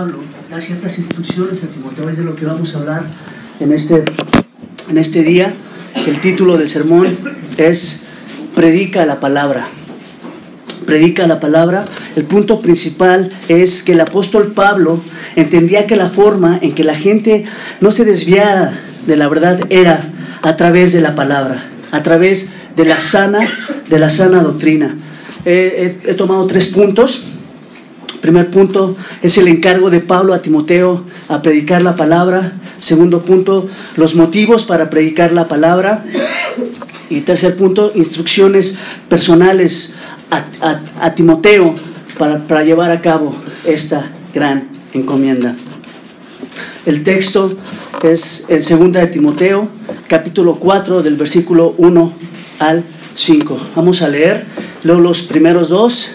Pablo 0.00 0.20
da 0.50 0.58
ciertas 0.62 0.96
instrucciones 0.96 1.62
a 1.62 1.66
Timoteo, 1.66 2.08
es 2.08 2.16
de 2.16 2.24
lo 2.24 2.34
que 2.34 2.46
vamos 2.46 2.74
a 2.74 2.78
hablar 2.78 3.04
en 3.60 3.70
este, 3.70 4.02
en 4.88 4.96
este 4.96 5.22
día. 5.22 5.52
El 6.06 6.18
título 6.22 6.56
del 6.56 6.68
sermón 6.68 7.18
es 7.58 8.00
Predica 8.54 9.04
la 9.04 9.20
palabra. 9.20 9.68
Predica 10.86 11.26
la 11.26 11.38
palabra. 11.38 11.84
El 12.16 12.24
punto 12.24 12.62
principal 12.62 13.28
es 13.48 13.82
que 13.82 13.92
el 13.92 14.00
apóstol 14.00 14.52
Pablo 14.52 15.02
entendía 15.36 15.86
que 15.86 15.96
la 15.96 16.08
forma 16.08 16.58
en 16.62 16.74
que 16.74 16.82
la 16.82 16.94
gente 16.94 17.44
no 17.82 17.92
se 17.92 18.06
desviara 18.06 18.72
de 19.06 19.16
la 19.18 19.28
verdad 19.28 19.60
era 19.68 20.14
a 20.40 20.56
través 20.56 20.94
de 20.94 21.02
la 21.02 21.14
palabra, 21.14 21.68
a 21.92 22.02
través 22.02 22.52
de 22.74 22.86
la 22.86 23.00
sana, 23.00 23.40
de 23.90 23.98
la 23.98 24.08
sana 24.08 24.42
doctrina. 24.42 24.96
he 25.44 26.14
tomado 26.16 26.46
tres 26.46 26.68
puntos 26.68 27.26
Primer 28.20 28.50
punto 28.50 28.96
es 29.22 29.38
el 29.38 29.48
encargo 29.48 29.88
de 29.90 30.00
Pablo 30.00 30.34
a 30.34 30.42
Timoteo 30.42 31.04
a 31.28 31.40
predicar 31.40 31.82
la 31.82 31.96
palabra. 31.96 32.52
Segundo 32.78 33.24
punto, 33.24 33.68
los 33.96 34.14
motivos 34.14 34.64
para 34.64 34.90
predicar 34.90 35.32
la 35.32 35.48
palabra. 35.48 36.04
Y 37.08 37.22
tercer 37.22 37.56
punto, 37.56 37.92
instrucciones 37.94 38.76
personales 39.08 39.94
a, 40.30 41.14
Timoteo 41.14 41.74
para, 42.18 42.46
para 42.46 42.62
llevar 42.62 42.90
a 42.90 43.00
cabo 43.00 43.34
esta 43.64 44.10
gran 44.32 44.68
encomienda. 44.92 45.56
El 46.86 47.02
texto 47.02 47.56
es 48.02 48.46
en 48.48 48.62
segunda 48.62 49.00
de 49.00 49.08
Timoteo, 49.08 49.68
capítulo 50.08 50.56
4, 50.56 51.02
del 51.02 51.16
versículo 51.16 51.74
1 51.78 52.12
al 52.58 52.84
5. 53.14 53.58
Vamos 53.76 54.02
a 54.02 54.08
leer, 54.08 54.46
luego 54.82 55.00
los 55.00 55.22
primeros 55.22 55.70
dos 55.70 56.10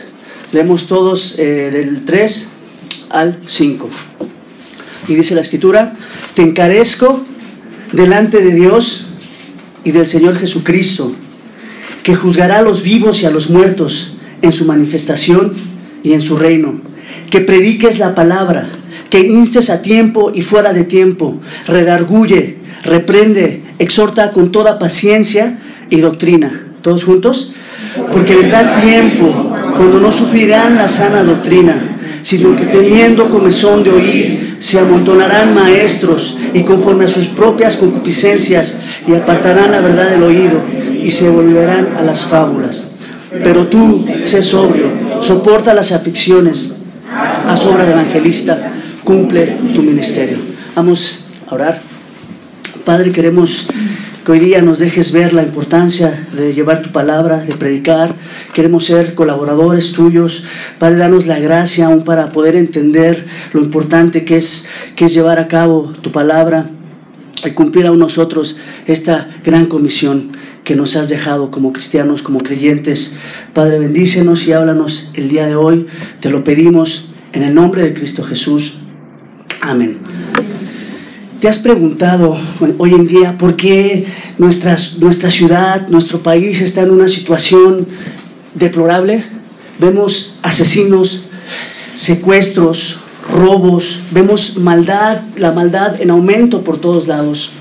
Leemos 0.55 0.87
todos 0.87 1.37
eh, 1.37 1.69
del 1.69 2.05
3 2.05 2.47
al 3.09 3.41
5. 3.45 3.89
Y 5.09 5.15
dice 5.15 5.35
la 5.35 5.41
escritura, 5.41 5.93
te 6.33 6.43
encarezco 6.43 7.25
delante 7.91 8.41
de 8.41 8.53
Dios 8.53 9.07
y 9.83 9.91
del 9.91 10.07
Señor 10.07 10.37
Jesucristo, 10.37 11.13
que 12.03 12.15
juzgará 12.15 12.59
a 12.59 12.61
los 12.61 12.83
vivos 12.83 13.21
y 13.21 13.25
a 13.25 13.31
los 13.31 13.49
muertos 13.49 14.15
en 14.41 14.53
su 14.53 14.63
manifestación 14.63 15.53
y 16.03 16.13
en 16.13 16.21
su 16.21 16.37
reino. 16.37 16.79
Que 17.29 17.41
prediques 17.41 17.99
la 17.99 18.15
palabra, 18.15 18.69
que 19.09 19.27
instes 19.27 19.69
a 19.69 19.81
tiempo 19.81 20.31
y 20.33 20.41
fuera 20.41 20.71
de 20.71 20.85
tiempo, 20.85 21.37
redarguye, 21.67 22.59
reprende, 22.85 23.61
exhorta 23.77 24.31
con 24.31 24.53
toda 24.53 24.79
paciencia 24.79 25.59
y 25.89 25.99
doctrina. 25.99 26.69
¿Todos 26.81 27.03
juntos? 27.03 27.51
Porque 28.13 28.35
vendrá 28.35 28.79
tiempo 28.79 29.54
cuando 29.77 29.99
no 29.99 30.11
sufrirán 30.11 30.75
la 30.75 30.87
sana 30.87 31.23
doctrina, 31.23 31.97
sino 32.21 32.55
que 32.55 32.65
teniendo 32.65 33.29
comezón 33.29 33.83
de 33.83 33.91
oír, 33.91 34.57
se 34.59 34.79
amontonarán 34.79 35.53
maestros 35.53 36.37
y 36.53 36.63
conforme 36.63 37.05
a 37.05 37.09
sus 37.09 37.27
propias 37.27 37.75
concupiscencias 37.75 38.81
y 39.07 39.13
apartarán 39.13 39.71
la 39.71 39.81
verdad 39.81 40.09
del 40.09 40.23
oído 40.23 40.61
y 41.03 41.11
se 41.11 41.29
volverán 41.29 41.89
a 41.97 42.01
las 42.01 42.25
fábulas. 42.25 42.91
Pero 43.43 43.67
tú, 43.67 44.05
sé 44.23 44.41
sobrio, 44.41 44.87
soporta 45.19 45.73
las 45.73 45.91
aflicciones, 45.91 46.77
haz 47.47 47.65
obra 47.65 47.85
de 47.85 47.91
evangelista, 47.91 48.73
cumple 49.03 49.57
tu 49.73 49.83
ministerio. 49.83 50.37
Vamos 50.75 51.19
a 51.47 51.53
orar. 51.53 51.81
Padre, 52.85 53.11
queremos 53.11 53.67
que 54.25 54.31
hoy 54.31 54.39
día 54.39 54.61
nos 54.63 54.79
dejes 54.79 55.11
ver 55.11 55.33
la 55.33 55.43
importancia 55.43 56.27
de 56.35 56.51
llevar 56.55 56.81
tu 56.81 56.91
palabra, 56.91 57.43
de 57.43 57.55
predicar. 57.55 58.15
Queremos 58.55 58.85
ser 58.85 59.13
colaboradores 59.13 59.91
tuyos. 59.91 60.45
Padre, 60.79 60.97
danos 60.97 61.27
la 61.27 61.37
gracia 61.39 61.85
aún 61.85 62.03
para 62.03 62.31
poder 62.31 62.55
entender 62.55 63.23
lo 63.53 63.61
importante 63.61 64.25
que 64.25 64.37
es, 64.37 64.67
que 64.95 65.05
es 65.05 65.13
llevar 65.13 65.37
a 65.37 65.47
cabo 65.47 65.93
tu 66.01 66.11
palabra 66.11 66.71
y 67.45 67.51
cumplir 67.51 67.85
a 67.85 67.91
nosotros 67.91 68.57
esta 68.87 69.29
gran 69.43 69.67
comisión 69.67 70.31
que 70.63 70.75
nos 70.75 70.95
has 70.95 71.07
dejado 71.07 71.51
como 71.51 71.71
cristianos, 71.71 72.23
como 72.23 72.39
creyentes. 72.39 73.19
Padre, 73.53 73.77
bendícenos 73.77 74.47
y 74.47 74.53
háblanos 74.53 75.11
el 75.13 75.29
día 75.29 75.45
de 75.45 75.55
hoy. 75.55 75.85
Te 76.19 76.31
lo 76.31 76.43
pedimos 76.43 77.13
en 77.31 77.43
el 77.43 77.53
nombre 77.53 77.83
de 77.83 77.93
Cristo 77.93 78.23
Jesús. 78.23 78.87
Amén. 79.61 79.99
¿Te 81.39 81.49
has 81.49 81.59
preguntado 81.59 82.37
hoy 82.77 82.93
en 82.93 83.07
día 83.07 83.37
por 83.37 83.57
qué 83.57 84.05
nuestra 84.37 84.77
ciudad, 84.77 85.89
nuestro 85.89 86.23
país 86.23 86.61
está 86.61 86.81
en 86.81 86.91
una 86.91 87.09
situación 87.09 87.87
deplorable? 88.53 89.25
Vemos 89.77 90.39
asesinos, 90.43 91.25
secuestros, 91.93 92.99
robos, 93.29 93.99
vemos 94.11 94.57
maldad, 94.57 95.21
la 95.35 95.51
maldad 95.51 95.99
en 96.01 96.09
aumento 96.09 96.63
por 96.63 96.79
todos 96.79 97.07
lados. 97.07 97.51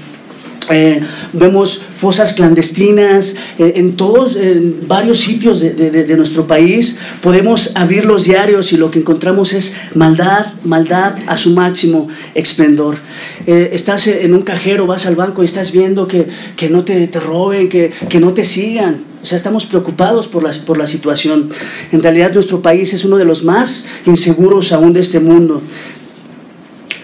Eh, 0.70 1.00
vemos 1.32 1.80
fosas 1.94 2.32
clandestinas 2.32 3.36
eh, 3.58 3.74
en 3.76 3.96
todos, 3.96 4.36
en 4.36 4.86
varios 4.88 5.18
sitios 5.18 5.60
de, 5.60 6.16
nuestro 6.16 6.46
país. 6.46 6.98
Podemos 7.20 7.76
abrir 7.76 8.04
los 8.04 8.24
diarios 8.24 8.72
y 8.72 8.76
lo 8.76 8.90
que 8.90 9.00
encontramos 9.00 9.52
es 9.52 9.74
maldad, 9.94 10.46
maldad 10.64 11.14
a 11.26 11.36
su 11.36 11.50
máximo 11.50 12.08
esplendor. 12.34 12.98
Eh, 13.46 13.70
estás 13.72 14.06
en 14.06 14.34
un 14.34 14.42
cajero, 14.42 14.86
vas 14.86 15.06
al 15.06 15.16
banco 15.16 15.42
y 15.42 15.46
estás 15.46 15.72
viendo 15.72 16.08
que, 16.08 16.26
no 16.70 16.84
te, 16.84 17.06
te 17.08 17.20
roben, 17.20 17.68
que, 17.68 17.92
que 18.08 18.20
no 18.20 18.32
te 18.32 18.44
sigan. 18.44 19.04
O 19.22 19.26
sea, 19.26 19.36
estamos 19.36 19.64
preocupados 19.64 20.28
por 20.28 20.42
la, 20.42 20.50
por 20.66 20.76
la 20.76 20.86
situación. 20.86 21.48
En 21.92 22.02
realidad 22.02 22.32
nuestro 22.34 22.60
país 22.60 22.92
es 22.92 23.04
uno 23.04 23.16
de 23.16 23.24
los 23.24 23.42
más 23.42 23.86
inseguros 24.06 24.72
aún 24.72 24.92
de 24.92 25.00
este 25.00 25.18
mundo 25.18 25.62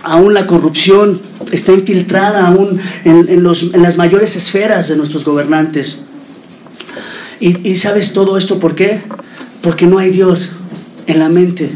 aún 0.02 0.34
la 0.34 0.46
corrupción 0.46 1.20
está 1.52 1.72
infiltrada 1.72 2.46
aún 2.46 2.80
en, 3.04 3.42
las 3.42 3.98
mayores 3.98 4.36
esferas 4.36 4.88
de 4.88 4.96
nuestros 4.96 5.24
gobernantes. 5.24 6.06
Y, 7.40 7.76
sabes 7.76 8.12
todo 8.12 8.36
esto 8.36 8.58
por 8.58 8.74
qué? 8.74 9.00
Porque 9.62 9.86
no 9.86 9.98
hay 9.98 10.10
Dios 10.10 10.50
en 11.06 11.18
la 11.18 11.28
mente 11.28 11.70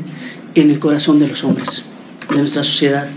y 0.55 0.61
en 0.61 0.71
el 0.71 0.79
corazón 0.79 1.19
de 1.19 1.29
los 1.29 1.43
hombres, 1.43 1.85
de 2.31 2.37
nuestra 2.37 2.63
sociedad. 2.63 3.09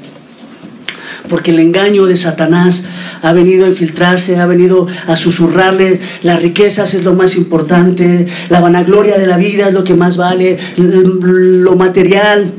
Porque 1.27 1.51
el 1.51 1.59
engaño 1.59 2.05
de 2.05 2.15
Satanás 2.15 2.87
ha 3.21 3.33
venido 3.33 3.65
a 3.65 3.69
infiltrarse, 3.69 4.39
ha 4.39 4.45
venido 4.45 4.87
a 5.07 5.17
susurrarle, 5.17 5.99
las 6.23 6.41
riquezas 6.41 6.93
es 6.93 7.03
lo 7.03 7.13
más 7.13 7.35
importante, 7.35 8.27
la 8.47 8.61
vanagloria 8.61 9.17
de 9.17 9.27
la 9.27 9.35
vida 9.35 9.67
es 9.67 9.73
lo 9.73 9.83
que 9.83 9.95
más 9.95 10.15
vale, 10.15 10.57
lo 10.77 11.75
material, 11.75 12.53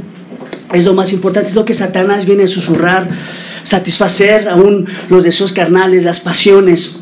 es 0.72 0.84
lo 0.84 0.94
más 0.94 1.12
importante, 1.12 1.48
es 1.48 1.54
lo 1.54 1.64
que 1.64 1.74
Satanás 1.74 2.26
viene 2.26 2.44
a 2.44 2.48
susurrar, 2.48 3.08
satisfacer 3.62 4.48
aún 4.48 4.86
los 5.08 5.24
deseos 5.24 5.52
carnales, 5.52 6.02
las 6.02 6.20
pasiones. 6.20 7.00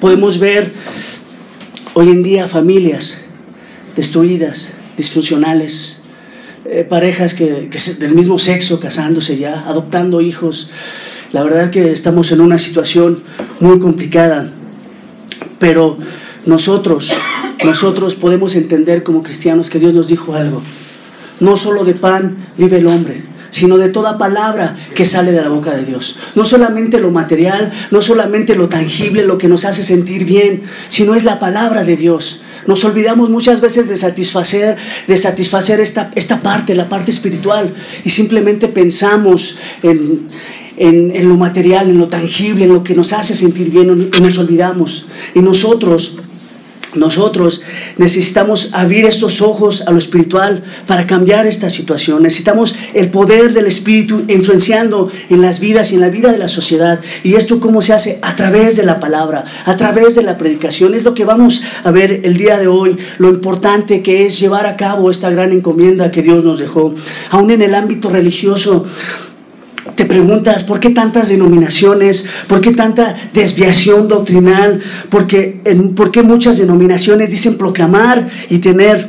Podemos 0.00 0.38
ver 0.38 0.72
hoy 1.94 2.10
en 2.10 2.22
día 2.22 2.46
familias 2.46 3.18
destruidas, 3.96 4.70
disfuncionales, 4.96 5.98
eh, 6.64 6.84
parejas 6.88 7.34
que, 7.34 7.68
del 7.98 8.14
mismo 8.14 8.38
sexo 8.38 8.78
casándose 8.78 9.38
ya, 9.38 9.64
adoptando 9.66 10.20
hijos. 10.20 10.70
La 11.32 11.42
verdad 11.42 11.70
que 11.70 11.90
estamos 11.90 12.30
en 12.30 12.40
una 12.40 12.58
situación 12.58 13.24
muy 13.58 13.80
complicada, 13.80 14.52
pero 15.58 15.98
nosotros, 16.46 17.12
nosotros 17.64 18.14
podemos 18.14 18.54
entender 18.54 19.02
como 19.02 19.22
cristianos 19.22 19.68
que 19.68 19.78
Dios 19.78 19.94
nos 19.94 20.08
dijo 20.08 20.34
algo. 20.34 20.62
No 21.40 21.56
solo 21.56 21.84
de 21.84 21.94
pan 21.94 22.36
vive 22.56 22.78
el 22.78 22.86
hombre, 22.86 23.22
sino 23.50 23.78
de 23.78 23.88
toda 23.88 24.18
palabra 24.18 24.74
que 24.94 25.04
sale 25.04 25.32
de 25.32 25.40
la 25.40 25.48
boca 25.48 25.74
de 25.74 25.84
Dios. 25.84 26.16
No 26.34 26.44
solamente 26.44 26.98
lo 26.98 27.10
material, 27.10 27.70
no 27.90 28.00
solamente 28.00 28.54
lo 28.54 28.68
tangible, 28.68 29.24
lo 29.24 29.38
que 29.38 29.48
nos 29.48 29.64
hace 29.64 29.84
sentir 29.84 30.24
bien, 30.24 30.62
sino 30.88 31.14
es 31.14 31.24
la 31.24 31.38
palabra 31.38 31.84
de 31.84 31.96
Dios. 31.96 32.42
Nos 32.66 32.84
olvidamos 32.84 33.30
muchas 33.30 33.60
veces 33.60 33.88
de 33.88 33.96
satisfacer, 33.96 34.76
de 35.06 35.16
satisfacer 35.16 35.80
esta, 35.80 36.10
esta 36.14 36.40
parte, 36.40 36.74
la 36.74 36.88
parte 36.88 37.10
espiritual, 37.10 37.72
y 38.04 38.10
simplemente 38.10 38.68
pensamos 38.68 39.56
en, 39.82 40.28
en 40.76 41.28
lo 41.28 41.36
material, 41.36 41.88
en 41.88 41.98
lo 41.98 42.08
tangible, 42.08 42.64
en 42.64 42.72
lo 42.72 42.84
que 42.84 42.94
nos 42.94 43.14
hace 43.14 43.34
sentir 43.34 43.70
bien, 43.70 44.10
y 44.14 44.20
nos 44.20 44.38
olvidamos. 44.38 45.06
Y 45.34 45.40
nosotros 45.40 46.18
nosotros 46.94 47.62
necesitamos 47.96 48.74
abrir 48.74 49.04
estos 49.04 49.42
ojos 49.42 49.84
a 49.86 49.90
lo 49.90 49.98
espiritual 49.98 50.64
para 50.86 51.06
cambiar 51.06 51.46
esta 51.46 51.70
situación. 51.70 52.22
Necesitamos 52.22 52.74
el 52.94 53.10
poder 53.10 53.52
del 53.52 53.66
Espíritu 53.66 54.24
influenciando 54.28 55.10
en 55.28 55.42
las 55.42 55.60
vidas 55.60 55.92
y 55.92 55.96
en 55.96 56.00
la 56.00 56.08
vida 56.08 56.32
de 56.32 56.38
la 56.38 56.48
sociedad. 56.48 57.00
¿Y 57.22 57.34
esto 57.34 57.60
cómo 57.60 57.82
se 57.82 57.92
hace? 57.92 58.18
A 58.22 58.36
través 58.36 58.76
de 58.76 58.84
la 58.84 59.00
palabra, 59.00 59.44
a 59.64 59.76
través 59.76 60.14
de 60.14 60.22
la 60.22 60.38
predicación. 60.38 60.94
Es 60.94 61.04
lo 61.04 61.14
que 61.14 61.24
vamos 61.24 61.62
a 61.84 61.90
ver 61.90 62.20
el 62.24 62.36
día 62.36 62.58
de 62.58 62.68
hoy, 62.68 62.96
lo 63.18 63.28
importante 63.28 64.02
que 64.02 64.26
es 64.26 64.38
llevar 64.40 64.66
a 64.66 64.76
cabo 64.76 65.10
esta 65.10 65.30
gran 65.30 65.52
encomienda 65.52 66.10
que 66.10 66.22
Dios 66.22 66.44
nos 66.44 66.58
dejó. 66.58 66.94
Aún 67.30 67.50
en 67.50 67.62
el 67.62 67.74
ámbito 67.74 68.08
religioso, 68.08 68.86
te 69.94 70.06
preguntas 70.06 70.64
por 70.64 70.80
qué 70.80 70.90
tantas 70.90 71.28
denominaciones, 71.28 72.26
por 72.46 72.60
qué 72.60 72.72
tanta 72.72 73.14
desviación 73.32 74.08
doctrinal, 74.08 74.80
por 75.10 75.26
qué, 75.26 75.60
por 75.94 76.10
qué 76.10 76.22
muchas 76.22 76.58
denominaciones 76.58 77.30
dicen 77.30 77.58
proclamar 77.58 78.28
y 78.48 78.58
tener 78.58 79.08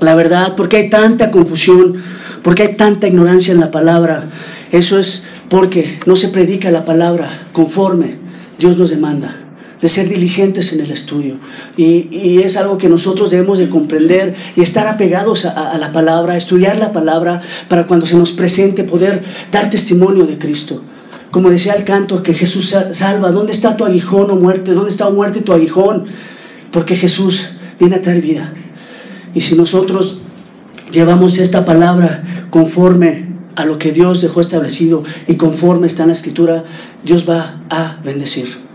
la 0.00 0.14
verdad, 0.14 0.56
por 0.56 0.68
qué 0.68 0.76
hay 0.76 0.90
tanta 0.90 1.30
confusión, 1.30 2.02
¿Por 2.46 2.54
qué 2.54 2.62
hay 2.62 2.74
tanta 2.76 3.08
ignorancia 3.08 3.52
en 3.52 3.58
la 3.58 3.72
palabra? 3.72 4.26
Eso 4.70 5.00
es 5.00 5.24
porque 5.48 5.98
no 6.06 6.14
se 6.14 6.28
predica 6.28 6.70
la 6.70 6.84
palabra 6.84 7.48
conforme 7.52 8.18
Dios 8.56 8.78
nos 8.78 8.90
demanda 8.90 9.45
de 9.80 9.88
ser 9.88 10.08
diligentes 10.08 10.72
en 10.72 10.80
el 10.80 10.90
estudio. 10.90 11.38
Y, 11.76 12.40
es 12.40 12.56
algo 12.56 12.78
que 12.78 12.88
nosotros 12.88 13.30
debemos 13.30 13.58
de 13.58 13.68
comprender 13.68 14.34
y 14.54 14.60
estar 14.60 14.86
apegados 14.86 15.44
a, 15.44 15.76
la 15.78 15.92
palabra, 15.92 16.36
estudiar 16.36 16.78
la 16.78 16.92
palabra 16.92 17.40
para 17.68 17.86
cuando 17.86 18.06
se 18.06 18.14
nos 18.14 18.32
presente 18.32 18.84
poder 18.84 19.22
dar 19.52 19.70
testimonio 19.70 20.26
de 20.26 20.38
Cristo. 20.38 20.82
Como 21.30 21.50
decía 21.50 21.74
el 21.74 21.84
canto, 21.84 22.22
que 22.22 22.32
Jesús 22.32 22.74
salva. 22.92 23.30
¿Dónde 23.30 23.52
está 23.52 23.76
tu 23.76 23.84
aguijón 23.84 24.30
o 24.30 24.34
oh 24.34 24.36
muerte? 24.36 24.72
¿Dónde 24.72 24.90
está 24.90 25.06
oh 25.08 25.12
muerte 25.12 25.40
tu 25.40 25.52
aguijón? 25.52 26.06
Porque 26.70 26.96
Jesús 26.96 27.50
viene 27.78 27.96
a 27.96 28.02
traer 28.02 28.22
vida. 28.22 28.54
Y 29.34 29.40
si 29.42 29.54
nosotros 29.54 30.22
llevamos 30.92 31.38
esta 31.38 31.64
palabra 31.64 32.48
conforme 32.50 33.36
a 33.56 33.64
lo 33.64 33.78
que 33.78 33.92
Dios 33.92 34.20
dejó 34.20 34.40
establecido 34.40 35.02
y 35.26 35.34
conforme 35.34 35.86
está 35.86 36.04
en 36.04 36.08
la 36.08 36.14
escritura, 36.14 36.64
Dios 37.04 37.28
va 37.28 37.62
a 37.68 37.98
bendecir. 38.04 38.65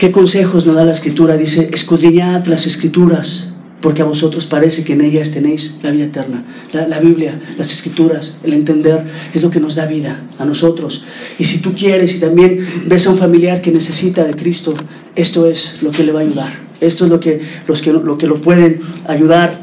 ¿Qué 0.00 0.12
consejos 0.12 0.64
nos 0.64 0.76
da 0.76 0.84
la 0.86 0.92
escritura? 0.92 1.36
Dice, 1.36 1.68
escudriñad 1.74 2.46
las 2.46 2.64
escrituras, 2.64 3.50
porque 3.82 4.00
a 4.00 4.06
vosotros 4.06 4.46
parece 4.46 4.82
que 4.82 4.94
en 4.94 5.02
ellas 5.02 5.32
tenéis 5.32 5.80
la 5.82 5.90
vida 5.90 6.04
eterna. 6.04 6.42
La, 6.72 7.00
Biblia, 7.00 7.38
las 7.58 7.70
escrituras, 7.70 8.40
el 8.42 8.54
entender 8.54 9.04
es 9.34 9.42
lo 9.42 9.50
que 9.50 9.60
nos 9.60 9.74
da 9.74 9.84
vida 9.84 10.26
a 10.38 10.46
nosotros. 10.46 11.04
Y 11.38 11.44
si 11.44 11.58
tú 11.58 11.74
quieres 11.74 12.14
y 12.14 12.18
también 12.18 12.66
ves 12.86 13.06
a 13.06 13.10
un 13.10 13.18
familiar 13.18 13.60
que 13.60 13.72
necesita 13.72 14.24
de 14.24 14.32
Cristo, 14.32 14.74
esto 15.16 15.44
es 15.44 15.82
lo 15.82 15.90
que 15.90 16.02
le 16.02 16.12
va 16.12 16.20
a 16.20 16.22
ayudar. 16.22 16.58
Esto 16.80 17.04
es 17.04 17.10
lo 17.10 17.20
que, 17.20 17.38
los 17.66 17.82
que, 17.82 17.92
lo, 17.92 18.16
que 18.16 18.26
lo 18.26 18.40
pueden 18.40 18.80
ayudar 19.06 19.60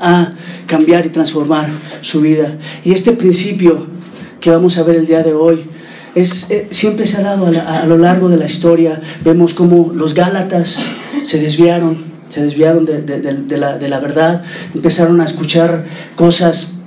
a 0.00 0.32
cambiar 0.66 1.06
y 1.06 1.08
transformar 1.08 1.66
su 2.02 2.20
vida. 2.20 2.58
Y 2.84 2.92
este 2.92 3.12
principio 3.12 3.86
que 4.38 4.50
vamos 4.50 4.76
a 4.76 4.82
ver 4.82 4.96
el 4.96 5.06
día 5.06 5.22
de 5.22 5.32
hoy, 5.32 5.64
es, 6.14 6.50
eh, 6.50 6.66
siempre 6.70 7.06
se 7.06 7.18
ha 7.18 7.22
dado 7.22 7.46
a, 7.46 7.86
lo 7.86 7.98
largo 7.98 8.28
de 8.28 8.36
la 8.36 8.46
historia. 8.46 9.00
Vemos 9.24 9.54
cómo 9.54 9.92
los 9.94 10.14
Gálatas 10.14 10.80
se 11.22 11.38
desviaron, 11.38 11.98
se 12.28 12.42
desviaron 12.42 12.84
de, 12.84 13.88
la, 13.88 14.00
verdad, 14.00 14.42
empezaron 14.74 15.20
a 15.20 15.24
escuchar 15.24 15.84
cosas 16.16 16.82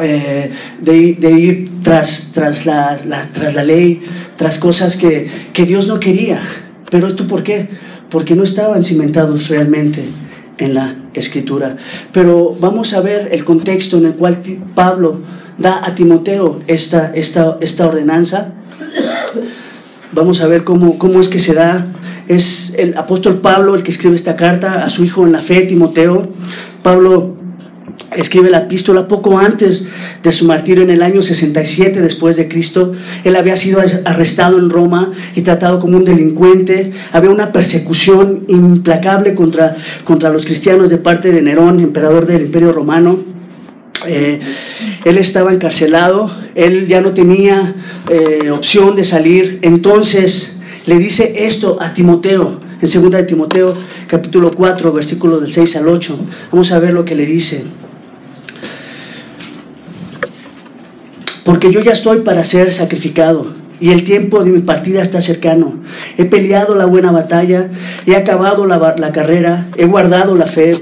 eh, 0.00 0.50
de, 0.80 1.30
ir 1.30 1.80
tras, 1.82 2.32
tras, 2.34 2.66
la, 2.66 2.96
tras 3.32 3.54
la 3.54 3.64
ley, 3.64 4.02
tras 4.36 4.58
cosas 4.58 4.96
que, 4.96 5.30
que 5.52 5.66
Dios 5.66 5.86
no 5.86 6.00
quería. 6.00 6.40
Pero 6.90 7.06
esto 7.06 7.26
por 7.26 7.42
qué? 7.42 7.68
Porque 8.10 8.34
no 8.34 8.42
estaban 8.42 8.82
cimentados 8.82 9.48
realmente 9.48 10.02
en 10.58 10.74
la 10.74 10.96
escritura. 11.14 11.76
Pero 12.12 12.56
vamos 12.58 12.92
a 12.92 13.00
ver 13.00 13.30
el 13.32 13.44
contexto 13.44 13.98
en 13.98 14.06
el 14.06 14.14
cual 14.14 14.42
Pablo 14.74 15.20
da 15.60 15.86
a 15.86 15.94
Timoteo 15.94 16.60
esta, 16.66 17.12
esta, 17.14 17.58
esta 17.60 17.86
ordenanza. 17.86 18.54
Vamos 20.12 20.40
a 20.40 20.48
ver 20.48 20.64
cómo, 20.64 20.98
cómo 20.98 21.20
es 21.20 21.28
que 21.28 21.38
se 21.38 21.54
da. 21.54 21.86
Es 22.26 22.74
el 22.78 22.96
apóstol 22.96 23.40
Pablo 23.40 23.74
el 23.74 23.82
que 23.82 23.90
escribe 23.90 24.16
esta 24.16 24.36
carta 24.36 24.84
a 24.84 24.90
su 24.90 25.04
hijo 25.04 25.24
en 25.24 25.32
la 25.32 25.42
fe, 25.42 25.62
Timoteo. 25.62 26.32
Pablo 26.82 27.36
escribe 28.16 28.50
la 28.50 28.58
epístola 28.58 29.06
poco 29.06 29.38
antes 29.38 29.88
de 30.22 30.32
su 30.32 30.46
martirio 30.46 30.82
en 30.82 30.90
el 30.90 31.02
año 31.02 31.22
67 31.22 32.00
después 32.00 32.36
de 32.36 32.48
Cristo. 32.48 32.92
Él 33.24 33.36
había 33.36 33.56
sido 33.56 33.80
arrestado 34.04 34.58
en 34.58 34.70
Roma 34.70 35.12
y 35.36 35.42
tratado 35.42 35.78
como 35.78 35.96
un 35.96 36.04
delincuente. 36.04 36.92
Había 37.12 37.30
una 37.30 37.52
persecución 37.52 38.44
implacable 38.48 39.34
contra, 39.34 39.76
contra 40.04 40.30
los 40.30 40.44
cristianos 40.46 40.90
de 40.90 40.98
parte 40.98 41.32
de 41.32 41.42
Nerón, 41.42 41.80
emperador 41.80 42.26
del 42.26 42.42
imperio 42.42 42.72
romano. 42.72 43.39
Eh, 44.06 44.40
él 45.04 45.18
estaba 45.18 45.52
encarcelado, 45.52 46.30
él 46.54 46.86
ya 46.86 47.00
no 47.00 47.12
tenía 47.12 47.74
eh, 48.08 48.50
opción 48.50 48.96
de 48.96 49.04
salir, 49.04 49.58
entonces 49.62 50.60
le 50.86 50.98
dice 50.98 51.46
esto 51.46 51.78
a 51.80 51.92
Timoteo, 51.92 52.60
en 52.80 53.02
2 53.02 53.10
de 53.10 53.22
Timoteo 53.24 53.74
capítulo 54.06 54.50
4, 54.52 54.92
versículo 54.92 55.38
del 55.38 55.52
6 55.52 55.76
al 55.76 55.88
8. 55.88 56.18
Vamos 56.50 56.72
a 56.72 56.78
ver 56.78 56.94
lo 56.94 57.04
que 57.04 57.14
le 57.14 57.26
dice. 57.26 57.64
Porque 61.44 61.70
yo 61.70 61.80
ya 61.80 61.92
estoy 61.92 62.20
para 62.20 62.42
ser 62.44 62.72
sacrificado 62.72 63.52
y 63.80 63.90
el 63.90 64.04
tiempo 64.04 64.42
de 64.44 64.50
mi 64.50 64.60
partida 64.60 65.02
está 65.02 65.20
cercano. 65.20 65.82
He 66.16 66.24
peleado 66.24 66.74
la 66.74 66.86
buena 66.86 67.12
batalla, 67.12 67.70
he 68.06 68.16
acabado 68.16 68.66
la, 68.66 68.94
la 68.96 69.12
carrera, 69.12 69.66
he 69.76 69.84
guardado 69.84 70.34
la 70.34 70.46
fe. 70.46 70.76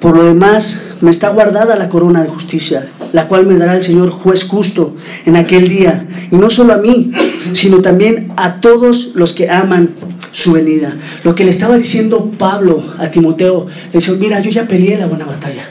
Por 0.00 0.16
lo 0.16 0.24
demás, 0.24 0.91
me 1.02 1.10
está 1.10 1.30
guardada 1.30 1.76
la 1.76 1.88
corona 1.88 2.22
de 2.22 2.28
justicia, 2.28 2.88
la 3.12 3.26
cual 3.26 3.44
me 3.44 3.56
dará 3.56 3.74
el 3.74 3.82
Señor 3.82 4.10
juez 4.10 4.44
justo 4.44 4.96
en 5.26 5.36
aquel 5.36 5.68
día. 5.68 6.08
Y 6.30 6.36
no 6.36 6.48
solo 6.48 6.72
a 6.72 6.78
mí, 6.78 7.10
sino 7.52 7.82
también 7.82 8.32
a 8.36 8.60
todos 8.60 9.10
los 9.16 9.32
que 9.32 9.50
aman 9.50 9.90
su 10.30 10.52
venida. 10.52 10.96
Lo 11.24 11.34
que 11.34 11.44
le 11.44 11.50
estaba 11.50 11.76
diciendo 11.76 12.30
Pablo 12.38 12.82
a 12.98 13.10
Timoteo, 13.10 13.66
le 13.92 13.98
dijo, 13.98 14.14
mira, 14.14 14.38
yo 14.40 14.50
ya 14.50 14.68
peleé 14.68 14.96
la 14.96 15.06
buena 15.06 15.26
batalla. 15.26 15.68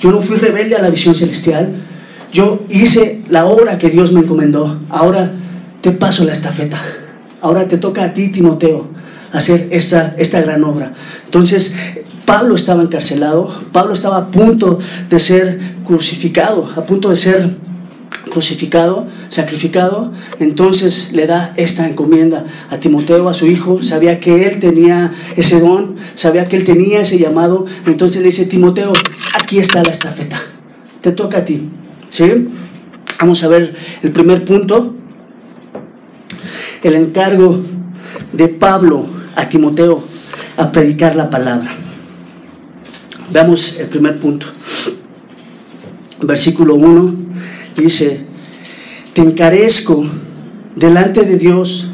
Yo 0.00 0.12
no 0.12 0.22
fui 0.22 0.36
rebelde 0.36 0.76
a 0.76 0.82
la 0.82 0.90
visión 0.90 1.14
celestial. 1.14 1.82
Yo 2.32 2.62
hice 2.68 3.22
la 3.28 3.46
obra 3.46 3.78
que 3.78 3.90
Dios 3.90 4.12
me 4.12 4.20
encomendó. 4.20 4.80
Ahora 4.90 5.34
te 5.80 5.90
paso 5.90 6.24
la 6.24 6.32
estafeta. 6.32 6.80
Ahora 7.40 7.66
te 7.66 7.78
toca 7.78 8.04
a 8.04 8.14
ti, 8.14 8.28
Timoteo, 8.28 8.88
hacer 9.32 9.66
esta, 9.72 10.14
esta 10.18 10.40
gran 10.40 10.62
obra. 10.62 10.94
Entonces, 11.24 11.74
Pablo 12.28 12.56
estaba 12.56 12.82
encarcelado, 12.82 13.58
Pablo 13.72 13.94
estaba 13.94 14.18
a 14.18 14.26
punto 14.26 14.78
de 15.08 15.18
ser 15.18 15.58
crucificado, 15.86 16.70
a 16.76 16.84
punto 16.84 17.08
de 17.08 17.16
ser 17.16 17.56
crucificado, 18.30 19.06
sacrificado, 19.28 20.12
entonces 20.38 21.14
le 21.14 21.26
da 21.26 21.54
esta 21.56 21.88
encomienda 21.88 22.44
a 22.68 22.76
Timoteo, 22.76 23.30
a 23.30 23.32
su 23.32 23.46
hijo, 23.46 23.82
sabía 23.82 24.20
que 24.20 24.44
él 24.44 24.58
tenía 24.58 25.10
ese 25.36 25.58
don, 25.58 25.96
sabía 26.16 26.46
que 26.46 26.56
él 26.56 26.64
tenía 26.64 27.00
ese 27.00 27.18
llamado, 27.18 27.64
entonces 27.86 28.20
le 28.20 28.26
dice, 28.26 28.44
Timoteo, 28.44 28.92
aquí 29.32 29.58
está 29.58 29.82
la 29.82 29.90
estafeta, 29.90 30.38
te 31.00 31.12
toca 31.12 31.38
a 31.38 31.44
ti, 31.46 31.70
¿sí? 32.10 32.50
Vamos 33.18 33.42
a 33.42 33.48
ver 33.48 33.74
el 34.02 34.10
primer 34.10 34.44
punto, 34.44 34.94
el 36.82 36.94
encargo 36.94 37.58
de 38.34 38.48
Pablo 38.48 39.06
a 39.34 39.48
Timoteo 39.48 40.04
a 40.58 40.70
predicar 40.70 41.16
la 41.16 41.30
palabra. 41.30 41.87
Veamos 43.30 43.78
el 43.78 43.88
primer 43.88 44.18
punto. 44.18 44.46
Versículo 46.22 46.74
1 46.74 47.14
dice, 47.76 48.20
te 49.12 49.20
encarezco 49.20 50.06
delante 50.74 51.22
de 51.22 51.36
Dios 51.36 51.88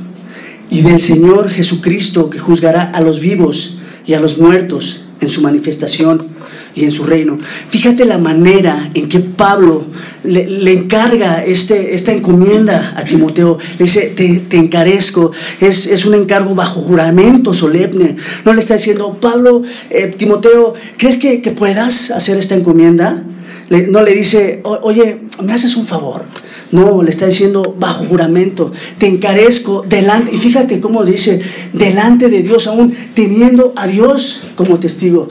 y 0.71 0.83
del 0.83 1.01
Señor 1.01 1.51
Jesucristo 1.51 2.31
que 2.31 2.39
juzgará 2.39 2.85
a 2.85 3.01
los 3.01 3.21
vivos 3.21 3.79
y 4.07 4.15
a 4.15 4.21
los 4.21 4.39
muertos 4.39 5.07
en 5.21 5.29
su 5.29 5.43
manifestación 5.43 6.34
y 6.75 6.85
en 6.85 6.93
su 6.93 7.05
reino. 7.05 7.39
Fíjate 7.69 8.05
la 8.05 8.19
manera 8.19 8.91
en 8.95 9.09
que 9.09 9.21
Pablo 9.21 9.85
le, 10.25 10.73
encarga 10.73 11.45
este, 11.45 11.95
esta 11.95 12.13
encomienda 12.13 12.95
a 12.97 13.05
Timoteo. 13.05 13.59
Le 13.79 13.85
dice, 13.85 14.13
te, 14.17 14.57
encarezco. 14.57 15.33
Es, 15.61 15.87
es, 15.87 16.05
un 16.05 16.15
encargo 16.15 16.55
bajo 16.55 16.81
juramento 16.81 17.55
solemne. 17.55 18.17
No 18.45 18.53
le 18.53 18.61
está 18.61 18.75
diciendo, 18.75 19.19
Pablo, 19.21 19.63
eh, 19.91 20.13
Timoteo, 20.17 20.75
¿crees 20.97 21.19
que, 21.19 21.39
puedas 21.55 22.11
hacer 22.11 22.39
esta 22.39 22.55
encomienda? 22.55 23.25
no 23.71 24.03
le 24.03 24.15
dice, 24.15 24.61
oye, 24.65 25.21
¿me 25.43 25.53
haces 25.53 25.77
un 25.77 25.87
favor? 25.87 26.27
No, 26.71 27.03
le 27.03 27.11
está 27.11 27.27
diciendo 27.27 27.77
bajo 27.79 28.05
juramento, 28.05 28.73
te 28.99 29.07
encarezco 29.07 29.85
delante, 29.89 30.35
y 30.35 30.39
fíjate 30.39 30.81
cómo 30.81 31.05
dice, 31.05 31.41
delante 31.73 32.29
de 32.29 32.43
Dios, 32.43 32.67
aún 32.67 32.93
teniendo 33.15 33.73
a 33.77 33.87
Dios 33.87 34.43
como 34.57 34.79
testigo 34.81 35.29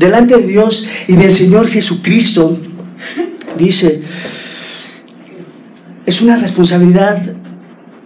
delante 0.00 0.36
de 0.36 0.46
Dios 0.46 0.88
y 1.06 1.14
del 1.14 1.30
Señor 1.30 1.68
Jesucristo, 1.68 2.58
dice, 3.58 4.02
es 6.06 6.22
una 6.22 6.36
responsabilidad 6.36 7.20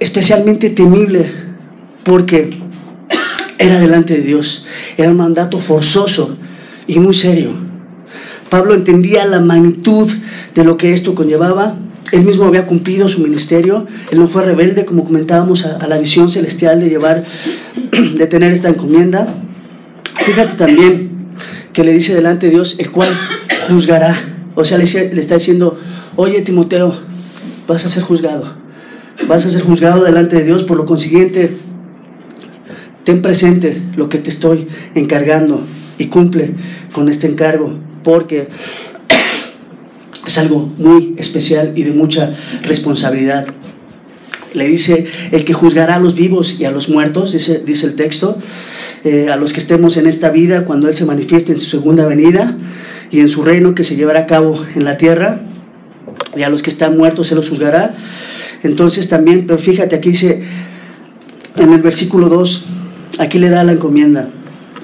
especialmente 0.01 0.71
temible 0.71 1.33
porque 2.03 2.51
era 3.59 3.79
delante 3.79 4.15
de 4.15 4.23
Dios, 4.23 4.67
era 4.99 5.11
un 5.11 5.17
mandato 5.17 5.59
forzoso 5.59 6.37
y 6.89 6.99
muy 6.99 7.15
serio. 7.15 7.53
Pablo 8.51 8.75
entendía 8.75 9.25
la 9.25 9.41
magnitud 9.41 10.11
de 10.55 10.65
lo 10.65 10.77
que 10.77 10.93
esto 10.93 11.15
conllevaba. 11.15 11.77
Él 12.13 12.25
mismo 12.25 12.45
había 12.45 12.67
cumplido 12.67 13.09
su 13.09 13.21
ministerio. 13.23 13.87
Él 14.11 14.19
no 14.19 14.29
fue 14.29 14.45
rebelde, 14.45 14.85
como 14.85 15.05
comentábamos, 15.05 15.65
a, 15.65 15.87
la 15.89 15.99
visión 15.99 16.29
celestial 16.29 16.79
de 16.79 16.89
llevar, 16.89 17.25
de 18.17 18.27
tener 18.27 18.53
esta 18.53 18.69
encomienda. 18.69 19.27
Fíjate 20.25 20.55
también 20.55 21.14
que 21.75 21.85
le 21.85 21.93
dice 21.93 22.15
delante 22.15 22.47
de 22.47 22.53
Dios, 22.53 22.77
el 22.79 22.91
cual 22.91 23.11
juzgará. 23.69 24.17
O 24.55 24.65
sea, 24.65 24.79
le, 24.79 24.85
está 24.85 25.35
diciendo, 25.35 25.79
oye 26.17 26.41
Timoteo, 26.41 26.97
vas 27.67 27.85
a 27.85 27.89
ser 27.91 28.03
juzgado. 28.03 28.57
Vas 29.29 29.45
a 29.45 29.51
ser 29.51 29.63
juzgado 29.63 30.05
delante 30.05 30.37
de 30.37 30.45
Dios, 30.45 30.63
por 30.63 30.77
lo 30.77 30.87
consiguiente, 30.87 31.55
ten 33.03 33.21
presente 33.21 33.83
lo 33.97 34.09
que 34.09 34.19
te 34.19 34.31
estoy 34.31 34.67
encargando 34.95 35.67
y 35.99 36.07
cumple 36.07 36.55
con 36.93 37.09
este 37.09 37.27
encargo, 37.27 37.79
porque 38.03 38.49
es 40.27 40.39
algo 40.39 40.73
muy 40.79 41.15
especial 41.19 41.73
y 41.77 41.83
de 41.83 41.93
mucha 41.93 42.35
responsabilidad. 42.63 43.47
Le 44.53 44.69
dice, 44.69 45.07
el 45.33 45.45
que 45.45 45.53
juzgará 45.53 45.97
a 45.97 45.99
los 45.99 46.15
vivos 46.15 46.61
y 46.61 46.65
a 46.65 46.71
los 46.71 46.89
muertos, 46.89 47.33
dice, 47.33 47.63
dice 47.65 47.87
el 47.87 47.97
texto, 47.97 48.39
eh, 49.05 49.29
a 49.31 49.37
los 49.37 49.53
que 49.53 49.61
estemos 49.61 49.99
en 49.99 50.07
esta 50.07 50.31
vida 50.31 50.65
cuando 50.65 50.89
Él 50.89 50.97
se 50.97 51.05
manifieste 51.05 51.53
en 51.53 51.59
su 51.59 51.67
segunda 51.67 52.07
venida 52.07 52.57
y 53.11 53.21
en 53.21 53.29
su 53.29 53.43
reino 53.43 53.75
que 53.75 53.85
se 53.85 53.97
llevará 53.97 54.21
a 54.21 54.27
cabo 54.27 54.65
en 54.75 54.85
la 54.85 54.97
tierra, 54.97 55.41
y 56.35 56.43
a 56.43 56.49
los 56.49 56.63
que 56.63 56.71
están 56.71 56.97
muertos 56.97 57.29
se 57.29 57.35
los 57.35 57.49
juzgará. 57.49 57.95
Entonces 58.63 59.09
también, 59.09 59.47
pero 59.47 59.59
fíjate, 59.59 59.95
aquí 59.97 60.11
dice, 60.11 60.43
en 61.57 61.73
el 61.73 61.83
versículo 61.83 62.29
2, 62.29 62.67
aquí 63.19 63.39
le 63.39 63.51
da 63.51 63.63
la 63.63 63.73
encomienda, 63.73 64.31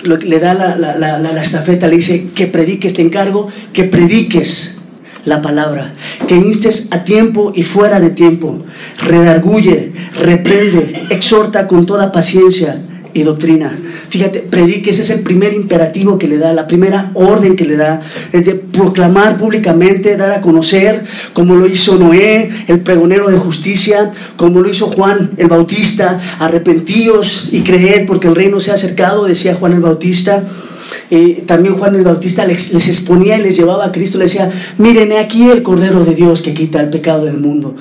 le 0.04 0.38
da 0.38 0.54
la, 0.54 0.76
la, 0.76 0.98
la, 0.98 1.18
la 1.18 1.42
estafeta, 1.42 1.88
le 1.88 1.96
dice 1.96 2.28
que 2.34 2.46
predique 2.46 2.88
este 2.88 3.02
encargo, 3.02 3.48
que 3.72 3.84
prediques 3.84 4.82
la 5.24 5.40
palabra, 5.40 5.94
que 6.28 6.36
instes 6.36 6.88
a 6.92 7.04
tiempo 7.04 7.52
y 7.54 7.62
fuera 7.62 8.00
de 8.00 8.10
tiempo, 8.10 8.64
redarguye, 8.98 9.92
reprende, 10.22 11.06
exhorta 11.10 11.66
con 11.66 11.86
toda 11.86 12.12
paciencia 12.12 12.84
y 13.14 13.22
doctrina. 13.22 13.76
Fíjate, 14.08 14.40
predique, 14.40 14.90
ese 14.90 15.02
es 15.02 15.10
el 15.10 15.20
primer 15.20 15.52
imperativo 15.52 16.18
que 16.18 16.28
le 16.28 16.38
da, 16.38 16.52
la 16.52 16.66
primera 16.66 17.10
orden 17.14 17.56
que 17.56 17.64
le 17.64 17.76
da, 17.76 18.02
es 18.32 18.46
de 18.46 18.54
proclamar 18.54 19.36
públicamente, 19.36 20.16
dar 20.16 20.32
a 20.32 20.40
conocer, 20.40 21.04
como 21.32 21.56
lo 21.56 21.66
hizo 21.66 21.96
Noé, 21.96 22.50
el 22.68 22.80
pregonero 22.80 23.28
de 23.28 23.38
justicia, 23.38 24.12
como 24.36 24.60
lo 24.60 24.68
hizo 24.68 24.86
Juan 24.86 25.30
el 25.36 25.48
Bautista, 25.48 26.20
arrepentíos 26.38 27.48
y 27.52 27.62
creed 27.62 28.06
porque 28.06 28.28
el 28.28 28.34
reino 28.34 28.60
se 28.60 28.70
ha 28.70 28.74
acercado, 28.74 29.24
decía 29.24 29.54
Juan 29.54 29.72
el 29.72 29.80
Bautista. 29.80 30.44
Eh, 31.10 31.44
también 31.46 31.74
Juan 31.74 31.94
el 31.94 32.02
Bautista 32.02 32.44
les, 32.44 32.72
les, 32.72 32.88
exponía 32.88 33.36
y 33.38 33.42
les 33.42 33.56
llevaba 33.56 33.86
a 33.86 33.92
Cristo, 33.92 34.18
le 34.18 34.24
decía, 34.24 34.50
miren 34.78 35.12
aquí 35.12 35.48
el 35.48 35.62
Cordero 35.62 36.04
de 36.04 36.14
Dios 36.14 36.42
que 36.42 36.54
quita 36.54 36.80
el 36.80 36.90
pecado 36.90 37.24
del 37.24 37.38
mundo. 37.38 37.76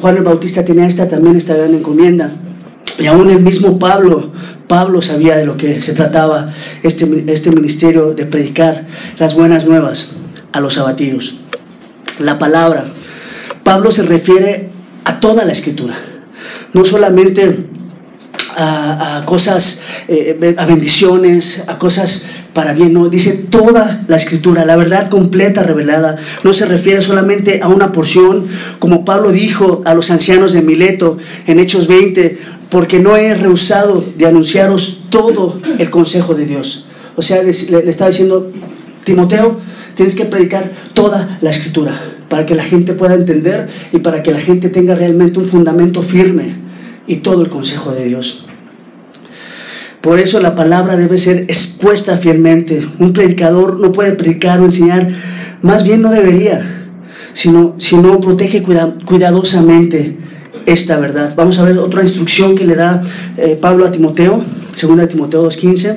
Juan 0.00 0.16
el 0.16 0.22
Bautista 0.22 0.64
tenía 0.64 0.86
esta 0.86 1.08
también 1.08 1.36
esta 1.36 1.54
gran 1.54 1.74
encomienda. 1.74 2.32
Y 2.98 3.06
aún 3.06 3.30
el 3.30 3.40
mismo 3.40 3.78
Pablo, 3.78 4.32
Pablo 4.68 5.02
sabía 5.02 5.36
de 5.36 5.44
lo 5.44 5.56
que 5.56 5.80
se 5.80 5.92
trataba 5.92 6.52
este, 6.82 7.24
este 7.28 7.50
ministerio 7.50 8.14
de 8.14 8.26
predicar 8.26 8.86
las 9.18 9.34
buenas 9.34 9.66
nuevas 9.66 10.12
a 10.52 10.60
los 10.60 10.78
abatidos. 10.78 11.36
La 12.18 12.38
palabra. 12.38 12.86
Pablo 13.62 13.90
se 13.90 14.02
refiere 14.02 14.70
a 15.04 15.20
toda 15.20 15.44
la 15.44 15.52
escritura, 15.52 15.94
no 16.72 16.84
solamente 16.84 17.66
a, 18.56 19.22
cosas, 19.26 19.82
eh, 20.08 20.54
a 20.56 20.66
bendiciones, 20.66 21.64
a 21.66 21.78
cosas 21.78 22.26
para 22.52 22.72
bien, 22.72 22.94
no, 22.94 23.08
dice 23.08 23.32
toda 23.50 24.04
la 24.08 24.16
escritura, 24.16 24.64
la 24.64 24.76
verdad 24.76 25.10
completa 25.10 25.62
revelada, 25.62 26.16
no 26.42 26.54
se 26.54 26.64
refiere 26.64 27.02
solamente 27.02 27.60
a 27.62 27.68
una 27.68 27.92
porción, 27.92 28.46
como 28.78 29.04
Pablo 29.04 29.30
dijo 29.30 29.82
a 29.84 29.92
los 29.92 30.10
ancianos 30.10 30.54
de 30.54 30.62
Mileto 30.62 31.18
en 31.46 31.58
Hechos 31.58 31.86
20, 31.86 32.38
porque 32.70 32.98
no 32.98 33.16
he 33.16 33.34
rehusado 33.34 34.04
de 34.16 34.26
anunciaros 34.26 35.06
todo 35.10 35.60
el 35.78 35.90
consejo 35.90 36.34
de 36.34 36.46
Dios. 36.46 36.86
O 37.16 37.22
sea, 37.22 37.42
le, 37.42 37.50
está 37.50 38.06
diciendo, 38.06 38.50
Timoteo, 39.04 39.58
tienes 39.94 40.14
que 40.14 40.24
predicar 40.24 40.72
toda 40.92 41.38
la 41.40 41.50
escritura 41.50 41.98
para 42.28 42.44
que 42.44 42.54
la 42.54 42.64
gente 42.64 42.92
pueda 42.92 43.14
entender 43.14 43.68
y 43.92 43.98
para 43.98 44.22
que 44.22 44.32
la 44.32 44.40
gente 44.40 44.68
tenga 44.68 44.94
realmente 44.94 45.38
un 45.38 45.46
fundamento 45.46 46.02
firme 46.02 46.54
y 47.06 47.16
todo 47.16 47.42
el 47.42 47.48
consejo 47.48 47.92
de 47.92 48.04
Dios. 48.04 48.46
Por 50.00 50.18
eso 50.18 50.40
la 50.40 50.54
palabra 50.54 50.96
debe 50.96 51.18
ser 51.18 51.38
expuesta 51.48 52.16
fielmente. 52.16 52.86
Un 52.98 53.12
predicador 53.12 53.80
no 53.80 53.92
puede 53.92 54.12
predicar 54.12 54.60
o 54.60 54.64
enseñar, 54.64 55.08
más 55.62 55.82
bien 55.82 56.02
no 56.02 56.10
debería, 56.10 56.88
sino, 57.32 57.74
sino 57.78 58.20
protege 58.20 58.62
cuidadosamente 58.62 60.18
esta 60.66 60.98
verdad. 60.98 61.32
Vamos 61.36 61.58
a 61.58 61.64
ver 61.64 61.78
otra 61.78 62.02
instrucción 62.02 62.54
que 62.54 62.64
le 62.64 62.74
da 62.74 63.02
eh, 63.36 63.56
Pablo 63.60 63.86
a 63.86 63.92
Timoteo, 63.92 64.42
2 64.80 65.08
Timoteo 65.08 65.48
2.15. 65.48 65.96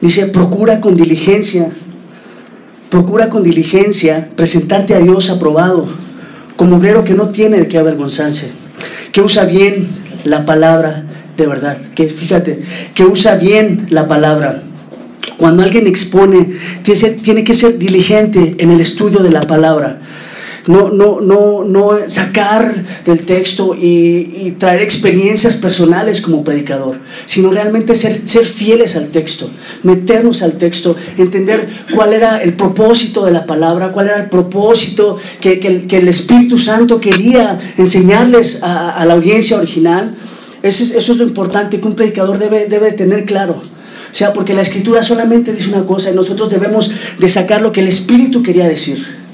Dice, 0.00 0.26
procura 0.26 0.80
con 0.80 0.96
diligencia, 0.96 1.70
procura 2.90 3.30
con 3.30 3.42
diligencia 3.42 4.28
presentarte 4.36 4.94
a 4.94 4.98
Dios 4.98 5.30
aprobado, 5.30 5.88
como 6.56 6.76
obrero 6.76 7.04
que 7.04 7.14
no 7.14 7.28
tiene 7.28 7.58
de 7.58 7.68
qué 7.68 7.78
avergonzarse 7.78 8.66
que 9.16 9.22
usa 9.22 9.46
bien 9.46 9.88
la 10.24 10.44
palabra 10.44 11.06
de 11.38 11.46
verdad, 11.46 11.78
que 11.94 12.10
fíjate, 12.10 12.60
que 12.94 13.04
usa 13.04 13.36
bien 13.36 13.86
la 13.88 14.06
palabra. 14.08 14.62
Cuando 15.38 15.62
alguien 15.62 15.86
expone, 15.86 16.52
tiene, 16.82 17.42
que 17.42 17.54
ser 17.54 17.78
diligente 17.78 18.56
en 18.58 18.70
el 18.70 18.80
estudio 18.82 19.20
de 19.20 19.30
la 19.30 19.40
palabra 19.40 20.02
no, 20.66 20.90
no, 20.90 21.20
no, 21.20 21.64
no 21.64 21.90
sacar 22.08 22.74
del 23.04 23.24
texto 23.24 23.74
y, 23.74 24.54
traer 24.58 24.82
experiencias 24.82 25.56
personales 25.56 26.20
como 26.20 26.42
predicador, 26.42 26.98
sino 27.26 27.50
realmente 27.50 27.94
ser, 27.94 28.26
ser 28.26 28.44
fieles 28.44 28.96
al 28.96 29.08
texto, 29.08 29.50
meternos 29.82 30.42
al 30.42 30.52
texto, 30.52 30.96
entender 31.18 31.68
cuál 31.94 32.12
era 32.12 32.42
el 32.42 32.54
propósito 32.54 33.24
de 33.24 33.32
la 33.32 33.46
palabra, 33.46 33.92
cuál 33.92 34.06
era 34.06 34.16
el 34.18 34.28
propósito 34.28 35.18
que, 35.40 35.86
el 35.96 36.08
Espíritu 36.08 36.58
Santo 36.58 37.00
quería 37.00 37.58
enseñarles 37.76 38.62
a, 38.62 39.04
la 39.04 39.14
audiencia 39.14 39.56
original. 39.56 40.14
Eso 40.62 40.84
es, 40.84 40.90
eso 40.92 41.12
es, 41.12 41.18
lo 41.18 41.24
importante 41.24 41.80
que 41.80 41.86
un 41.86 41.94
predicador 41.94 42.38
debe, 42.38 42.66
debe 42.66 42.92
tener 42.92 43.24
claro. 43.24 43.52
O 43.52 44.14
sea, 44.18 44.32
porque 44.32 44.54
la 44.54 44.62
escritura 44.62 45.02
solamente 45.02 45.52
dice 45.52 45.68
una 45.68 45.84
cosa 45.84 46.10
y 46.10 46.14
nosotros 46.14 46.50
debemos 46.50 46.90
de 47.18 47.28
sacar 47.28 47.60
lo 47.60 47.72
que 47.72 47.80
el 47.80 47.88
Espíritu 47.88 48.42
quería 48.42 48.68
decir. 48.68 49.25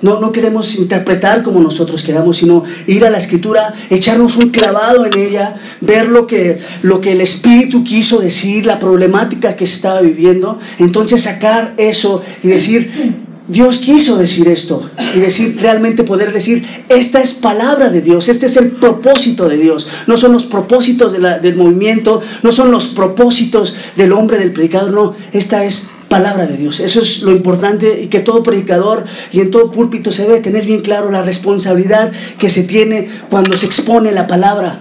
No, 0.00 0.20
no 0.20 0.30
queremos 0.30 0.76
interpretar 0.76 1.42
como 1.42 1.60
nosotros 1.60 2.02
queramos, 2.02 2.36
sino 2.36 2.62
ir 2.86 3.04
a 3.04 3.10
la 3.10 3.18
escritura, 3.18 3.74
echarnos 3.90 4.36
un 4.36 4.50
clavado 4.50 5.04
en 5.04 5.18
ella, 5.18 5.56
ver 5.80 6.08
lo 6.08 6.26
que, 6.26 6.58
lo 6.82 7.00
que 7.00 7.12
el 7.12 7.20
Espíritu 7.20 7.82
quiso 7.82 8.20
decir, 8.20 8.64
la 8.64 8.78
problemática 8.78 9.56
que 9.56 9.66
se 9.66 9.74
estaba 9.74 10.00
viviendo, 10.00 10.58
entonces 10.78 11.22
sacar 11.22 11.74
eso 11.78 12.22
y 12.42 12.48
decir, 12.48 13.26
Dios 13.48 13.78
quiso 13.78 14.18
decir 14.18 14.46
esto 14.46 14.90
y 15.14 15.20
decir 15.20 15.56
realmente 15.60 16.04
poder 16.04 16.32
decir, 16.32 16.64
esta 16.90 17.20
es 17.20 17.32
palabra 17.32 17.88
de 17.88 18.02
Dios, 18.02 18.28
este 18.28 18.44
es 18.44 18.56
el 18.58 18.72
propósito 18.72 19.48
de 19.48 19.56
Dios, 19.56 19.88
no 20.06 20.18
son 20.18 20.32
los 20.32 20.44
propósitos 20.44 21.12
del 21.12 21.56
movimiento, 21.56 22.20
no 22.42 22.52
son 22.52 22.70
los 22.70 22.88
propósitos 22.88 23.74
del 23.96 24.12
hombre, 24.12 24.36
del 24.36 24.52
predicador, 24.52 24.92
no, 24.92 25.14
esta 25.32 25.64
es 25.64 25.88
palabra 26.08 26.46
de 26.46 26.56
Dios. 26.56 26.80
Eso 26.80 27.00
es 27.00 27.22
lo 27.22 27.32
importante 27.32 28.02
y 28.02 28.08
que 28.08 28.20
todo 28.20 28.42
predicador 28.42 29.04
y 29.32 29.40
en 29.40 29.50
todo 29.50 29.70
púlpito 29.70 30.10
se 30.10 30.22
debe 30.22 30.40
tener 30.40 30.64
bien 30.64 30.80
claro 30.80 31.10
la 31.10 31.22
responsabilidad 31.22 32.10
que 32.38 32.48
se 32.48 32.64
tiene 32.64 33.08
cuando 33.30 33.56
se 33.56 33.66
expone 33.66 34.12
la 34.12 34.26
palabra. 34.26 34.80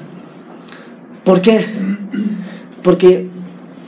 ¿Por 1.24 1.42
qué? 1.42 1.66
Porque 2.84 3.28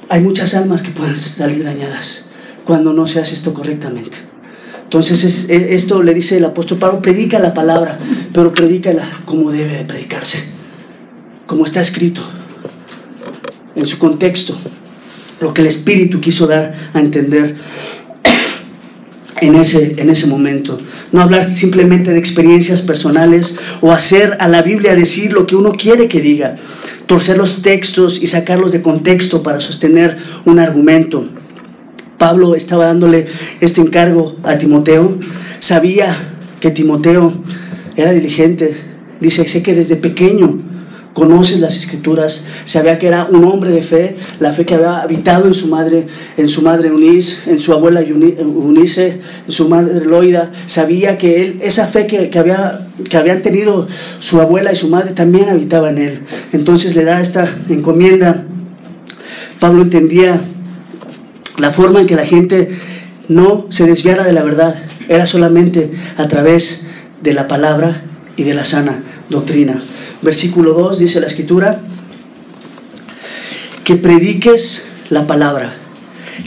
hay 0.10 0.22
muchas 0.22 0.54
almas 0.54 0.82
que 0.82 0.92
pueden 0.92 1.18
salir 1.18 1.64
dañadas 1.64 2.30
cuando 2.66 2.94
no 2.94 3.08
se 3.08 3.20
hace 3.20 3.34
esto 3.34 3.54
correctamente. 3.54 4.18
Entonces 4.84 5.48
esto 5.50 6.02
le 6.04 6.14
dice 6.14 6.38
el 6.38 6.46
apóstol 6.46 6.80
Pablo, 6.80 7.02
predica 7.02 7.40
la 7.40 7.54
palabra, 7.54 8.00
pero 8.34 8.52
predícala 8.54 9.22
como 9.26 9.52
debe 9.52 9.78
de 9.78 9.86
predicarse, 9.86 10.44
como 11.46 11.64
está 11.66 11.80
escrito, 11.80 12.22
en 13.76 13.86
su 13.86 14.00
contexto 14.00 14.58
lo 15.40 15.54
que 15.54 15.62
el 15.62 15.68
Espíritu 15.68 16.20
quiso 16.20 16.48
dar 16.48 16.92
a 16.94 17.00
entender 17.00 17.56
en 19.42 19.56
ese, 19.56 19.96
en 19.98 20.10
ese 20.10 20.28
momento. 20.28 20.80
No 21.12 21.22
hablar 21.22 21.50
simplemente 21.50 22.12
de 22.12 22.20
experiencias 22.20 22.82
personales 22.82 23.58
o 23.82 23.92
hacer 23.92 24.38
a 24.40 24.48
la 24.48 24.62
Biblia 24.62 24.96
decir 24.96 25.34
lo 25.34 25.48
que 25.48 25.56
uno 25.56 25.72
quiere 25.72 26.08
que 26.08 26.22
diga, 26.22 26.58
torcer 27.06 27.38
los 27.38 27.62
textos 27.62 28.22
y 28.22 28.28
sacarlos 28.28 28.72
de 28.72 28.82
contexto 28.82 29.42
para 29.42 29.60
sostener 29.60 30.18
un 30.46 30.60
argumento. 30.60 31.26
Pablo 32.18 32.56
estaba 32.56 32.86
dándole 32.86 33.28
este 33.62 33.82
encargo 33.82 34.36
a 34.44 34.58
Timoteo, 34.58 35.20
sabía 35.60 36.16
que 36.60 36.70
Timoteo 36.70 37.34
era 37.96 38.12
diligente, 38.12 38.76
dice, 39.22 39.48
sé 39.48 39.64
que 39.64 39.74
desde 39.74 39.96
pequeño 39.96 40.69
conoces 41.20 41.60
las 41.60 41.78
escrituras, 41.78 42.46
sabía 42.64 42.98
que 42.98 43.08
era 43.08 43.26
un 43.30 43.44
hombre 43.44 43.72
de 43.72 43.84
fe, 43.84 44.16
la 44.40 44.54
fe 44.54 44.66
que 44.66 44.76
había 44.76 45.02
habitado 45.02 45.48
en 45.48 45.54
su 45.54 45.68
madre, 45.68 46.08
en 46.38 46.48
su 46.48 46.62
madre 46.62 46.88
Eunice, 46.88 47.52
en 47.52 47.60
su 47.60 47.74
abuela 47.74 48.02
Eunice, 48.02 49.20
en 49.46 49.52
su 49.52 49.68
madre 49.68 50.06
Loida, 50.06 50.50
sabía 50.66 51.18
que 51.18 51.42
él, 51.44 51.60
esa 51.62 51.86
fe 51.88 52.08
que, 52.08 52.30
que, 52.30 52.40
había, 52.40 52.88
que 53.10 53.18
habían 53.18 53.42
tenido 53.42 53.86
su 54.20 54.40
abuela 54.40 54.72
y 54.72 54.78
su 54.78 54.88
madre 54.88 55.12
también 55.12 55.50
habitaba 55.50 55.90
en 55.90 55.98
él. 55.98 56.24
Entonces 56.54 56.96
le 56.96 57.04
da 57.04 57.22
esta 57.22 57.54
encomienda. 57.68 58.46
Pablo 59.60 59.82
entendía 59.82 60.40
la 61.58 61.74
forma 61.74 62.00
en 62.00 62.08
que 62.08 62.16
la 62.16 62.26
gente 62.26 62.70
no 63.28 63.68
se 63.70 63.86
desviara 63.86 64.24
de 64.24 64.32
la 64.32 64.44
verdad, 64.44 64.82
era 65.10 65.28
solamente 65.28 65.92
a 66.16 66.30
través 66.30 66.88
de 67.22 67.34
la 67.34 67.50
palabra 67.50 68.04
y 68.38 68.44
de 68.44 68.54
la 68.54 68.64
sana 68.64 69.04
doctrina 69.30 69.84
versículo 70.22 70.74
2 70.74 71.00
dice 71.00 71.20
la 71.20 71.28
escritura, 71.28 71.82
que 73.84 73.96
prediques 73.96 74.84
la 75.10 75.26
palabra, 75.28 75.76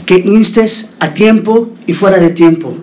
que 0.05 0.15
instes 0.15 0.95
a 0.99 1.13
tiempo 1.13 1.71
y 1.85 1.93
fuera 1.93 2.17
de 2.17 2.29
tiempo. 2.29 2.77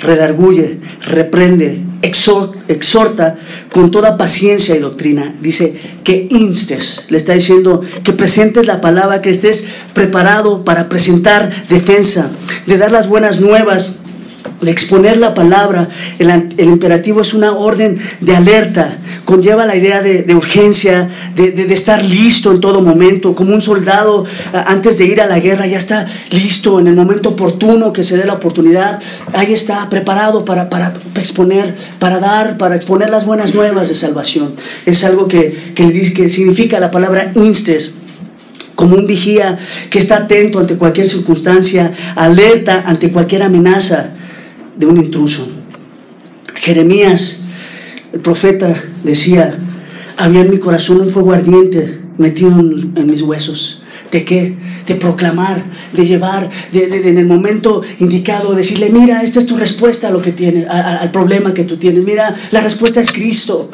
Redarguye, 0.00 0.80
reprende, 1.02 1.84
exhorta 2.02 3.36
con 3.72 3.90
toda 3.90 4.16
paciencia 4.16 4.76
y 4.76 4.80
doctrina. 4.80 5.34
Dice 5.40 5.74
que 6.04 6.28
instes, 6.30 7.06
le 7.08 7.16
está 7.16 7.32
diciendo 7.32 7.80
que 8.02 8.12
presentes 8.12 8.66
la 8.66 8.80
palabra, 8.80 9.22
que 9.22 9.30
estés 9.30 9.64
preparado 9.94 10.64
para 10.64 10.88
presentar 10.88 11.50
defensa, 11.68 12.30
de 12.66 12.76
dar 12.76 12.92
las 12.92 13.08
buenas 13.08 13.40
nuevas 13.40 14.03
exponer 14.66 15.16
la 15.16 15.34
palabra, 15.34 15.88
el, 16.18 16.54
imperativo 16.58 17.20
es 17.20 17.34
una 17.34 17.52
orden 17.52 17.98
de 18.20 18.36
alerta, 18.36 18.98
conlleva 19.24 19.66
la 19.66 19.76
idea 19.76 20.02
de, 20.02 20.34
urgencia, 20.34 21.10
de, 21.34 21.72
estar 21.72 22.02
listo 22.04 22.52
en 22.52 22.60
todo 22.60 22.80
momento, 22.80 23.34
como 23.34 23.54
un 23.54 23.62
soldado 23.62 24.24
antes 24.52 24.98
de 24.98 25.06
ir 25.06 25.20
a 25.20 25.26
la 25.26 25.38
guerra 25.38 25.66
ya 25.66 25.78
está 25.78 26.06
listo 26.30 26.80
en 26.80 26.88
el 26.88 26.94
momento 26.94 27.30
oportuno 27.30 27.92
que 27.92 28.02
se 28.02 28.16
dé 28.16 28.24
la 28.24 28.34
oportunidad, 28.34 29.00
ahí 29.32 29.52
está 29.52 29.88
preparado 29.88 30.44
para, 30.44 30.68
exponer, 31.16 31.74
para 31.98 32.18
dar, 32.18 32.58
para 32.58 32.76
exponer 32.76 33.10
las 33.10 33.24
buenas 33.24 33.54
nuevas 33.54 33.88
de 33.88 33.94
salvación. 33.94 34.54
Es 34.86 35.04
algo 35.04 35.28
que, 35.28 35.72
que 35.74 36.28
significa 36.28 36.80
la 36.80 36.90
palabra 36.90 37.32
instes 37.34 37.94
como 38.74 38.96
un 38.96 39.06
vigía 39.06 39.56
que 39.88 40.00
está 40.00 40.16
atento 40.16 40.58
ante 40.58 40.76
cualquier 40.76 41.06
circunstancia, 41.06 41.92
alerta 42.16 42.82
ante 42.86 43.12
cualquier 43.12 43.44
amenaza 43.44 44.13
de 44.76 44.86
un 44.86 44.96
intruso. 44.96 45.46
Jeremías, 46.54 47.40
el 48.12 48.20
profeta, 48.20 48.74
decía, 49.02 49.58
había 50.16 50.42
en 50.42 50.50
mi 50.50 50.58
corazón 50.58 51.00
un 51.00 51.12
fuego 51.12 51.32
ardiente 51.32 52.00
metido 52.18 52.50
en, 52.50 53.06
mis 53.06 53.22
huesos. 53.22 53.82
¿De 54.10 54.24
qué? 54.24 54.56
De 54.86 54.94
proclamar, 54.94 55.64
de 55.92 56.06
llevar, 56.06 56.48
de, 56.72 57.08
en 57.08 57.18
el 57.18 57.26
momento 57.26 57.82
indicado, 57.98 58.54
decirle, 58.54 58.90
mira, 58.90 59.22
esta 59.22 59.40
es 59.40 59.46
tu 59.46 59.56
respuesta 59.56 60.08
a 60.08 60.10
lo 60.10 60.22
que 60.22 60.32
tienes, 60.32 60.68
al 60.68 61.10
problema 61.10 61.52
que 61.52 61.64
tú 61.64 61.76
tienes. 61.76 62.04
Mira, 62.04 62.34
la 62.52 62.60
respuesta 62.60 63.00
es 63.00 63.10
Cristo 63.10 63.70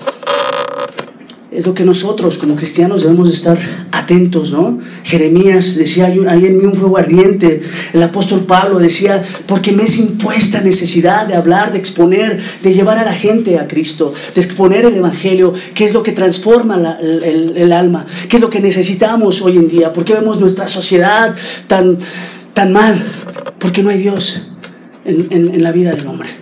es 1.52 1.66
lo 1.66 1.74
que 1.74 1.84
nosotros 1.84 2.38
como 2.38 2.54
cristianos 2.54 3.02
debemos 3.02 3.28
estar 3.28 3.58
atentos, 3.90 4.52
¿no? 4.52 4.78
Jeremías 5.02 5.74
decía, 5.74 6.06
hay 6.06 6.46
en 6.46 6.58
mí 6.58 6.64
un 6.64 6.74
fuego 6.74 6.96
ardiente. 6.96 7.60
El 7.92 8.02
apóstol 8.04 8.44
Pablo 8.44 8.78
decía, 8.78 9.22
porque 9.46 9.72
me 9.72 9.82
es 9.82 9.98
impuesta 9.98 10.60
necesidad 10.60 11.26
de 11.26 11.34
hablar, 11.34 11.72
de 11.72 11.78
exponer, 11.78 12.40
de 12.62 12.72
llevar 12.72 12.98
a 12.98 13.04
la 13.04 13.14
gente 13.14 13.58
a 13.58 13.66
Cristo, 13.66 14.12
de 14.32 14.40
exponer 14.40 14.84
el 14.84 14.94
Evangelio, 14.94 15.52
que 15.74 15.84
es 15.84 15.92
lo 15.92 16.04
que 16.04 16.12
transforma 16.12 16.98
el, 17.00 17.72
alma, 17.72 18.06
que 18.28 18.36
es 18.36 18.40
lo 18.40 18.48
que 18.48 18.60
necesitamos 18.60 19.42
hoy 19.42 19.56
en 19.56 19.68
día. 19.68 19.92
porque 19.92 20.14
vemos 20.14 20.38
nuestra 20.38 20.68
sociedad 20.68 21.34
tan, 21.66 21.98
tan 22.54 22.72
mal? 22.72 23.02
Porque 23.58 23.82
no 23.82 23.90
hay 23.90 23.98
Dios 23.98 24.52
en, 25.04 25.26
en 25.30 25.62
la 25.62 25.72
vida 25.72 25.92
del 25.92 26.06
hombre. 26.06 26.39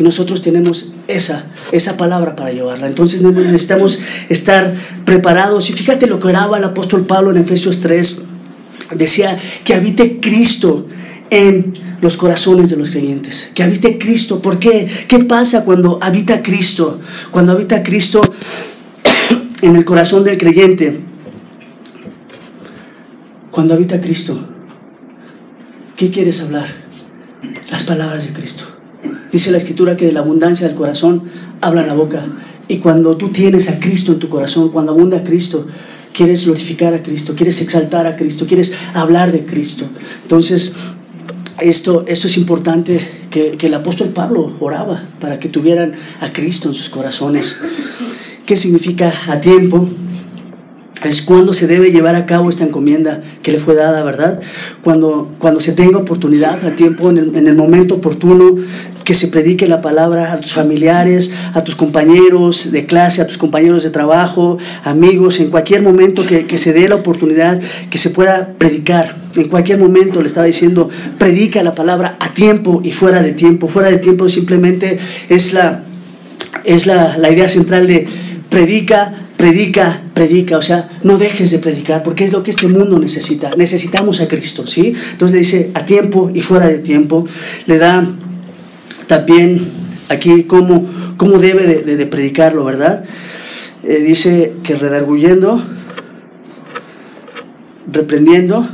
Y 0.00 0.02
nosotros 0.02 0.40
tenemos 0.40 0.94
esa, 1.08 1.44
esa 1.72 1.98
palabra 1.98 2.34
para 2.34 2.52
llevarla. 2.52 2.86
Entonces 2.86 3.20
necesitamos 3.20 4.00
estar 4.30 4.74
preparados. 5.04 5.68
Y 5.68 5.74
fíjate 5.74 6.06
lo 6.06 6.18
que 6.18 6.28
oraba 6.28 6.56
el 6.56 6.64
apóstol 6.64 7.04
Pablo 7.04 7.30
en 7.30 7.36
Efesios 7.36 7.80
3. 7.80 8.24
Decía 8.96 9.38
que 9.62 9.74
habite 9.74 10.18
Cristo 10.18 10.88
en 11.28 11.74
los 12.00 12.16
corazones 12.16 12.70
de 12.70 12.78
los 12.78 12.90
creyentes. 12.90 13.50
Que 13.54 13.62
habite 13.62 13.98
Cristo. 13.98 14.40
¿Por 14.40 14.58
qué? 14.58 14.88
¿Qué 15.06 15.18
pasa 15.18 15.66
cuando 15.66 15.98
habita 16.00 16.42
Cristo? 16.42 16.98
Cuando 17.30 17.52
habita 17.52 17.82
Cristo 17.82 18.22
en 19.60 19.76
el 19.76 19.84
corazón 19.84 20.24
del 20.24 20.38
creyente. 20.38 20.98
Cuando 23.50 23.74
habita 23.74 24.00
Cristo. 24.00 24.48
¿Qué 25.94 26.10
quieres 26.10 26.40
hablar? 26.40 26.68
Las 27.70 27.82
palabras 27.82 28.26
de 28.26 28.32
Cristo. 28.32 28.69
Dice 29.32 29.50
la 29.50 29.58
escritura 29.58 29.96
que 29.96 30.06
de 30.06 30.12
la 30.12 30.20
abundancia 30.20 30.66
del 30.66 30.76
corazón 30.76 31.24
habla 31.60 31.86
la 31.86 31.94
boca. 31.94 32.26
Y 32.68 32.78
cuando 32.78 33.16
tú 33.16 33.28
tienes 33.28 33.68
a 33.68 33.80
Cristo 33.80 34.12
en 34.12 34.18
tu 34.18 34.28
corazón, 34.28 34.70
cuando 34.70 34.92
abunda 34.92 35.22
Cristo, 35.24 35.66
quieres 36.12 36.44
glorificar 36.44 36.94
a 36.94 37.02
Cristo, 37.02 37.34
quieres 37.34 37.60
exaltar 37.62 38.06
a 38.06 38.16
Cristo, 38.16 38.46
quieres 38.46 38.72
hablar 38.94 39.32
de 39.32 39.44
Cristo. 39.44 39.86
Entonces, 40.22 40.76
esto, 41.60 42.04
esto 42.06 42.26
es 42.26 42.36
importante 42.36 43.00
que, 43.30 43.52
que 43.52 43.66
el 43.66 43.74
apóstol 43.74 44.08
Pablo 44.08 44.56
oraba 44.60 45.08
para 45.20 45.38
que 45.38 45.48
tuvieran 45.48 45.94
a 46.20 46.30
Cristo 46.30 46.68
en 46.68 46.74
sus 46.74 46.88
corazones. 46.88 47.60
¿Qué 48.46 48.56
significa 48.56 49.12
a 49.28 49.40
tiempo? 49.40 49.88
es 51.08 51.22
cuando 51.22 51.54
se 51.54 51.66
debe 51.66 51.90
llevar 51.90 52.14
a 52.14 52.26
cabo 52.26 52.50
esta 52.50 52.64
encomienda 52.64 53.22
que 53.42 53.52
le 53.52 53.58
fue 53.58 53.74
dada, 53.74 54.02
¿verdad? 54.04 54.40
Cuando, 54.82 55.34
cuando 55.38 55.60
se 55.60 55.72
tenga 55.72 55.98
oportunidad, 55.98 56.64
a 56.66 56.76
tiempo, 56.76 57.10
en 57.10 57.46
el, 57.46 57.54
momento 57.54 57.96
oportuno, 57.96 58.56
que 59.04 59.14
se 59.14 59.28
predique 59.28 59.66
la 59.66 59.80
palabra 59.80 60.32
a 60.32 60.40
tus 60.40 60.52
familiares, 60.52 61.32
a 61.54 61.64
tus 61.64 61.76
compañeros 61.76 62.70
de 62.72 62.86
clase, 62.86 63.22
a 63.22 63.26
tus 63.26 63.38
compañeros 63.38 63.82
de 63.82 63.90
trabajo, 63.90 64.58
amigos, 64.84 65.40
en 65.40 65.50
cualquier 65.50 65.82
momento 65.82 66.24
que, 66.26 66.58
se 66.58 66.72
dé 66.72 66.88
la 66.88 66.96
oportunidad, 66.96 67.60
que 67.90 67.98
se 67.98 68.10
pueda 68.10 68.54
predicar. 68.58 69.16
En 69.36 69.48
cualquier 69.48 69.78
momento 69.78 70.20
le 70.20 70.28
estaba 70.28 70.46
diciendo, 70.46 70.88
predica 71.18 71.62
la 71.62 71.74
palabra 71.74 72.16
a 72.20 72.32
tiempo 72.32 72.80
y 72.84 72.92
fuera 72.92 73.22
de 73.22 73.32
tiempo. 73.32 73.68
Fuera 73.68 73.90
de 73.90 73.98
tiempo 73.98 74.28
simplemente 74.28 74.98
es 75.28 75.52
la, 75.52 75.84
es 76.64 76.86
la, 76.86 77.16
la 77.16 77.30
idea 77.30 77.48
central 77.48 77.86
de 77.86 78.06
predica 78.48 79.26
predica, 79.40 80.02
predica, 80.12 80.58
o 80.58 80.62
sea, 80.62 80.90
no 81.02 81.16
dejes 81.16 81.50
de 81.50 81.60
predicar, 81.60 82.02
porque 82.02 82.24
es 82.24 82.30
lo 82.32 82.42
que 82.42 82.50
este 82.50 82.68
mundo 82.68 82.98
necesita. 82.98 83.50
Necesitamos 83.56 84.20
a 84.20 84.28
Cristo, 84.28 84.66
¿sí? 84.66 84.92
Entonces 85.12 85.32
le 85.32 85.38
dice 85.38 85.70
a 85.72 85.86
tiempo 85.86 86.30
y 86.34 86.42
fuera 86.42 86.68
de 86.68 86.76
tiempo. 86.76 87.24
Le 87.64 87.78
da 87.78 88.06
también 89.10 89.66
aquí 90.08 90.44
cómo, 90.44 90.88
cómo 91.16 91.38
debe 91.38 91.66
de, 91.66 92.06
predicarlo, 92.06 92.64
¿verdad? 92.64 93.04
Eh, 93.82 94.04
dice 94.06 94.52
que 94.62 94.76
redarguyendo, 94.76 95.60
reprendiendo 97.90 98.68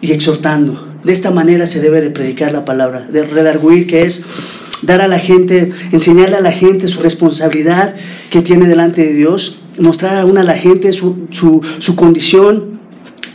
y 0.00 0.10
exhortando. 0.10 0.88
De 1.04 1.12
esta 1.12 1.30
manera 1.30 1.68
se 1.68 1.80
debe 1.80 2.00
de 2.00 2.10
predicar 2.10 2.50
la 2.50 2.64
palabra, 2.64 3.02
de 3.02 3.22
redarguir, 3.22 3.86
que 3.86 4.02
es 4.02 4.26
dar 4.82 5.02
a 5.02 5.06
la 5.06 5.20
gente, 5.20 5.70
enseñarle 5.92 6.34
a 6.34 6.40
la 6.40 6.50
gente 6.50 6.88
su 6.88 7.00
responsabilidad 7.00 7.94
que 8.30 8.42
tiene 8.42 8.66
delante 8.66 9.04
de 9.04 9.14
Dios, 9.14 9.60
mostrar 9.78 10.16
aún 10.16 10.36
a 10.38 10.42
la 10.42 10.54
gente 10.54 10.90
su, 10.90 11.28
su, 11.30 11.94
condición, 11.94 12.77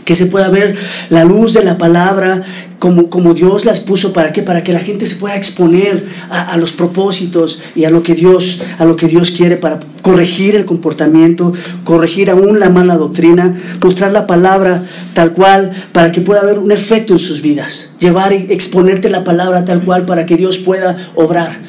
que 0.06 0.16
se 0.16 0.26
pueda 0.26 0.50
ver 0.50 0.76
la 1.10 1.24
luz 1.24 1.54
de 1.54 1.64
la 1.64 1.78
palabra 1.78 2.44
como, 2.80 3.10
como 3.10 3.34
Dios 3.34 3.64
las 3.64 3.80
puso 3.80 4.12
para 4.12 4.34
qué, 4.34 4.44
para 4.44 4.62
que 4.62 4.74
la 4.74 4.82
gente 4.82 5.06
se 5.06 5.16
pueda 5.16 5.38
exponer 5.38 6.06
a, 6.30 6.58
los 6.58 6.74
propósitos 6.74 7.62
y 7.76 7.86
a 7.86 7.90
lo 7.90 8.04
que 8.04 8.14
Dios, 8.14 8.62
a 8.78 8.84
lo 8.84 8.98
que 8.98 9.08
Dios 9.08 9.32
quiere 9.32 9.56
para 9.56 9.80
corregir 10.02 10.56
el 10.58 10.66
comportamiento, 10.66 11.54
corregir 11.86 12.30
aún 12.30 12.60
la 12.60 12.70
mala 12.70 12.98
doctrina, 12.98 13.58
mostrar 13.82 14.12
la 14.12 14.28
palabra 14.28 14.84
tal 15.14 15.32
cual 15.32 15.72
para 15.94 16.12
que 16.12 16.20
pueda 16.20 16.42
haber 16.42 16.60
un 16.60 16.74
efecto 16.74 17.14
en 17.14 17.20
sus 17.20 17.42
vidas, 17.42 17.94
llevar 18.00 18.34
y 18.34 18.48
exponerte 18.50 19.10
la 19.10 19.24
palabra 19.24 19.64
tal 19.64 19.86
cual 19.86 20.06
para 20.06 20.26
que 20.26 20.36
Dios 20.36 20.58
pueda 20.58 21.12
obrar, 21.16 21.62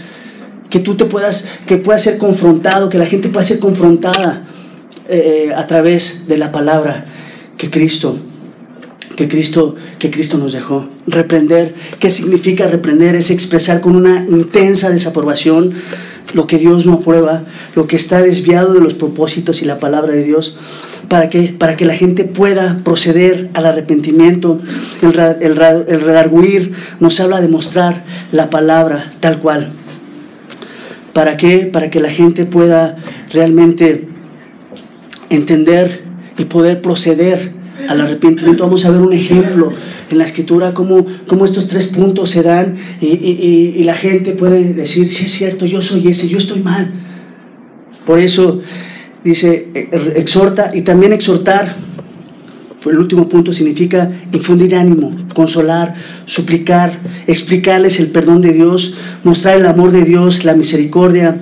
que 0.68 0.80
tú 0.80 0.96
te 0.96 1.04
puedas, 1.04 1.46
que 1.66 1.76
pueda 1.76 2.00
ser 2.00 2.18
confrontado, 2.18 2.88
que 2.88 2.98
la 2.98 3.06
gente 3.06 3.28
pueda 3.28 3.44
ser 3.44 3.60
confrontada 3.60 4.42
eh, 5.08 5.52
a 5.54 5.64
través 5.68 6.26
de 6.26 6.38
la 6.38 6.50
palabra 6.50 7.04
que 7.56 7.70
Cristo 7.70 8.18
que 9.16 9.28
Cristo, 9.28 9.76
que 9.98 10.10
Cristo 10.10 10.38
nos 10.38 10.52
dejó. 10.52 10.88
Reprender, 11.06 11.74
¿qué 11.98 12.10
significa 12.10 12.66
reprender? 12.66 13.14
Es 13.14 13.30
expresar 13.30 13.80
con 13.80 13.96
una 13.96 14.26
intensa 14.28 14.90
desaprobación 14.90 15.72
lo 16.32 16.46
que 16.46 16.58
Dios 16.58 16.86
no 16.86 16.94
aprueba, 16.94 17.44
lo 17.76 17.86
que 17.86 17.96
está 17.96 18.22
desviado 18.22 18.74
de 18.74 18.80
los 18.80 18.94
propósitos 18.94 19.62
y 19.62 19.66
la 19.66 19.78
palabra 19.78 20.14
de 20.14 20.24
Dios, 20.24 20.58
para 21.08 21.28
que, 21.28 21.54
para 21.56 21.76
que 21.76 21.84
la 21.84 21.94
gente 21.94 22.24
pueda 22.24 22.80
proceder 22.82 23.50
al 23.54 23.66
arrepentimiento. 23.66 24.58
El, 25.02 25.18
el, 25.18 25.60
el 25.62 26.00
redarguir 26.00 26.72
nos 26.98 27.20
habla 27.20 27.40
de 27.40 27.48
mostrar 27.48 28.02
la 28.32 28.50
palabra 28.50 29.12
tal 29.20 29.38
cual. 29.38 29.72
¿Para 31.12 31.36
qué? 31.36 31.68
Para 31.72 31.90
que 31.90 32.00
la 32.00 32.10
gente 32.10 32.46
pueda 32.46 32.96
realmente 33.30 34.08
entender 35.30 36.02
y 36.38 36.44
poder 36.44 36.80
proceder 36.82 37.52
al 37.88 38.00
arrepentimiento. 38.00 38.64
Vamos 38.64 38.84
a 38.84 38.90
ver 38.90 39.00
un 39.00 39.12
ejemplo 39.12 39.72
en 40.10 40.18
la 40.18 40.24
escritura, 40.24 40.74
cómo, 40.74 41.06
cómo 41.26 41.44
estos 41.44 41.66
tres 41.66 41.86
puntos 41.86 42.30
se 42.30 42.42
dan 42.42 42.76
y, 43.00 43.06
y, 43.06 43.74
y, 43.76 43.84
la 43.84 43.94
gente 43.94 44.32
puede 44.32 44.74
decir, 44.74 45.10
sí 45.10 45.24
es 45.24 45.32
cierto, 45.32 45.66
yo 45.66 45.82
soy 45.82 46.06
ese, 46.08 46.28
yo 46.28 46.38
estoy 46.38 46.60
mal. 46.60 46.92
Por 48.04 48.18
eso 48.18 48.60
dice, 49.22 49.68
exhorta 50.14 50.70
y 50.74 50.82
también 50.82 51.12
exhortar. 51.12 51.74
El 52.84 52.98
último 52.98 53.30
punto 53.30 53.50
significa 53.50 54.10
infundir 54.30 54.76
ánimo, 54.76 55.16
consolar, 55.34 55.94
suplicar, 56.26 57.00
explicarles 57.26 57.98
el 57.98 58.08
perdón 58.08 58.42
de 58.42 58.52
Dios, 58.52 58.96
mostrar 59.22 59.56
el 59.56 59.64
amor 59.64 59.90
de 59.90 60.04
Dios, 60.04 60.44
la 60.44 60.52
misericordia, 60.52 61.40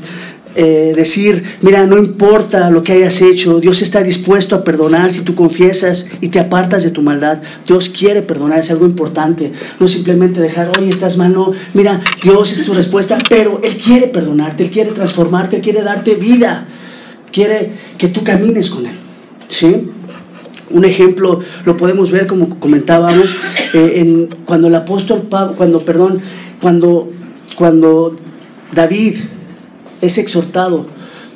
eh, 0.54 0.92
decir, 0.94 1.42
mira, 1.62 1.86
no 1.86 1.96
importa 1.96 2.68
lo 2.68 2.82
que 2.82 2.92
hayas 2.92 3.22
hecho, 3.22 3.58
Dios 3.58 3.80
está 3.80 4.02
dispuesto 4.02 4.54
a 4.54 4.64
perdonar 4.64 5.10
si 5.10 5.22
tú 5.22 5.34
confiesas 5.34 6.08
y 6.20 6.28
te 6.28 6.40
apartas 6.40 6.82
de 6.82 6.90
tu 6.90 7.00
maldad. 7.00 7.40
Dios 7.66 7.88
quiere 7.88 8.20
perdonar, 8.20 8.58
es 8.58 8.70
algo 8.70 8.84
importante. 8.84 9.52
No 9.80 9.88
simplemente 9.88 10.40
dejar, 10.40 10.70
oye, 10.78 10.90
estás 10.90 11.16
mal, 11.16 11.32
no, 11.32 11.52
mira, 11.72 12.00
Dios 12.22 12.52
es 12.52 12.64
tu 12.64 12.74
respuesta, 12.74 13.16
pero 13.30 13.60
Él 13.62 13.76
quiere 13.78 14.08
perdonarte, 14.08 14.64
Él 14.64 14.70
quiere 14.70 14.90
transformarte, 14.90 15.56
Él 15.56 15.62
quiere 15.62 15.82
darte 15.82 16.16
vida, 16.16 16.66
quiere 17.32 17.72
que 17.96 18.08
tú 18.08 18.22
camines 18.22 18.68
con 18.68 18.84
Él. 18.86 18.94
¿Sí? 19.48 19.90
Un 20.70 20.84
ejemplo 20.84 21.40
lo 21.64 21.76
podemos 21.76 22.10
ver 22.10 22.26
como 22.26 22.58
comentábamos 22.58 23.36
eh, 23.74 23.92
en, 23.96 24.28
cuando 24.44 24.68
el 24.68 24.74
apóstol 24.74 25.22
Pablo, 25.22 25.54
cuando, 25.56 25.80
perdón, 25.80 26.20
cuando, 26.60 27.10
cuando 27.56 28.14
David 28.72 29.16
es 30.02 30.18
exhortado 30.18 30.86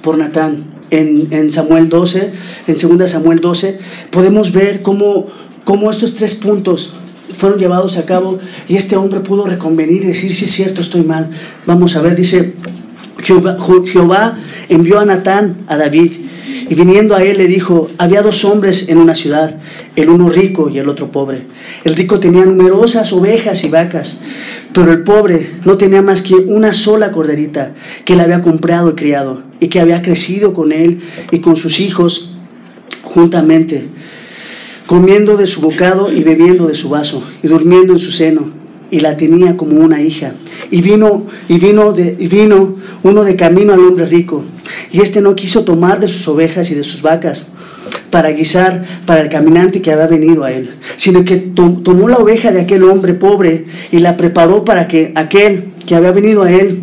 por 0.03 0.19
Natán 0.19 0.77
en, 0.91 1.51
Samuel 1.51 1.89
12, 1.89 2.33
en 2.67 2.99
2 2.99 3.11
Samuel 3.11 3.41
12, 3.41 3.79
podemos 4.11 4.53
ver 4.53 4.83
cómo, 4.83 5.27
cómo 5.65 5.91
estos 5.91 6.15
tres 6.15 6.35
puntos 6.35 6.93
fueron 7.37 7.59
llevados 7.59 7.97
a 7.97 8.05
cabo 8.05 8.39
y 8.69 8.77
este 8.77 8.97
hombre 8.97 9.21
pudo 9.21 9.47
reconvenir 9.47 10.05
y 10.05 10.09
decir, 10.09 10.35
si 10.35 10.45
es 10.45 10.51
cierto, 10.51 10.81
estoy 10.81 11.03
mal. 11.03 11.31
Vamos 11.67 11.97
a 11.97 12.03
ver, 12.03 12.15
dice, 12.15 12.55
Jehová, 13.23 13.57
Jehová 13.85 14.39
envió 14.69 15.01
a 15.01 15.05
Natán 15.05 15.65
a 15.67 15.77
David 15.77 16.13
y 16.69 16.75
viniendo 16.75 17.15
a 17.15 17.23
él 17.23 17.39
le 17.39 17.47
dijo, 17.47 17.89
había 17.99 18.23
dos 18.23 18.45
hombres 18.45 18.89
en 18.89 18.99
una 18.99 19.15
ciudad, 19.15 19.61
el 19.95 20.09
uno 20.09 20.29
rico 20.29 20.69
y 20.69 20.79
el 20.79 20.89
otro 20.89 21.13
pobre. 21.13 21.47
El 21.85 21.95
rico 21.95 22.19
tenía 22.19 22.45
numerosas 22.45 23.13
ovejas 23.13 23.63
y 23.65 23.69
vacas, 23.69 24.21
pero 24.73 24.91
el 24.91 25.03
pobre 25.03 25.55
no 25.65 25.77
tenía 25.77 26.03
más 26.03 26.23
que 26.23 26.35
una 26.35 26.73
sola 26.73 27.13
corderita 27.13 27.75
que 28.05 28.17
le 28.17 28.23
había 28.23 28.43
comprado 28.43 28.91
y 28.91 28.95
criado 28.95 29.45
y 29.61 29.69
que 29.69 29.81
había 29.81 30.03
crecido 30.03 30.55
con 30.55 30.73
él 30.73 31.01
y 31.31 31.39
con 31.39 31.57
sus 31.57 31.79
hijos 31.79 32.37
juntamente, 33.03 33.89
comiendo 34.87 35.37
de 35.37 35.47
su 35.47 35.61
bocado 35.61 36.13
y 36.13 36.25
bebiendo 36.25 36.67
de 36.67 36.75
su 36.75 36.89
vaso 36.89 37.23
y 37.43 37.49
durmiendo 37.49 37.93
en 37.93 37.99
su 37.99 38.11
seno 38.11 38.51
y 38.91 39.01
la 39.01 39.17
tenía 39.17 39.57
como 39.57 39.77
una 39.77 40.01
hija. 40.01 40.33
Y 40.71 40.83
vino, 40.83 41.27
y 41.49 41.59
vino, 41.59 41.95
y 41.97 42.27
vino 42.27 42.77
uno 43.03 43.25
de 43.25 43.37
camino 43.37 43.73
al 43.73 43.81
hombre 43.81 44.07
rico, 44.07 44.45
y 44.93 45.01
éste 45.01 45.21
no 45.21 45.35
quiso 45.35 45.65
tomar 45.65 46.01
de 46.01 46.09
sus 46.09 46.27
ovejas 46.29 46.71
y 46.71 46.75
de 46.75 46.85
sus 46.85 47.03
vacas 47.03 47.53
para 48.11 48.31
guisar 48.31 48.85
para 49.05 49.21
el 49.21 49.29
caminante 49.29 49.83
que 49.83 49.93
había 49.93 50.07
venido 50.07 50.45
a 50.45 50.53
él, 50.53 50.71
sino 50.97 51.25
que 51.25 51.37
tomó 51.37 52.09
la 52.09 52.17
oveja 52.17 52.53
de 52.53 52.61
aquel 52.61 52.85
hombre 52.85 53.15
pobre 53.15 53.67
y 53.93 53.99
la 53.99 54.17
preparó 54.17 54.65
para 54.65 54.89
que 54.89 55.13
aquel 55.15 55.73
que 55.87 55.95
había 55.95 56.13
venido 56.13 56.43
a 56.43 56.51
él, 56.51 56.83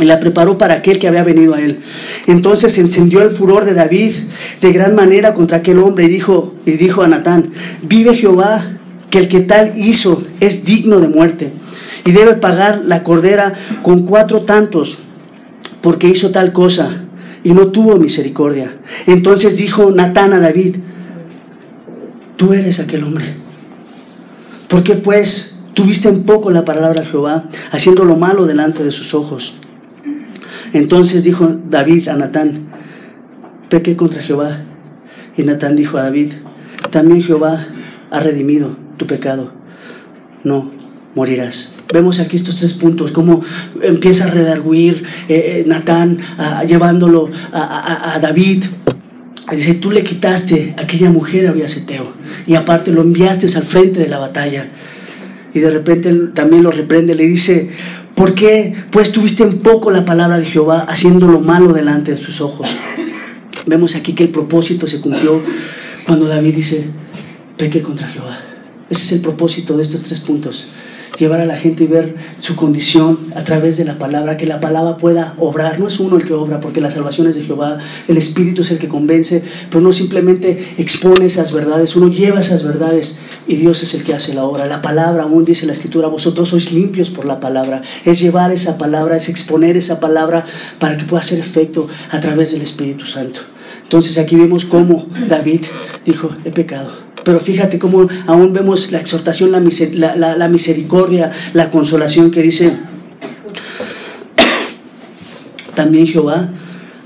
y 0.00 0.04
la 0.04 0.20
preparó 0.20 0.58
para 0.58 0.74
aquel 0.74 1.00
que 1.00 1.08
había 1.08 1.24
venido 1.24 1.54
a 1.54 1.60
él. 1.60 1.80
Entonces 2.28 2.78
encendió 2.78 3.20
el 3.22 3.30
furor 3.30 3.64
de 3.64 3.74
David 3.74 4.12
de 4.60 4.72
gran 4.72 4.94
manera 4.94 5.34
contra 5.34 5.58
aquel 5.58 5.80
hombre 5.80 6.04
y 6.04 6.08
dijo, 6.08 6.54
y 6.66 6.72
dijo 6.72 7.02
a 7.02 7.08
Natán, 7.08 7.50
vive 7.82 8.14
Jehová, 8.14 8.78
que 9.10 9.18
el 9.18 9.28
que 9.28 9.40
tal 9.40 9.72
hizo 9.76 10.22
es 10.40 10.64
digno 10.64 11.00
de 11.00 11.08
muerte 11.08 11.52
y 12.04 12.12
debe 12.12 12.34
pagar 12.34 12.82
la 12.84 13.02
cordera 13.02 13.54
con 13.82 14.04
cuatro 14.04 14.42
tantos 14.42 14.98
porque 15.80 16.08
hizo 16.08 16.30
tal 16.30 16.52
cosa 16.52 17.04
y 17.44 17.52
no 17.52 17.68
tuvo 17.68 17.96
misericordia. 17.96 18.78
Entonces 19.06 19.56
dijo 19.56 19.90
Natán 19.90 20.32
a 20.32 20.40
David, 20.40 20.76
tú 22.36 22.52
eres 22.52 22.80
aquel 22.80 23.04
hombre. 23.04 23.36
¿Por 24.68 24.82
qué 24.82 24.94
pues 24.94 25.66
tuviste 25.74 26.08
en 26.08 26.24
poco 26.24 26.50
la 26.50 26.64
palabra 26.64 27.02
de 27.02 27.06
Jehová, 27.06 27.48
haciendo 27.70 28.04
lo 28.04 28.16
malo 28.16 28.46
delante 28.46 28.84
de 28.84 28.92
sus 28.92 29.14
ojos? 29.14 29.58
Entonces 30.72 31.24
dijo 31.24 31.56
David 31.68 32.08
a 32.08 32.16
Natán, 32.16 32.68
pequé 33.68 33.96
contra 33.96 34.22
Jehová. 34.22 34.64
Y 35.36 35.44
Natán 35.44 35.76
dijo 35.76 35.98
a 35.98 36.02
David, 36.02 36.32
también 36.90 37.22
Jehová 37.22 37.68
ha 38.10 38.20
redimido 38.20 38.76
tu 38.96 39.06
pecado. 39.06 39.52
No 40.42 40.77
morirás. 41.14 41.74
Vemos 41.92 42.20
aquí 42.20 42.36
estos 42.36 42.56
tres 42.56 42.74
puntos, 42.74 43.12
cómo 43.12 43.42
empieza 43.82 44.24
a 44.24 44.30
redarguir 44.30 45.04
eh, 45.28 45.60
eh, 45.60 45.64
Natán 45.66 46.18
llevándolo 46.66 47.30
a, 47.52 48.18
David. 48.20 48.64
Dice, 49.50 49.74
tú 49.74 49.90
le 49.90 50.04
quitaste 50.04 50.74
a 50.76 50.82
aquella 50.82 51.10
mujer 51.10 51.46
a 51.46 51.52
Uriaseteo 51.52 52.12
y 52.46 52.54
aparte 52.54 52.92
lo 52.92 53.00
enviaste 53.00 53.46
al 53.56 53.62
frente 53.62 54.00
de 54.00 54.08
la 54.08 54.18
batalla. 54.18 54.70
Y 55.54 55.60
de 55.60 55.70
repente 55.70 56.12
también 56.34 56.62
lo 56.62 56.70
reprende, 56.70 57.14
le 57.14 57.26
dice, 57.26 57.70
¿por 58.14 58.34
qué 58.34 58.74
pues 58.90 59.10
tuviste 59.10 59.42
en 59.44 59.60
poco 59.60 59.90
la 59.90 60.04
palabra 60.04 60.38
de 60.38 60.44
Jehová 60.44 60.80
haciendo 60.80 61.26
lo 61.26 61.40
malo 61.40 61.72
delante 61.72 62.12
de 62.14 62.18
tus 62.18 62.42
ojos? 62.42 62.68
Vemos 63.64 63.96
aquí 63.96 64.12
que 64.12 64.24
el 64.24 64.30
propósito 64.30 64.86
se 64.86 65.00
cumplió 65.00 65.40
cuando 66.06 66.26
David 66.26 66.54
dice, 66.54 66.84
peque 67.56 67.80
contra 67.80 68.08
Jehová. 68.08 68.38
Ese 68.90 69.04
es 69.06 69.12
el 69.12 69.20
propósito 69.22 69.74
de 69.74 69.82
estos 69.82 70.02
tres 70.02 70.20
puntos 70.20 70.66
llevar 71.18 71.40
a 71.40 71.46
la 71.46 71.56
gente 71.56 71.84
y 71.84 71.86
ver 71.86 72.14
su 72.40 72.56
condición 72.56 73.18
a 73.34 73.44
través 73.44 73.76
de 73.76 73.84
la 73.84 73.98
palabra, 73.98 74.36
que 74.36 74.46
la 74.46 74.60
palabra 74.60 74.96
pueda 74.96 75.34
obrar. 75.38 75.80
No 75.80 75.88
es 75.88 75.98
uno 76.00 76.16
el 76.16 76.24
que 76.24 76.34
obra, 76.34 76.60
porque 76.60 76.80
la 76.80 76.90
salvación 76.90 77.26
es 77.26 77.34
de 77.34 77.42
Jehová, 77.42 77.78
el 78.06 78.16
Espíritu 78.16 78.62
es 78.62 78.70
el 78.70 78.78
que 78.78 78.88
convence, 78.88 79.42
pero 79.70 79.80
no 79.80 79.92
simplemente 79.92 80.74
expone 80.78 81.26
esas 81.26 81.52
verdades, 81.52 81.96
uno 81.96 82.08
lleva 82.08 82.40
esas 82.40 82.62
verdades 82.62 83.20
y 83.46 83.56
Dios 83.56 83.82
es 83.82 83.94
el 83.94 84.04
que 84.04 84.14
hace 84.14 84.34
la 84.34 84.44
obra. 84.44 84.66
La 84.66 84.82
palabra, 84.82 85.24
aún 85.24 85.44
dice 85.44 85.66
la 85.66 85.72
Escritura, 85.72 86.08
vosotros 86.08 86.48
sois 86.50 86.72
limpios 86.72 87.10
por 87.10 87.24
la 87.24 87.40
palabra. 87.40 87.82
Es 88.04 88.20
llevar 88.20 88.52
esa 88.52 88.78
palabra, 88.78 89.16
es 89.16 89.28
exponer 89.28 89.76
esa 89.76 90.00
palabra 90.00 90.44
para 90.78 90.96
que 90.96 91.04
pueda 91.04 91.20
hacer 91.20 91.38
efecto 91.38 91.88
a 92.10 92.20
través 92.20 92.52
del 92.52 92.62
Espíritu 92.62 93.04
Santo. 93.04 93.40
Entonces 93.82 94.18
aquí 94.18 94.36
vemos 94.36 94.64
cómo 94.64 95.06
David 95.28 95.62
dijo, 96.04 96.30
he 96.44 96.50
pecado 96.50 97.07
pero 97.28 97.40
fíjate 97.40 97.78
cómo 97.78 98.08
aún 98.26 98.54
vemos 98.54 98.90
la 98.90 99.00
exhortación, 99.00 99.52
la, 99.52 99.60
misericordia, 100.48 101.30
la 101.52 101.70
consolación 101.70 102.30
que 102.30 102.40
dice, 102.40 102.72
también 105.74 106.06
Jehová 106.06 106.50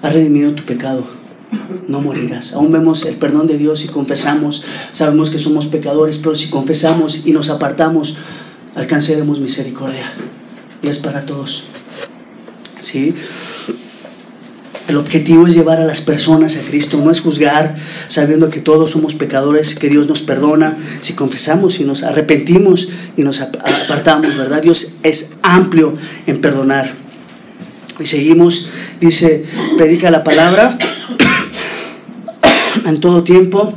ha 0.00 0.10
redimido 0.10 0.52
tu 0.52 0.62
pecado, 0.62 1.04
no 1.88 2.02
morirás. 2.02 2.52
Aún 2.52 2.70
vemos 2.70 3.04
el 3.04 3.16
perdón 3.16 3.48
de 3.48 3.58
Dios 3.58 3.84
y 3.84 3.88
confesamos, 3.88 4.62
sabemos 4.92 5.28
que 5.28 5.40
somos 5.40 5.66
pecadores, 5.66 6.18
pero 6.18 6.36
si 6.36 6.50
confesamos 6.50 7.26
y 7.26 7.32
nos 7.32 7.48
apartamos, 7.48 8.16
alcanzaremos 8.76 9.40
misericordia. 9.40 10.12
Y 10.82 10.86
es 10.86 11.00
para 11.00 11.26
todos. 11.26 11.64
¿Sí? 12.80 13.12
El 14.88 14.96
objetivo 14.96 15.46
es 15.46 15.54
llevar 15.54 15.80
a 15.80 15.84
las 15.84 16.00
personas 16.00 16.56
a 16.56 16.68
Cristo, 16.68 17.00
no 17.02 17.10
es 17.10 17.20
juzgar 17.20 17.76
sabiendo 18.08 18.50
que 18.50 18.60
todos 18.60 18.90
somos 18.90 19.14
pecadores, 19.14 19.76
que 19.76 19.88
Dios 19.88 20.08
nos 20.08 20.22
perdona 20.22 20.76
si 21.00 21.12
confesamos, 21.12 21.78
y 21.78 21.84
nos 21.84 22.02
arrepentimos 22.02 22.88
y 23.16 23.22
nos 23.22 23.40
apartamos, 23.40 24.36
¿verdad? 24.36 24.60
Dios 24.60 24.96
es 25.02 25.34
amplio 25.42 25.96
en 26.26 26.40
perdonar. 26.40 26.94
Y 28.00 28.06
seguimos, 28.06 28.70
dice, 29.00 29.44
predica 29.76 30.10
la 30.10 30.24
palabra 30.24 30.76
en 32.84 33.00
todo 33.00 33.22
tiempo. 33.22 33.74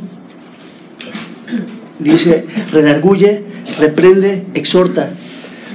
Dice, 2.00 2.46
redarguye, 2.72 3.44
reprende, 3.80 4.48
exhorta 4.56 5.12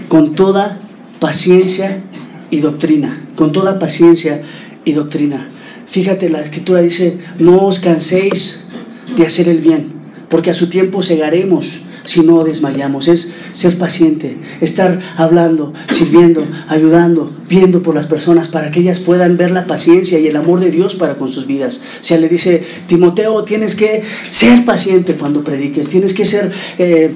con 0.08 0.34
toda 0.34 0.78
paciencia 1.20 2.02
y 2.50 2.60
doctrina, 2.60 3.28
con 3.36 3.52
toda 3.52 3.78
paciencia 3.78 4.42
y 4.84 4.92
doctrina. 4.92 5.48
Fíjate, 5.86 6.28
la 6.28 6.40
escritura 6.40 6.80
dice, 6.80 7.18
no 7.38 7.64
os 7.66 7.80
canséis 7.80 8.60
de 9.16 9.26
hacer 9.26 9.48
el 9.48 9.58
bien, 9.58 9.92
porque 10.28 10.50
a 10.50 10.54
su 10.54 10.68
tiempo 10.68 11.02
segaremos 11.02 11.82
si 12.04 12.22
no 12.22 12.44
desmayamos. 12.44 13.08
Es 13.08 13.34
ser 13.52 13.78
paciente, 13.78 14.38
estar 14.60 15.00
hablando, 15.16 15.72
sirviendo, 15.90 16.46
ayudando, 16.68 17.30
viendo 17.48 17.82
por 17.82 17.94
las 17.94 18.06
personas 18.06 18.48
para 18.48 18.70
que 18.70 18.80
ellas 18.80 19.00
puedan 19.00 19.36
ver 19.36 19.50
la 19.50 19.66
paciencia 19.66 20.18
y 20.18 20.26
el 20.26 20.36
amor 20.36 20.60
de 20.60 20.70
Dios 20.70 20.94
para 20.94 21.16
con 21.16 21.30
sus 21.30 21.46
vidas. 21.46 21.80
O 22.00 22.04
sea, 22.04 22.18
le 22.18 22.28
dice, 22.28 22.62
Timoteo, 22.86 23.44
tienes 23.44 23.74
que 23.74 24.02
ser 24.28 24.64
paciente 24.64 25.14
cuando 25.14 25.44
prediques, 25.44 25.88
tienes 25.88 26.12
que 26.12 26.24
ser 26.24 26.52
eh, 26.78 27.14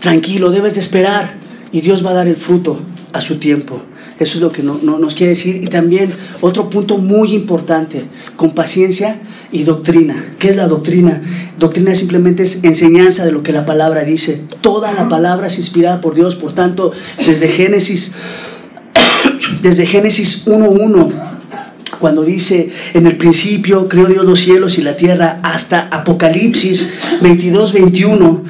tranquilo, 0.00 0.50
debes 0.50 0.74
de 0.74 0.80
esperar 0.80 1.38
y 1.72 1.80
Dios 1.80 2.04
va 2.04 2.10
a 2.10 2.14
dar 2.14 2.28
el 2.28 2.36
fruto 2.36 2.80
a 3.12 3.20
su 3.20 3.38
tiempo. 3.38 3.82
Eso 4.20 4.36
es 4.36 4.42
lo 4.42 4.52
que 4.52 4.62
no, 4.62 4.76
nos 4.76 5.14
quiere 5.14 5.30
decir. 5.30 5.56
Y 5.56 5.68
también 5.68 6.12
otro 6.42 6.68
punto 6.68 6.98
muy 6.98 7.34
importante, 7.34 8.04
con 8.36 8.50
paciencia 8.52 9.18
y 9.50 9.62
doctrina. 9.62 10.34
¿Qué 10.38 10.50
es 10.50 10.56
la 10.56 10.68
doctrina? 10.68 11.22
Doctrina 11.58 11.94
simplemente 11.94 12.42
es 12.42 12.62
enseñanza 12.62 13.24
de 13.24 13.32
lo 13.32 13.42
que 13.42 13.52
la 13.52 13.64
palabra 13.64 14.04
dice. 14.04 14.42
Toda 14.60 14.92
la 14.92 15.08
palabra 15.08 15.46
es 15.46 15.56
inspirada 15.56 16.02
por 16.02 16.14
Dios. 16.14 16.36
Por 16.36 16.52
tanto, 16.52 16.92
desde 17.26 17.48
Génesis, 17.48 18.12
desde 19.62 19.86
Génesis 19.86 20.46
1.1 20.46 21.28
cuando 21.98 22.22
dice, 22.22 22.70
en 22.94 23.06
el 23.06 23.16
principio 23.16 23.88
creó 23.88 24.06
Dios 24.06 24.24
los 24.24 24.40
cielos 24.40 24.78
y 24.78 24.82
la 24.82 24.96
tierra, 24.96 25.40
hasta 25.42 25.88
Apocalipsis 25.90 26.88
22, 27.20 27.72
21, 27.74 28.44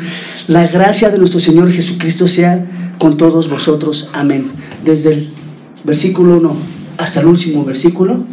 la 0.46 0.68
gracia 0.68 1.10
de 1.10 1.18
nuestro 1.18 1.40
Señor 1.40 1.70
Jesucristo 1.70 2.28
sea 2.28 2.94
con 2.98 3.16
todos 3.16 3.48
vosotros. 3.48 4.10
Amén. 4.12 4.52
Desde 4.84 5.12
el 5.14 5.39
versículo 5.84 6.36
1 6.36 6.56
hasta 6.98 7.20
el 7.20 7.26
último 7.26 7.64
versículo, 7.64 8.24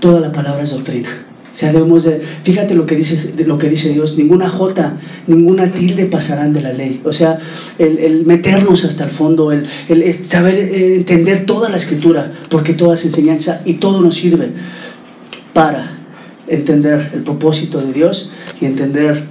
toda 0.00 0.20
la 0.20 0.32
palabra 0.32 0.62
es 0.62 0.70
doctrina. 0.70 1.08
O 1.52 1.58
sea, 1.58 1.72
debemos 1.72 2.04
de, 2.04 2.20
fíjate 2.42 2.74
lo 2.74 2.84
que 2.84 2.96
dice, 2.96 3.32
lo 3.46 3.56
que 3.56 3.70
dice 3.70 3.88
Dios, 3.88 4.18
ninguna 4.18 4.50
jota, 4.50 4.98
ninguna 5.26 5.72
tilde 5.72 6.04
pasarán 6.04 6.52
de 6.52 6.60
la 6.60 6.74
ley. 6.74 7.00
O 7.02 7.14
sea, 7.14 7.38
el, 7.78 8.26
meternos 8.26 8.84
hasta 8.84 9.04
el 9.04 9.10
fondo, 9.10 9.50
el, 9.50 9.66
saber 10.14 10.54
eh, 10.54 10.96
entender 10.96 11.46
toda 11.46 11.70
la 11.70 11.78
escritura, 11.78 12.30
porque 12.50 12.74
toda 12.74 12.92
es 12.92 13.06
enseñanza 13.06 13.62
y 13.64 13.74
todo 13.74 14.02
nos 14.02 14.16
sirve 14.16 14.52
para 15.54 15.98
entender 16.46 17.12
el 17.14 17.22
propósito 17.22 17.80
de 17.80 17.94
Dios 17.94 18.32
y 18.60 18.66
entender 18.66 19.26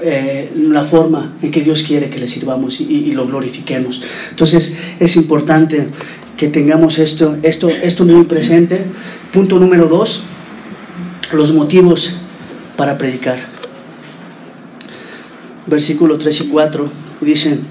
eh, 0.00 0.52
la 0.54 0.84
forma 0.84 1.36
en 1.42 1.50
que 1.50 1.62
Dios 1.62 1.82
quiere 1.82 2.08
que 2.08 2.18
le 2.18 2.28
sirvamos 2.28 2.80
y, 2.80 3.10
lo 3.12 3.26
glorifiquemos. 3.26 4.00
Entonces 4.30 4.78
es 5.00 5.16
importante 5.16 5.88
que 6.38 6.48
tengamos 6.48 6.98
esto, 7.00 7.36
esto, 7.42 7.68
esto 7.68 8.04
muy 8.06 8.24
presente. 8.24 8.86
Punto 9.32 9.58
número 9.58 9.88
dos 9.88 10.22
los 11.32 11.52
motivos 11.52 12.14
para 12.76 12.96
predicar. 12.96 13.38
Versículo 15.66 16.16
3 16.16 16.40
y 16.40 16.48
4 16.48 16.90
dicen, 17.20 17.66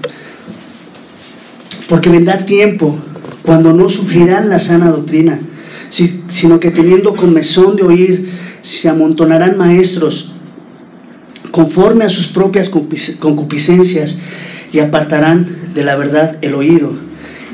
porque 1.88 2.10
vendrá 2.10 2.44
tiempo 2.44 2.96
cuando 3.42 3.72
no 3.72 3.88
sufrirán 3.88 4.50
la 4.50 4.58
sana 4.58 4.90
doctrina, 4.90 5.40
sino 5.88 6.60
que 6.60 6.70
teniendo 6.70 7.16
comezón 7.16 7.74
de 7.74 7.82
oír, 7.82 8.30
se 8.60 8.90
amontonarán 8.90 9.56
maestros 9.56 10.32
conforme 11.50 12.04
a 12.04 12.10
sus 12.10 12.26
propias 12.26 12.68
concupiscencias 12.68 14.20
y 14.72 14.80
apartarán 14.80 15.72
de 15.72 15.82
la 15.82 15.96
verdad 15.96 16.36
el 16.42 16.54
oído 16.54 16.92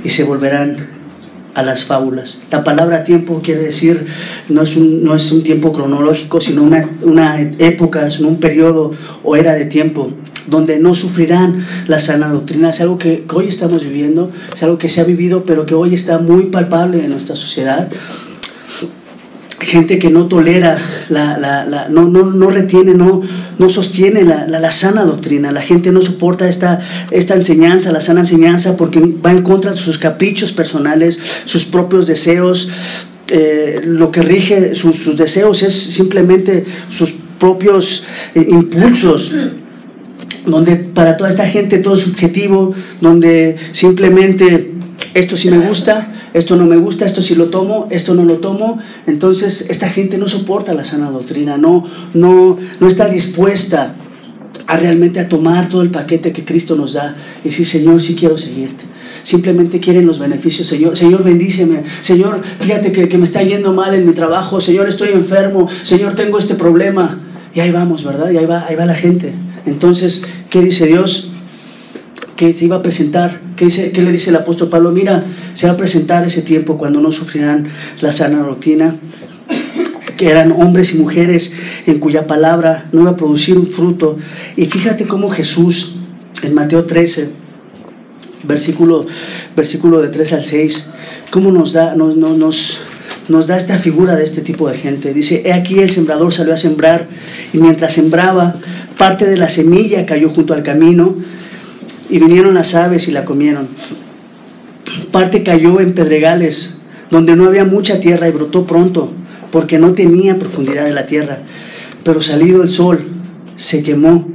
y 0.03 0.11
se 0.11 0.25
volverán 0.25 0.94
a 1.55 1.63
las 1.63 1.85
fábulas. 1.85 2.45
La 2.51 2.65
palabra 2.65 3.05
tiempo 3.05 3.41
quiere 3.43 3.63
decir, 3.63 4.07
no 4.49 4.63
es 4.63 4.77
un, 4.77 5.05
no 5.05 5.15
es 5.15 5.31
un 5.33 5.43
tiempo 5.43 5.73
cronológico, 5.73 6.41
sino 6.41 6.63
una, 6.63 6.89
una 7.03 7.41
época, 7.41 8.11
sino 8.11 8.29
un 8.29 8.41
periodo 8.41 8.91
o 9.23 9.37
era 9.37 9.55
de 9.55 9.67
tiempo 9.67 10.13
donde 10.47 10.79
no 10.79 10.95
sufrirán 10.95 11.67
la 11.87 12.01
sana 12.01 12.29
doctrina. 12.29 12.71
Es 12.71 12.81
algo 12.81 12.99
que, 12.99 13.25
que 13.25 13.37
hoy 13.37 13.49
estamos 13.49 13.85
viviendo, 13.85 14.31
es 14.53 14.63
algo 14.63 14.79
que 14.79 14.89
se 14.89 15.01
ha 15.01 15.05
vivido, 15.05 15.45
pero 15.45 15.65
que 15.65 15.75
hoy 15.75 15.95
está 15.95 16.19
muy 16.19 16.45
palpable 16.45 17.03
en 17.03 17.11
nuestra 17.11 17.35
sociedad 17.35 17.89
gente 19.61 19.99
que 19.99 20.11
no 20.11 20.27
tolera, 20.27 20.79
la, 21.09 21.39
la, 21.39 21.65
la, 21.65 21.89
no, 21.89 22.09
no, 22.09 22.25
no, 22.25 22.51
retiene, 22.51 22.95
no, 22.95 23.23
no 23.59 23.69
sostiene 23.69 24.25
la, 24.25 24.71
sana 24.71 25.05
doctrina. 25.05 25.53
La 25.53 25.63
gente 25.63 25.93
no 25.93 26.03
soporta 26.03 26.49
esta, 26.49 26.81
esta 27.11 27.35
enseñanza, 27.35 27.93
la 27.93 28.01
sana 28.01 28.21
enseñanza, 28.21 28.77
porque 28.77 29.01
va 29.01 29.31
en 29.31 29.43
contra 29.43 29.73
de 29.73 29.79
sus 29.79 29.99
caprichos 29.99 30.53
personales, 30.53 31.21
sus 31.45 31.65
propios 31.65 32.07
deseos. 32.07 32.69
Eh, 33.29 33.81
lo 33.85 34.11
que 34.11 34.23
rige 34.23 34.75
sus, 34.75 34.97
sus, 34.97 35.17
deseos 35.17 35.63
es 35.63 35.73
simplemente 35.75 36.67
sus 36.89 37.15
propios 37.39 38.05
eh, 38.35 38.47
impulsos 38.51 39.33
donde 40.47 40.77
para 40.77 41.17
toda 41.17 41.31
esta 41.31 41.47
gente 41.47 41.79
todo 41.79 41.95
es 41.95 42.01
subjetivo, 42.01 42.75
donde 43.01 43.57
simplemente 43.73 44.73
esto 45.15 45.37
sí 45.37 45.51
me 45.51 45.67
gusta, 45.67 46.13
esto 46.35 46.57
no 46.57 46.67
me 46.67 46.77
gusta, 46.77 47.07
esto 47.07 47.23
sí 47.23 47.37
lo 47.37 47.47
tomo, 47.47 47.87
esto 47.91 48.13
no 48.15 48.25
lo 48.25 48.39
tomo. 48.39 48.79
Entonces 49.07 49.71
esta 49.71 49.89
gente 49.89 50.19
no 50.19 50.29
soporta 50.29 50.75
la 50.75 50.85
sana 50.85 51.11
doctrina, 51.11 51.57
no, 51.57 51.87
no, 52.13 52.59
no 52.81 52.87
está 52.87 53.09
dispuesta 53.09 53.95
a 54.67 54.77
realmente 54.77 55.21
a 55.21 55.29
tomar 55.29 55.69
todo 55.69 55.83
el 55.83 55.91
paquete 55.91 56.33
que 56.33 56.45
Cristo 56.45 56.75
nos 56.75 56.95
da 56.95 57.17
y 57.43 57.49
decir, 57.49 57.67
Señor, 57.67 58.03
sí 58.03 58.15
quiero 58.15 58.37
seguirte. 58.37 58.85
Simplemente 59.23 59.79
quieren 59.79 60.07
los 60.07 60.19
beneficios, 60.19 60.67
Señor. 60.67 60.97
Señor, 60.97 61.23
bendíceme. 61.23 61.85
Señor, 62.03 62.43
fíjate 62.61 62.91
que, 62.91 63.09
que 63.09 63.17
me 63.17 63.25
está 63.25 63.43
yendo 63.43 63.73
mal 63.73 63.95
en 63.95 64.05
mi 64.05 64.13
trabajo. 64.13 64.61
Señor, 64.61 64.89
estoy 64.89 65.11
enfermo. 65.11 65.69
Señor, 65.83 66.15
tengo 66.15 66.39
este 66.39 66.55
problema. 66.55 67.21
Y 67.55 67.61
ahí 67.61 67.71
vamos, 67.71 68.05
¿verdad? 68.05 68.31
Y 68.33 68.39
ahí 68.39 68.47
va, 68.47 68.67
ahí 68.67 68.75
va 68.75 68.85
la 68.87 68.95
gente. 68.95 69.33
Entonces, 69.67 70.25
¿qué 70.51 70.61
dice 70.61 70.87
Dios? 70.87 71.34
Que 72.37 72.53
se 72.53 72.65
iba 72.65 72.77
a 72.77 72.83
presentar, 72.83 73.41
¿qué, 73.57 73.67
dice, 73.67 73.93
le 73.95 74.13
dice 74.13 74.31
el 74.31 74.37
apóstol 74.37 74.69
Pablo? 74.69 74.91
Mira, 74.91 75.25
se 75.53 75.67
va 75.67 75.75
a 75.75 75.77
presentar 75.77 76.25
ese 76.25 76.43
tiempo 76.43 76.77
cuando 76.77 77.01
no 77.01 77.13
sufrirán 77.13 77.69
la 78.01 78.13
sana 78.13 78.43
rutina, 78.43 78.97
que 80.17 80.31
eran 80.31 80.53
hombres 80.53 80.95
y 80.95 80.99
mujeres 80.99 81.53
en 81.87 81.99
cuya 81.99 82.27
palabra 82.27 82.89
no 82.93 83.03
iba 83.03 83.11
a 83.11 83.17
producir 83.17 83.57
un 83.57 83.67
fruto. 83.67 84.17
Y 84.57 84.67
fíjate 84.67 85.07
cómo 85.07 85.29
Jesús, 85.29 85.97
en 86.43 86.55
Mateo 86.55 86.85
13, 86.85 87.31
versículo, 88.45 89.07
versículo 89.57 90.01
de 90.01 90.09
3 90.09 90.33
al 90.35 90.45
6, 90.45 90.91
cómo 91.31 91.51
nos 91.51 91.73
da, 91.73 91.95
nos, 91.95 92.17
nos, 92.17 92.79
nos 93.29 93.47
da 93.47 93.57
esta 93.57 93.79
figura 93.79 94.17
de 94.17 94.25
este 94.25 94.41
tipo 94.43 94.69
de 94.69 94.77
gente. 94.77 95.15
Dice, 95.15 95.43
he 95.45 95.53
aquí 95.53 95.79
el 95.79 95.91
sembrador 95.91 96.33
salió 96.33 96.55
a 96.55 96.57
sembrar 96.57 97.09
y 97.53 97.59
mientras 97.59 97.93
sembraba, 97.93 98.57
parte 98.99 99.27
de 99.27 99.37
la 99.37 99.49
semilla 99.49 100.07
cayó 100.07 100.31
junto 100.31 100.55
al 100.55 100.63
camino 100.63 101.17
y 102.09 102.19
vinieron 102.19 102.55
las 102.55 102.75
aves 102.75 103.09
y 103.09 103.13
la 103.13 103.25
comieron. 103.25 103.69
Parte 105.11 105.43
cayó 105.43 105.81
en 105.81 105.95
pedregales, 105.95 106.79
donde 107.11 107.37
no 107.37 107.47
había 107.47 107.65
mucha 107.65 108.01
tierra 108.01 108.29
y 108.29 108.33
brotó 108.33 108.67
pronto, 108.67 109.13
porque 109.51 109.79
no 109.79 109.93
tenía 109.93 110.39
profundidad 110.39 110.85
de 110.85 110.93
la 110.93 111.07
tierra. 111.07 111.43
Pero 112.03 112.23
salido 112.23 112.63
el 112.63 112.71
sol, 112.71 113.07
se 113.57 113.83
quemó, 113.83 114.29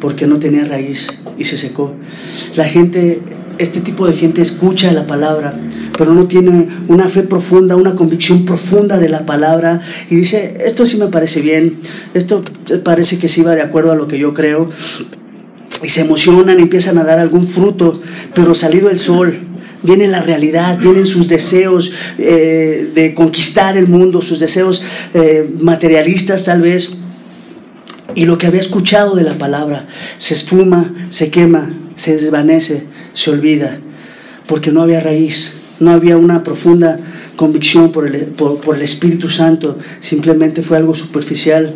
porque 0.00 0.26
no 0.26 0.38
tenía 0.38 0.64
raíz 0.64 1.08
y 1.38 1.44
se 1.44 1.58
secó. 1.58 1.92
La 2.56 2.64
gente, 2.64 3.20
este 3.58 3.80
tipo 3.80 4.06
de 4.06 4.14
gente 4.14 4.40
escucha 4.42 4.92
la 4.92 5.06
palabra, 5.06 5.54
pero 5.98 6.14
no 6.14 6.26
tiene 6.26 6.68
una 6.88 7.08
fe 7.08 7.22
profunda, 7.22 7.76
una 7.76 7.94
convicción 7.94 8.44
profunda 8.44 8.98
de 8.98 9.08
la 9.08 9.26
palabra 9.26 9.82
y 10.08 10.16
dice, 10.16 10.56
esto 10.64 10.86
sí 10.86 10.96
me 10.96 11.08
parece 11.08 11.42
bien, 11.42 11.80
esto 12.14 12.42
parece 12.82 13.18
que 13.18 13.28
sí 13.28 13.42
va 13.42 13.54
de 13.54 13.62
acuerdo 13.62 13.92
a 13.92 13.96
lo 13.96 14.08
que 14.08 14.18
yo 14.18 14.32
creo, 14.32 14.70
y 15.82 15.88
se 15.88 16.02
emocionan, 16.02 16.58
empiezan 16.58 16.98
a 16.98 17.04
dar 17.04 17.18
algún 17.18 17.48
fruto, 17.48 18.00
pero 18.34 18.54
salido 18.54 18.90
el 18.90 18.98
sol, 18.98 19.40
viene 19.82 20.06
la 20.08 20.22
realidad, 20.22 20.78
vienen 20.78 21.06
sus 21.06 21.28
deseos 21.28 21.92
eh, 22.18 22.90
de 22.94 23.14
conquistar 23.14 23.76
el 23.76 23.88
mundo, 23.88 24.20
sus 24.20 24.40
deseos 24.40 24.82
eh, 25.14 25.48
materialistas 25.60 26.44
tal 26.44 26.62
vez, 26.62 26.98
y 28.14 28.24
lo 28.24 28.38
que 28.38 28.46
había 28.46 28.60
escuchado 28.60 29.14
de 29.14 29.22
la 29.22 29.38
palabra 29.38 29.86
se 30.18 30.34
esfuma, 30.34 30.94
se 31.10 31.30
quema, 31.30 31.70
se 31.94 32.14
desvanece, 32.14 32.84
se 33.12 33.30
olvida, 33.30 33.78
porque 34.46 34.72
no 34.72 34.82
había 34.82 35.00
raíz, 35.00 35.54
no 35.78 35.92
había 35.92 36.16
una 36.16 36.42
profunda 36.42 36.98
convicción 37.36 37.92
por 37.92 38.06
el, 38.06 38.26
por 38.26 38.76
el 38.76 38.82
Espíritu 38.82 39.28
Santo, 39.28 39.78
simplemente 40.00 40.62
fue 40.62 40.76
algo 40.76 40.94
superficial. 40.94 41.74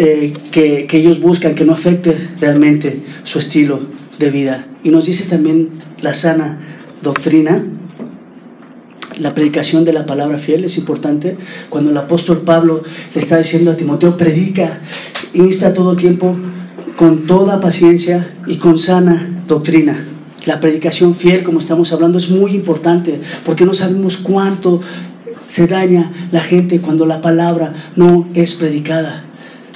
Eh, 0.00 0.32
que, 0.52 0.86
que, 0.86 0.98
ellos 0.98 1.20
buscan, 1.20 1.56
que 1.56 1.64
no 1.64 1.72
afecte 1.72 2.16
realmente 2.38 3.02
su 3.24 3.40
estilo 3.40 3.80
de 4.20 4.30
vida. 4.30 4.64
Y 4.84 4.90
nos 4.90 5.06
dice 5.06 5.24
también 5.24 5.70
la 6.00 6.14
sana 6.14 6.60
doctrina, 7.02 7.64
la 9.16 9.34
predicación 9.34 9.84
de 9.84 9.92
la 9.92 10.06
palabra 10.06 10.38
fiel 10.38 10.62
es 10.62 10.78
importante. 10.78 11.36
Cuando 11.68 11.90
el 11.90 11.96
apóstol 11.96 12.42
Pablo 12.42 12.84
le 13.12 13.20
está 13.20 13.38
diciendo 13.38 13.72
a 13.72 13.76
Timoteo, 13.76 14.16
predica, 14.16 14.78
insta 15.34 15.74
todo 15.74 15.96
tiempo 15.96 16.36
con 16.96 17.26
toda 17.26 17.60
paciencia 17.60 18.36
y 18.46 18.58
con 18.58 18.78
sana 18.78 19.42
doctrina. 19.48 20.06
La 20.46 20.60
predicación 20.60 21.12
fiel, 21.12 21.42
como 21.42 21.58
estamos 21.58 21.92
hablando, 21.92 22.18
es 22.18 22.30
muy 22.30 22.52
importante 22.54 23.20
porque 23.44 23.64
no 23.64 23.74
sabemos 23.74 24.16
cuánto 24.16 24.80
se 25.48 25.66
daña 25.66 26.12
la 26.30 26.40
gente 26.40 26.80
cuando 26.80 27.04
la 27.04 27.20
palabra 27.20 27.74
no 27.96 28.28
es 28.34 28.54
predicada. 28.54 29.27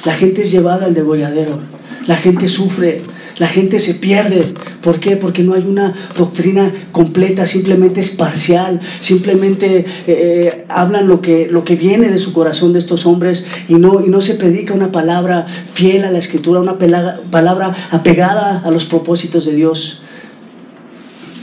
La 0.05 0.15
gente 0.15 0.43
es 0.43 0.51
llevada 0.51 0.87
al 0.87 0.95
degolladero. 0.95 1.61
La 2.07 2.17
gente 2.17 2.49
sufre. 2.49 3.03
La 3.39 3.49
gente 3.49 3.79
se 3.79 3.95
pierde. 3.95 4.45
¿Por 4.81 5.01
qué? 5.01 5.17
Porque 5.17 5.43
no 5.43 5.55
hay 5.55 5.63
una 5.63 5.95
doctrina 6.17 6.73
completa, 6.93 7.47
simplemente 7.47 8.01
es 8.01 8.11
parcial, 8.11 8.81
simplemente 9.01 9.79
eh, 9.79 9.85
eh, 10.07 10.65
hablan 10.69 11.09
lo 11.09 11.21
que, 11.21 11.49
lo 11.51 11.65
que 11.65 11.75
viene 11.77 12.09
de 12.09 12.19
su 12.19 12.33
corazón 12.33 12.73
de 12.73 12.79
estos 12.79 13.07
hombres 13.07 13.47
y 13.69 13.75
no, 13.75 14.05
y 14.05 14.09
no 14.11 14.21
se 14.21 14.35
predica 14.35 14.75
una 14.75 14.93
palabra 14.93 15.47
fiel 15.47 16.05
a 16.05 16.11
la 16.11 16.19
escritura, 16.19 16.61
una 16.61 16.79
palabra 16.79 17.75
apegada 17.91 18.61
a 18.65 18.71
los 18.71 18.85
propósitos 18.85 19.47
de 19.47 19.55
Dios. 19.55 20.02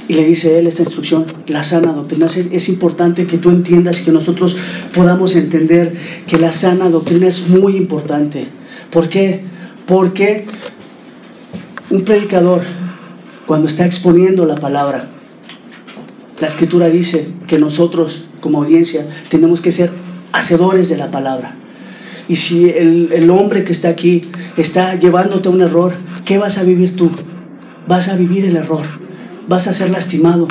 Y 0.09 0.15
le 0.15 0.25
dice 0.25 0.57
él 0.57 0.65
esta 0.65 0.81
instrucción, 0.81 1.23
la 1.45 1.63
sana 1.63 1.93
doctrina. 1.93 2.25
Es, 2.25 2.67
importante 2.67 3.27
que 3.27 3.37
tú 3.37 3.51
entiendas 3.51 4.01
y 4.01 4.05
que 4.05 4.11
nosotros 4.11 4.57
podamos 4.91 5.35
entender 5.35 5.95
que 6.25 6.39
la 6.39 6.51
sana 6.51 6.89
doctrina 6.89 7.27
es 7.27 7.47
muy 7.47 7.77
importante. 7.77 8.47
¿Por 8.89 9.07
qué? 9.07 9.41
Porque 9.85 10.47
un 11.91 12.01
predicador, 12.01 12.63
cuando 13.45 13.67
está 13.67 13.85
exponiendo 13.85 14.47
la 14.47 14.55
palabra, 14.55 15.11
la 16.41 16.47
escritura 16.47 16.89
dice 16.89 17.27
que 17.45 17.59
nosotros 17.59 18.29
como 18.41 18.63
audiencia 18.63 19.07
tenemos 19.29 19.61
que 19.61 19.71
ser 19.71 19.91
hacedores 20.31 20.89
de 20.89 20.97
la 20.97 21.11
palabra. 21.11 21.55
Y 22.27 22.37
si 22.37 22.67
el, 22.67 23.11
el, 23.13 23.29
hombre 23.29 23.63
que 23.63 23.73
está 23.73 23.89
aquí 23.89 24.23
está 24.57 24.95
llevándote 24.95 25.49
a 25.49 25.51
un 25.51 25.61
error, 25.61 25.93
¿qué 26.25 26.39
vas 26.39 26.57
a 26.57 26.63
vivir 26.63 26.95
tú? 26.95 27.11
Vas 27.87 28.07
a 28.07 28.15
vivir 28.15 28.45
el 28.45 28.55
error, 28.55 28.83
vas 29.49 29.67
a 29.67 29.73
ser 29.73 29.89
lastimado, 29.89 30.47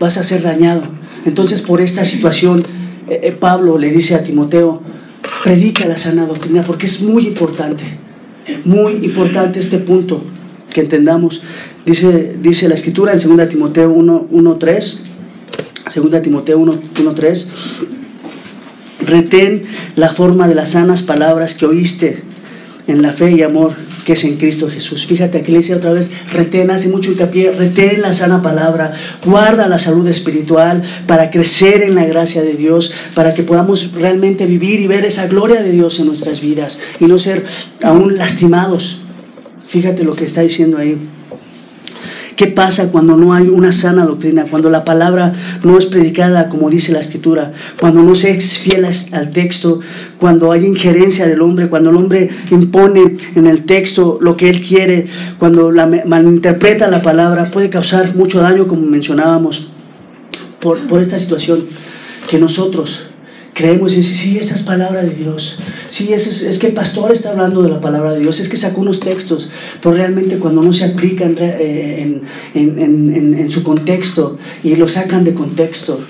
vas 0.00 0.16
a 0.16 0.24
ser 0.24 0.42
dañado, 0.42 0.82
Entonces 1.26 1.60
por 1.60 1.82
esta 1.82 2.04
situación, 2.04 2.64
eh, 3.08 3.20
eh, 3.24 3.32
Pablo 3.32 3.76
le 3.76 3.90
dice 3.90 4.14
a 4.14 4.22
Timoteo, 4.22 4.82
predica 5.44 5.86
la 5.86 5.98
sana 5.98 6.24
doctrina 6.24 6.62
porque 6.62 6.86
es 6.86 7.02
muy 7.02 7.26
importante, 7.26 7.84
muy 8.64 9.04
importante 9.04 9.60
este 9.60 9.78
punto 9.78 10.24
que 10.72 10.80
entendamos. 10.80 11.42
Dice, 11.84 12.36
dice 12.40 12.68
la 12.68 12.74
escritura 12.74 13.12
en 13.12 13.36
2 13.36 13.48
Timoteo 13.50 13.94
1.3, 13.94 15.00
2 15.94 16.22
Timoteo 16.22 16.58
1.3, 16.58 17.46
retén 19.04 19.64
la 19.96 20.10
forma 20.10 20.48
de 20.48 20.54
las 20.54 20.70
sanas 20.70 21.02
palabras 21.02 21.52
que 21.52 21.66
oíste 21.66 22.22
en 22.86 23.02
la 23.02 23.12
fe 23.12 23.32
y 23.32 23.42
amor 23.42 23.74
es 24.12 24.24
en 24.24 24.36
Cristo 24.36 24.68
Jesús. 24.68 25.06
Fíjate, 25.06 25.38
aquí 25.38 25.54
dice 25.54 25.74
otra 25.74 25.92
vez, 25.92 26.12
retén, 26.32 26.70
hace 26.70 26.88
mucho 26.88 27.12
hincapié, 27.12 27.52
retén 27.52 28.02
la 28.02 28.12
sana 28.12 28.42
palabra, 28.42 28.92
guarda 29.24 29.68
la 29.68 29.78
salud 29.78 30.06
espiritual 30.08 30.82
para 31.06 31.30
crecer 31.30 31.82
en 31.82 31.94
la 31.94 32.04
gracia 32.04 32.42
de 32.42 32.54
Dios, 32.54 32.92
para 33.14 33.34
que 33.34 33.42
podamos 33.42 33.92
realmente 33.92 34.46
vivir 34.46 34.80
y 34.80 34.86
ver 34.86 35.04
esa 35.04 35.26
gloria 35.26 35.62
de 35.62 35.72
Dios 35.72 35.98
en 35.98 36.06
nuestras 36.06 36.40
vidas 36.40 36.78
y 36.98 37.04
no 37.06 37.18
ser 37.18 37.44
aún 37.82 38.16
lastimados. 38.16 39.02
Fíjate 39.68 40.04
lo 40.04 40.14
que 40.16 40.24
está 40.24 40.40
diciendo 40.40 40.78
ahí. 40.78 40.98
¿Qué 42.40 42.46
pasa 42.46 42.90
cuando 42.90 43.18
no 43.18 43.34
hay 43.34 43.50
una 43.50 43.70
sana 43.70 44.06
doctrina? 44.06 44.46
Cuando 44.48 44.70
la 44.70 44.82
palabra 44.82 45.34
no 45.62 45.76
es 45.76 45.84
predicada 45.84 46.48
como 46.48 46.70
dice 46.70 46.90
la 46.90 47.00
escritura, 47.00 47.52
cuando 47.78 48.02
no 48.02 48.14
se 48.14 48.30
es 48.30 48.56
fiel 48.56 48.86
al 48.86 49.30
texto, 49.30 49.80
cuando 50.16 50.50
hay 50.50 50.64
injerencia 50.64 51.26
del 51.26 51.42
hombre, 51.42 51.68
cuando 51.68 51.90
el 51.90 51.96
hombre 51.96 52.30
impone 52.50 53.18
en 53.34 53.46
el 53.46 53.66
texto 53.66 54.16
lo 54.22 54.38
que 54.38 54.48
él 54.48 54.62
quiere, 54.62 55.04
cuando 55.38 55.70
la, 55.70 55.86
malinterpreta 56.06 56.88
la 56.88 57.02
palabra, 57.02 57.50
puede 57.50 57.68
causar 57.68 58.16
mucho 58.16 58.40
daño, 58.40 58.66
como 58.66 58.86
mencionábamos, 58.86 59.72
por, 60.60 60.86
por 60.86 61.02
esta 61.02 61.18
situación 61.18 61.66
que 62.26 62.38
nosotros 62.38 63.09
creemos 63.60 63.92
y 63.92 63.96
decimos, 63.96 64.18
sí, 64.18 64.38
esa 64.38 64.54
es 64.54 64.62
palabra 64.62 65.02
de 65.02 65.14
Dios. 65.14 65.58
Sí, 65.88 66.12
es, 66.14 66.26
es, 66.26 66.58
que 66.58 66.68
el 66.68 66.72
pastor 66.72 67.12
está 67.12 67.30
hablando 67.30 67.62
de 67.62 67.68
la 67.68 67.80
palabra 67.80 68.12
de 68.12 68.20
Dios, 68.20 68.40
es 68.40 68.48
que 68.48 68.56
sacó 68.56 68.80
unos 68.80 69.00
textos, 69.00 69.50
pero 69.82 69.94
realmente 69.94 70.38
cuando 70.38 70.62
no 70.62 70.72
se 70.72 70.84
aplican 70.84 71.36
eh, 71.38 72.22
en, 72.54 72.78
en, 72.78 73.38
en, 73.38 73.50
su 73.50 73.62
contexto 73.62 74.38
y 74.64 74.76
lo 74.76 74.88
sacan 74.88 75.24
de 75.24 75.34
contexto, 75.34 76.00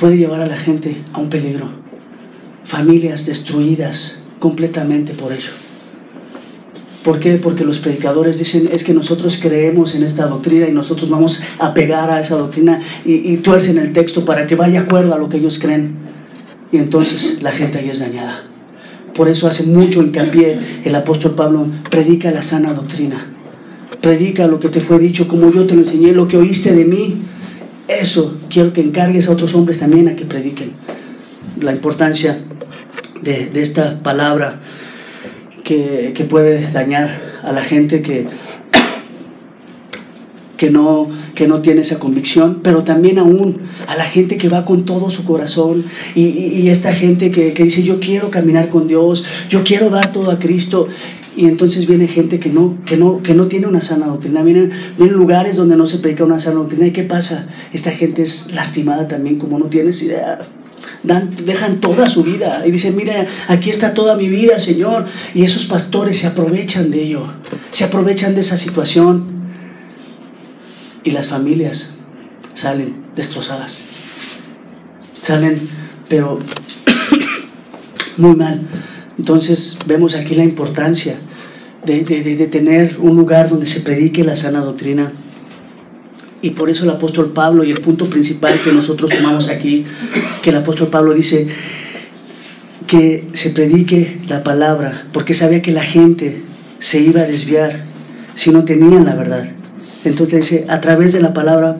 puede 0.00 0.16
llevar 0.16 0.40
a 0.40 0.46
la 0.46 0.56
gente 0.56 0.96
a 1.12 1.20
un 1.20 1.28
peligro. 1.28 1.70
Familias 2.64 3.26
destruidas 3.26 4.22
completamente 4.38 5.12
por 5.12 5.32
ello. 5.32 5.50
¿Por 7.02 7.20
qué? 7.20 7.34
Porque 7.34 7.66
los 7.66 7.80
predicadores 7.80 8.38
dicen, 8.38 8.70
es 8.72 8.82
que 8.82 8.94
nosotros 8.94 9.38
creemos 9.42 9.94
en 9.94 10.04
esta 10.04 10.26
doctrina 10.26 10.66
y 10.66 10.72
nosotros 10.72 11.10
vamos 11.10 11.42
a 11.58 11.74
pegar 11.74 12.10
a 12.10 12.18
esa 12.18 12.36
doctrina 12.36 12.80
y, 13.04 13.30
y 13.30 13.36
tuercen 13.36 13.76
el 13.76 13.92
texto 13.92 14.24
para 14.24 14.46
que 14.46 14.54
vaya 14.54 14.80
acuerdo 14.80 15.12
a 15.12 15.18
lo 15.18 15.28
que 15.28 15.36
ellos 15.36 15.58
creen. 15.58 16.03
Y 16.74 16.78
entonces 16.78 17.40
la 17.40 17.52
gente 17.52 17.78
ahí 17.78 17.88
es 17.88 18.00
dañada. 18.00 18.42
Por 19.14 19.28
eso 19.28 19.46
hace 19.46 19.62
mucho 19.62 20.02
hincapié 20.02 20.58
el 20.84 20.92
apóstol 20.96 21.36
Pablo, 21.36 21.68
predica 21.88 22.32
la 22.32 22.42
sana 22.42 22.74
doctrina. 22.74 23.32
Predica 24.00 24.48
lo 24.48 24.58
que 24.58 24.68
te 24.70 24.80
fue 24.80 24.98
dicho, 24.98 25.28
como 25.28 25.52
yo 25.52 25.68
te 25.68 25.74
lo 25.74 25.82
enseñé, 25.82 26.10
lo 26.10 26.26
que 26.26 26.36
oíste 26.36 26.74
de 26.74 26.84
mí. 26.84 27.22
Eso 27.86 28.40
quiero 28.50 28.72
que 28.72 28.80
encargues 28.80 29.28
a 29.28 29.30
otros 29.30 29.54
hombres 29.54 29.78
también 29.78 30.08
a 30.08 30.16
que 30.16 30.24
prediquen. 30.24 30.72
La 31.60 31.70
importancia 31.70 32.40
de, 33.22 33.50
esta 33.54 34.02
palabra 34.02 34.60
que 35.62 36.26
puede 36.28 36.72
dañar 36.72 37.38
a 37.44 37.52
la 37.52 37.62
gente 37.62 38.02
que 38.02 38.26
que 40.56 40.70
no, 40.70 41.08
que 41.34 41.48
no 41.48 41.60
tiene 41.60 41.80
esa 41.80 41.98
convicción, 41.98 42.60
pero 42.62 42.84
también 42.84 43.18
aún 43.18 43.62
a 43.86 43.96
la 43.96 44.04
gente 44.04 44.36
que 44.36 44.48
va 44.48 44.64
con 44.64 44.84
todo 44.84 45.10
su 45.10 45.24
corazón 45.24 45.84
y, 46.14 46.68
esta 46.68 46.94
gente 46.94 47.30
que, 47.30 47.52
que, 47.52 47.64
dice 47.64 47.82
yo 47.82 48.00
quiero 48.00 48.30
caminar 48.30 48.68
con 48.68 48.88
Dios, 48.88 49.24
yo 49.48 49.62
quiero 49.64 49.90
dar 49.90 50.12
todo 50.12 50.30
a 50.30 50.38
Cristo. 50.38 50.88
Y 51.36 51.46
entonces 51.46 51.88
viene 51.88 52.06
gente 52.06 52.38
que 52.38 52.48
no, 52.48 52.78
que 52.86 52.96
no, 52.96 53.20
que 53.20 53.34
no 53.34 53.48
tiene 53.48 53.66
una 53.66 53.82
sana 53.82 54.06
doctrina, 54.06 54.42
vienen, 54.42 54.70
vienen 54.96 55.16
lugares 55.16 55.56
donde 55.56 55.76
no 55.76 55.84
se 55.84 55.98
predica 55.98 56.24
una 56.24 56.38
sana 56.38 56.56
doctrina. 56.56 56.86
¿Y 56.86 56.92
qué 56.92 57.02
pasa? 57.02 57.48
Esta 57.72 57.90
gente 57.90 58.22
es 58.22 58.52
lastimada 58.52 59.08
también, 59.08 59.38
como 59.38 59.58
no 59.58 59.66
tienes 59.66 60.00
idea. 60.02 60.38
Dan, 61.02 61.34
dejan 61.44 61.80
toda 61.80 62.08
su 62.08 62.22
vida 62.22 62.62
y 62.64 62.70
dicen, 62.70 62.94
mira, 62.94 63.26
aquí 63.48 63.68
está 63.68 63.94
toda 63.94 64.14
mi 64.14 64.28
vida, 64.28 64.60
Señor. 64.60 65.06
Y 65.34 65.42
esos 65.42 65.66
pastores 65.66 66.18
se 66.18 66.28
aprovechan 66.28 66.92
de 66.92 67.02
ello, 67.02 67.26
se 67.72 67.82
aprovechan 67.82 68.34
de 68.34 68.40
esa 68.40 68.56
situación 68.56 69.33
y 71.04 71.10
las 71.10 71.28
familias 71.28 71.94
salen 72.54 73.04
destrozadas. 73.14 73.82
Salen, 75.20 75.68
pero 76.08 76.40
muy 78.16 78.34
mal. 78.34 78.62
Entonces 79.18 79.78
vemos 79.86 80.16
aquí 80.16 80.34
la 80.34 80.44
importancia 80.44 81.18
de, 81.84 82.48
tener 82.50 82.96
un 82.98 83.16
lugar 83.16 83.48
donde 83.48 83.66
se 83.66 83.80
predique 83.80 84.24
la 84.24 84.36
sana 84.36 84.60
doctrina. 84.60 85.12
Y 86.42 86.50
por 86.50 86.68
eso 86.68 86.84
el 86.84 86.90
apóstol 86.90 87.32
Pablo, 87.32 87.64
y 87.64 87.70
el 87.70 87.80
punto 87.80 88.10
principal 88.10 88.60
que 88.62 88.72
nosotros 88.72 89.10
tomamos 89.10 89.48
aquí, 89.48 89.84
que 90.42 90.50
el 90.50 90.56
apóstol 90.56 90.88
Pablo 90.88 91.14
dice 91.14 91.48
que 92.86 93.28
se 93.32 93.50
predique 93.50 94.20
la 94.28 94.42
palabra, 94.42 95.08
porque 95.12 95.32
sabía 95.32 95.62
que 95.62 95.72
la 95.72 95.84
gente 95.84 96.42
se 96.80 97.00
iba 97.00 97.22
a 97.22 97.24
desviar 97.24 97.84
si 98.34 98.50
no 98.50 98.64
tenían 98.64 99.06
la 99.06 99.14
verdad. 99.14 99.54
Entonces 100.04 100.40
dice, 100.40 100.66
a 100.68 100.80
través 100.80 101.12
de 101.12 101.20
la 101.20 101.32
palabra, 101.32 101.78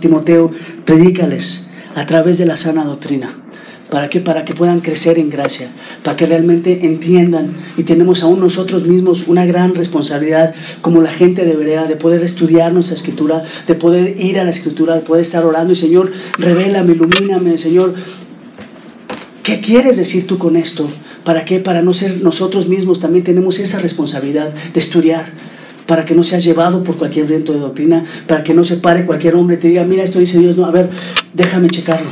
Timoteo, 0.00 0.50
predícales, 0.84 1.66
a 1.94 2.06
través 2.06 2.38
de 2.38 2.46
la 2.46 2.56
sana 2.56 2.84
doctrina. 2.84 3.30
¿Para 3.90 4.10
qué? 4.10 4.20
Para 4.20 4.44
que 4.44 4.54
puedan 4.54 4.80
crecer 4.80 5.16
en 5.18 5.30
gracia, 5.30 5.70
para 6.02 6.16
que 6.16 6.26
realmente 6.26 6.86
entiendan 6.86 7.54
y 7.76 7.84
tenemos 7.84 8.24
aún 8.24 8.40
nosotros 8.40 8.84
mismos 8.84 9.24
una 9.28 9.46
gran 9.46 9.76
responsabilidad 9.76 10.54
como 10.80 11.02
la 11.02 11.10
gente 11.10 11.44
debería 11.44 11.84
de 11.84 11.94
poder 11.94 12.22
estudiar 12.24 12.72
nuestra 12.72 12.96
escritura, 12.96 13.44
de 13.66 13.74
poder 13.76 14.20
ir 14.20 14.40
a 14.40 14.44
la 14.44 14.50
escritura, 14.50 14.96
de 14.96 15.02
poder 15.02 15.22
estar 15.22 15.44
orando 15.44 15.72
y 15.72 15.76
Señor, 15.76 16.10
revélame, 16.36 16.94
ilumíname, 16.94 17.58
Señor, 17.58 17.94
¿qué 19.44 19.60
quieres 19.60 19.96
decir 19.96 20.26
tú 20.26 20.36
con 20.36 20.56
esto? 20.56 20.88
¿Para 21.22 21.44
qué? 21.44 21.60
Para 21.60 21.80
no 21.80 21.94
ser 21.94 22.22
nosotros 22.22 22.66
mismos 22.68 22.98
también 22.98 23.22
tenemos 23.22 23.60
esa 23.60 23.78
responsabilidad 23.78 24.52
de 24.52 24.80
estudiar, 24.80 25.30
para 25.86 26.04
que 26.04 26.14
no 26.14 26.24
seas 26.24 26.44
llevado 26.44 26.82
por 26.84 26.96
cualquier 26.96 27.26
viento 27.26 27.52
de 27.52 27.60
doctrina, 27.60 28.04
para 28.26 28.42
que 28.42 28.54
no 28.54 28.64
se 28.64 28.76
pare 28.76 29.06
cualquier 29.06 29.34
hombre 29.34 29.56
y 29.56 29.58
te 29.60 29.68
diga, 29.68 29.84
mira, 29.84 30.02
esto 30.02 30.18
dice 30.18 30.38
Dios, 30.38 30.56
no, 30.56 30.66
a 30.66 30.70
ver, 30.70 30.90
déjame 31.32 31.68
checarlo, 31.68 32.10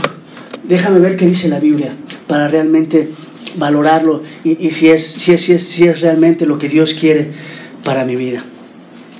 déjame 0.67 1.01
ver 1.01 1.17
qué 1.17 1.27
dice 1.27 1.49
la 1.49 1.61
Biblia, 1.61 1.95
para 2.27 2.49
realmente 2.49 3.11
valorarlo 3.57 4.23
y, 4.45 4.71
si, 4.71 4.89
es, 4.89 5.05
si, 5.05 5.33
es, 5.33 5.43
si, 5.43 5.53
es, 5.53 5.63
si 5.63 5.85
es 5.85 6.01
realmente 6.01 6.47
lo 6.47 6.59
que 6.59 6.69
Dios 6.69 6.95
quiere 6.95 7.31
para 7.85 8.05
mi 8.05 8.17
vida. 8.17 8.45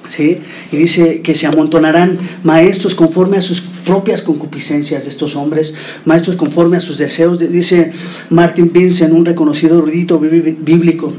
¿Sí? 0.09 0.39
Y 0.71 0.77
dice 0.77 1.23
que 1.23 1.35
se 1.35 1.47
amontonarán 1.47 2.19
maestros 2.43 2.95
conforme 2.95 3.39
a 3.39 3.41
sus 3.41 3.63
propias 3.63 4.23
concupiscencias 4.23 5.05
de 5.05 5.11
estos 5.11 5.35
hombres, 5.35 5.75
maestros 6.05 6.37
conforme 6.37 6.77
a 6.77 6.81
sus 6.81 6.99
deseos, 6.99 7.39
dice 7.39 7.93
Martin 8.29 8.71
Vincent, 8.73 9.13
un 9.13 9.25
reconocido 9.25 9.79
erudito 9.79 10.21
bíblico 10.21 11.15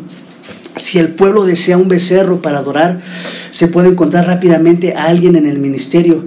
si 0.75 0.99
el 0.99 1.09
pueblo 1.09 1.45
desea 1.45 1.77
un 1.77 1.88
becerro 1.88 2.41
para 2.41 2.59
adorar, 2.59 3.01
se 3.51 3.67
puede 3.67 3.89
encontrar 3.89 4.27
rápidamente 4.27 4.93
a 4.95 5.05
alguien 5.05 5.35
en 5.35 5.45
el 5.45 5.59
ministerio 5.59 6.25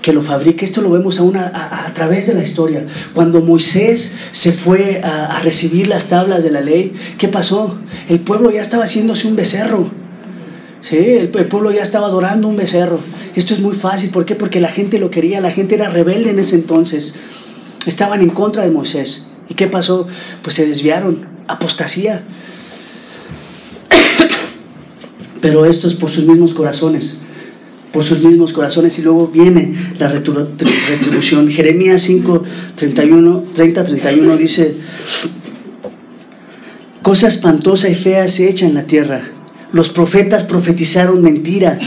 que 0.00 0.12
lo 0.12 0.22
fabrique. 0.22 0.64
Esto 0.64 0.80
lo 0.80 0.90
vemos 0.90 1.18
aún 1.18 1.36
a, 1.36 1.90
través 1.94 2.26
de 2.26 2.34
la 2.34 2.42
historia. 2.42 2.86
Cuando 3.14 3.40
Moisés 3.42 4.16
se 4.32 4.52
fue 4.52 5.00
a, 5.04 5.40
recibir 5.40 5.86
las 5.86 6.06
tablas 6.06 6.42
de 6.42 6.50
la 6.50 6.60
ley, 6.60 6.92
¿qué 7.18 7.28
pasó? 7.28 7.78
El 8.08 8.20
pueblo 8.20 8.50
ya 8.50 8.62
estaba 8.62 8.84
haciéndose 8.84 9.28
un 9.28 9.36
becerro. 9.36 9.90
Sí, 10.80 10.96
el, 10.96 11.30
el, 11.34 11.46
pueblo 11.46 11.70
ya 11.70 11.82
estaba 11.82 12.06
adorando 12.06 12.48
un 12.48 12.56
becerro. 12.56 12.98
Esto 13.36 13.52
es 13.52 13.60
muy 13.60 13.74
fácil. 13.74 14.10
¿Por 14.10 14.24
qué? 14.24 14.34
Porque 14.34 14.60
la 14.60 14.70
gente 14.70 14.98
lo 14.98 15.10
quería. 15.10 15.40
La 15.40 15.50
gente 15.50 15.74
era 15.74 15.90
rebelde 15.90 16.30
en 16.30 16.38
ese 16.38 16.56
entonces. 16.56 17.16
Estaban 17.86 18.22
en 18.22 18.30
contra 18.30 18.64
de 18.64 18.70
Moisés. 18.70 19.26
¿Y 19.48 19.54
qué 19.54 19.66
pasó? 19.66 20.06
Pues 20.42 20.54
se 20.54 20.66
desviaron. 20.66 21.28
Apostasía. 21.48 22.22
Pero 25.40 25.64
esto 25.64 25.86
es 25.86 25.94
por 25.94 26.10
sus 26.10 26.26
mismos 26.26 26.54
corazones, 26.54 27.22
por 27.92 28.04
sus 28.04 28.22
mismos 28.22 28.52
corazones 28.52 28.98
y 28.98 29.02
luego 29.02 29.28
viene 29.28 29.74
la 29.98 30.08
retribución. 30.08 31.48
Jeremías 31.50 32.02
5, 32.02 32.42
31, 32.74 33.44
30, 33.54 33.84
31 33.84 34.36
dice, 34.36 34.76
cosa 37.02 37.28
espantosa 37.28 37.88
y 37.88 37.94
fea 37.94 38.28
se 38.28 38.48
echa 38.48 38.66
en 38.66 38.74
la 38.74 38.84
tierra. 38.84 39.22
Los 39.72 39.88
profetas 39.88 40.44
profetizaron 40.44 41.22
mentira 41.22 41.78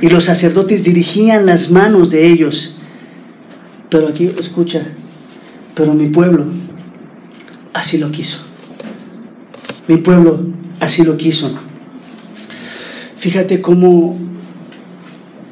y 0.00 0.08
los 0.08 0.24
sacerdotes 0.24 0.84
dirigían 0.84 1.46
las 1.46 1.70
manos 1.70 2.10
de 2.10 2.26
ellos. 2.26 2.76
Pero 3.88 4.08
aquí, 4.08 4.30
escucha, 4.38 4.82
pero 5.74 5.94
mi 5.94 6.08
pueblo 6.08 6.46
así 7.72 7.98
lo 7.98 8.10
quiso. 8.10 8.38
Mi 9.88 9.96
pueblo 9.96 10.46
así 10.80 11.04
lo 11.04 11.16
quiso. 11.16 11.52
Fíjate 13.22 13.60
cómo 13.60 14.16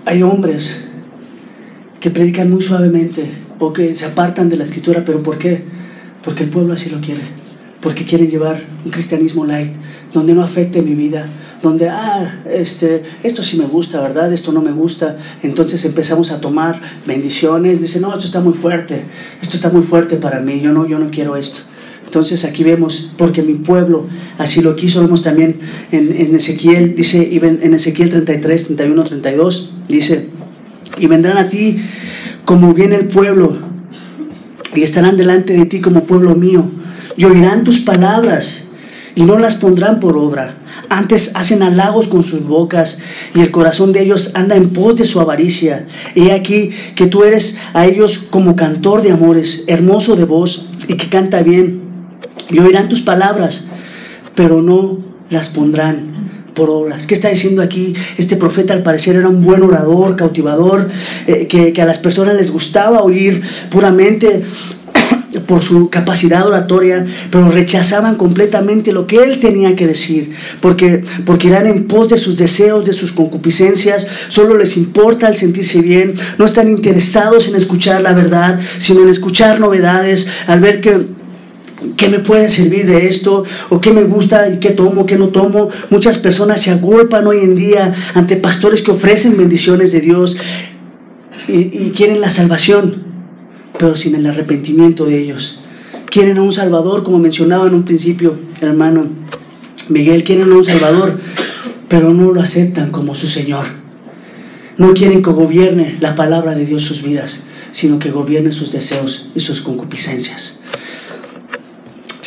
hay 0.04 0.24
hombres 0.24 0.78
que 2.00 2.10
predican 2.10 2.50
muy 2.50 2.62
suavemente 2.62 3.30
o 3.60 3.72
que 3.72 3.94
se 3.94 4.06
apartan 4.06 4.48
de 4.48 4.56
la 4.56 4.64
escritura, 4.64 5.04
pero 5.04 5.22
¿por 5.22 5.38
qué? 5.38 5.62
Porque 6.24 6.42
el 6.42 6.50
pueblo 6.50 6.72
así 6.72 6.90
lo 6.90 7.00
quiere, 7.00 7.20
porque 7.80 8.04
quieren 8.04 8.28
llevar 8.28 8.60
un 8.84 8.90
cristianismo 8.90 9.46
light, 9.46 9.72
donde 10.12 10.34
no 10.34 10.42
afecte 10.42 10.82
mi 10.82 10.96
vida, 10.96 11.28
donde, 11.62 11.88
ah, 11.88 12.42
este, 12.50 13.04
esto 13.22 13.44
sí 13.44 13.56
me 13.56 13.66
gusta, 13.66 14.00
¿verdad? 14.00 14.32
Esto 14.32 14.50
no 14.50 14.62
me 14.62 14.72
gusta. 14.72 15.16
Entonces 15.44 15.84
empezamos 15.84 16.32
a 16.32 16.40
tomar 16.40 16.80
bendiciones. 17.06 17.80
Dice, 17.80 18.00
no, 18.00 18.12
esto 18.12 18.24
está 18.24 18.40
muy 18.40 18.54
fuerte, 18.54 19.04
esto 19.40 19.54
está 19.54 19.70
muy 19.70 19.82
fuerte 19.82 20.16
para 20.16 20.40
mí, 20.40 20.60
yo 20.60 20.72
no, 20.72 20.88
yo 20.88 20.98
no 20.98 21.12
quiero 21.12 21.36
esto. 21.36 21.69
Entonces 22.10 22.44
aquí 22.44 22.64
vemos, 22.64 23.12
porque 23.16 23.40
mi 23.40 23.54
pueblo 23.54 24.08
así 24.36 24.62
lo 24.62 24.74
quiso, 24.74 25.00
vemos 25.00 25.22
también 25.22 25.60
en, 25.92 26.10
en 26.10 26.34
Ezequiel, 26.34 26.96
dice, 26.96 27.38
en 27.40 27.72
Ezequiel 27.72 28.10
33, 28.10 28.64
31, 28.64 29.04
32, 29.04 29.74
dice, 29.88 30.28
y 30.98 31.06
vendrán 31.06 31.38
a 31.38 31.48
ti 31.48 31.76
como 32.44 32.74
viene 32.74 32.96
el 32.96 33.06
pueblo, 33.06 33.60
y 34.74 34.82
estarán 34.82 35.16
delante 35.16 35.52
de 35.52 35.66
ti 35.66 35.80
como 35.80 36.02
pueblo 36.02 36.34
mío, 36.34 36.68
y 37.16 37.26
oirán 37.26 37.62
tus 37.62 37.78
palabras, 37.78 38.70
y 39.14 39.22
no 39.22 39.38
las 39.38 39.54
pondrán 39.54 40.00
por 40.00 40.16
obra. 40.16 40.56
Antes 40.88 41.36
hacen 41.36 41.62
halagos 41.62 42.08
con 42.08 42.24
sus 42.24 42.44
bocas 42.44 43.02
y 43.34 43.40
el 43.40 43.52
corazón 43.52 43.92
de 43.92 44.02
ellos 44.02 44.32
anda 44.34 44.56
en 44.56 44.70
pos 44.70 44.96
de 44.96 45.04
su 45.04 45.20
avaricia. 45.20 45.86
He 46.16 46.32
aquí 46.32 46.70
que 46.96 47.06
tú 47.06 47.22
eres 47.22 47.58
a 47.74 47.86
ellos 47.86 48.18
como 48.18 48.56
cantor 48.56 49.02
de 49.02 49.12
amores, 49.12 49.64
hermoso 49.68 50.16
de 50.16 50.24
voz 50.24 50.70
y 50.88 50.94
que 50.94 51.08
canta 51.08 51.42
bien. 51.42 51.89
Y 52.50 52.58
oirán 52.58 52.88
tus 52.88 53.02
palabras, 53.02 53.68
pero 54.34 54.62
no 54.62 54.98
las 55.30 55.48
pondrán 55.50 56.20
por 56.54 56.70
obras. 56.70 57.06
¿Qué 57.06 57.14
está 57.14 57.28
diciendo 57.28 57.62
aquí? 57.62 57.94
Este 58.18 58.36
profeta 58.36 58.72
al 58.72 58.82
parecer 58.82 59.16
era 59.16 59.28
un 59.28 59.44
buen 59.44 59.62
orador, 59.62 60.16
cautivador, 60.16 60.88
eh, 61.26 61.46
que, 61.46 61.80
a 61.80 61.84
las 61.84 61.98
personas 61.98 62.36
les 62.36 62.50
gustaba 62.50 63.02
oír 63.02 63.40
puramente 63.70 64.42
por 65.46 65.62
su 65.62 65.88
capacidad 65.88 66.46
oratoria, 66.46 67.06
pero 67.30 67.50
rechazaban 67.50 68.16
completamente 68.16 68.92
lo 68.92 69.06
que 69.06 69.16
él 69.16 69.38
tenía 69.38 69.76
que 69.76 69.86
decir, 69.86 70.32
porque, 70.60 71.04
porque 71.24 71.48
en 71.48 71.86
pos 71.86 72.08
de 72.08 72.18
sus 72.18 72.36
deseos, 72.36 72.84
de 72.84 72.92
sus 72.92 73.12
concupiscencias, 73.12 74.06
solo 74.28 74.56
les 74.56 74.76
importa 74.76 75.28
el 75.28 75.36
sentirse 75.36 75.80
bien, 75.80 76.14
no 76.38 76.44
están 76.44 76.68
interesados 76.68 77.48
en 77.48 77.54
escuchar 77.54 78.02
la 78.02 78.12
verdad, 78.12 78.58
sino 78.78 79.02
en 79.02 79.08
escuchar 79.08 79.60
novedades, 79.60 80.28
al 80.46 80.60
ver 80.60 80.80
que 80.80 81.19
¿Qué 81.96 82.08
me 82.08 82.18
puede 82.18 82.48
servir 82.48 82.86
de 82.86 83.08
esto? 83.08 83.44
¿O 83.70 83.80
qué 83.80 83.92
me 83.92 84.02
gusta 84.02 84.48
y 84.50 84.58
qué 84.58 84.70
tomo, 84.70 85.06
qué 85.06 85.16
no 85.16 85.28
tomo? 85.28 85.68
Muchas 85.88 86.18
personas 86.18 86.60
se 86.60 86.70
agolpan 86.70 87.26
hoy 87.26 87.38
en 87.38 87.56
día 87.56 87.94
ante 88.14 88.36
pastores 88.36 88.82
que 88.82 88.90
ofrecen 88.90 89.36
bendiciones 89.36 89.92
de 89.92 90.00
Dios 90.00 90.36
y, 91.48 91.86
y 91.86 91.92
quieren 91.94 92.20
la 92.20 92.28
salvación, 92.28 93.04
pero 93.78 93.96
sin 93.96 94.14
el 94.14 94.26
arrepentimiento 94.26 95.06
de 95.06 95.18
ellos. 95.18 95.60
Quieren 96.10 96.38
a 96.38 96.42
un 96.42 96.52
Salvador, 96.52 97.02
como 97.02 97.18
mencionaba 97.18 97.66
en 97.66 97.74
un 97.74 97.84
principio, 97.84 98.38
hermano 98.60 99.08
Miguel, 99.90 100.24
quieren 100.24 100.52
a 100.52 100.56
un 100.56 100.64
Salvador, 100.64 101.18
pero 101.88 102.14
no 102.14 102.32
lo 102.32 102.40
aceptan 102.40 102.90
como 102.90 103.14
su 103.14 103.26
Señor. 103.26 103.66
No 104.78 104.94
quieren 104.94 105.22
que 105.22 105.30
gobierne 105.30 105.96
la 106.00 106.14
palabra 106.14 106.54
de 106.54 106.64
Dios 106.64 106.82
sus 106.82 107.02
vidas, 107.02 107.46
sino 107.72 107.98
que 107.98 108.10
gobierne 108.10 108.52
sus 108.52 108.72
deseos 108.72 109.28
y 109.34 109.40
sus 109.40 109.60
concupiscencias. 109.60 110.59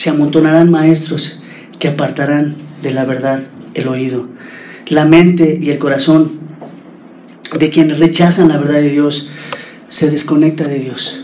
Se 0.03 0.09
amontonarán 0.09 0.69
maestros 0.69 1.39
que 1.79 1.87
apartarán 1.87 2.57
de 2.81 2.91
la 2.91 3.05
verdad 3.05 3.39
el 3.73 3.87
oído. 3.87 4.27
La 4.89 5.05
mente 5.05 5.57
y 5.61 5.69
el 5.69 5.79
corazón 5.79 6.41
de 7.57 7.69
quienes 7.69 7.99
rechazan 7.99 8.49
la 8.49 8.57
verdad 8.57 8.81
de 8.81 8.89
Dios 8.89 9.31
se 9.87 10.11
desconecta 10.11 10.67
de 10.67 10.79
Dios. 10.79 11.23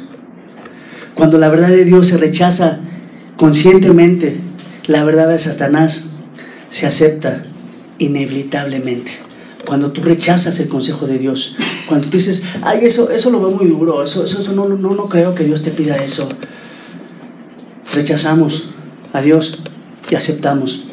Cuando 1.14 1.38
la 1.38 1.50
verdad 1.50 1.68
de 1.68 1.84
Dios 1.84 2.08
se 2.08 2.16
rechaza 2.16 2.80
conscientemente, 3.36 4.38
la 4.88 5.04
verdad 5.04 5.28
de 5.28 5.40
Satanás 5.40 6.12
se 6.70 6.88
acepta 6.88 7.42
inevitablemente. 7.98 9.12
Cuando 9.68 9.92
tú 9.92 10.04
rechazas 10.04 10.58
el 10.62 10.70
consejo 10.70 11.06
de 11.06 11.20
Dios, 11.20 11.58
cuando 11.86 12.08
tú 12.08 12.16
dices, 12.16 12.44
ay, 12.62 12.80
eso, 12.84 13.12
eso 13.12 13.30
lo 13.30 13.42
veo 13.42 13.52
muy 13.52 13.68
duro, 13.68 14.02
eso, 14.06 14.24
eso, 14.24 14.54
no, 14.54 14.70
no, 14.70 14.78
no 14.78 15.10
creo 15.10 15.36
que 15.36 15.44
Dios 15.44 15.64
te 15.64 15.72
pida 15.72 15.98
eso. 15.98 16.30
Rechazamos 17.94 18.70
a 19.14 19.22
Dios 19.22 19.60
y 20.12 20.16
aceptamos 20.16 20.86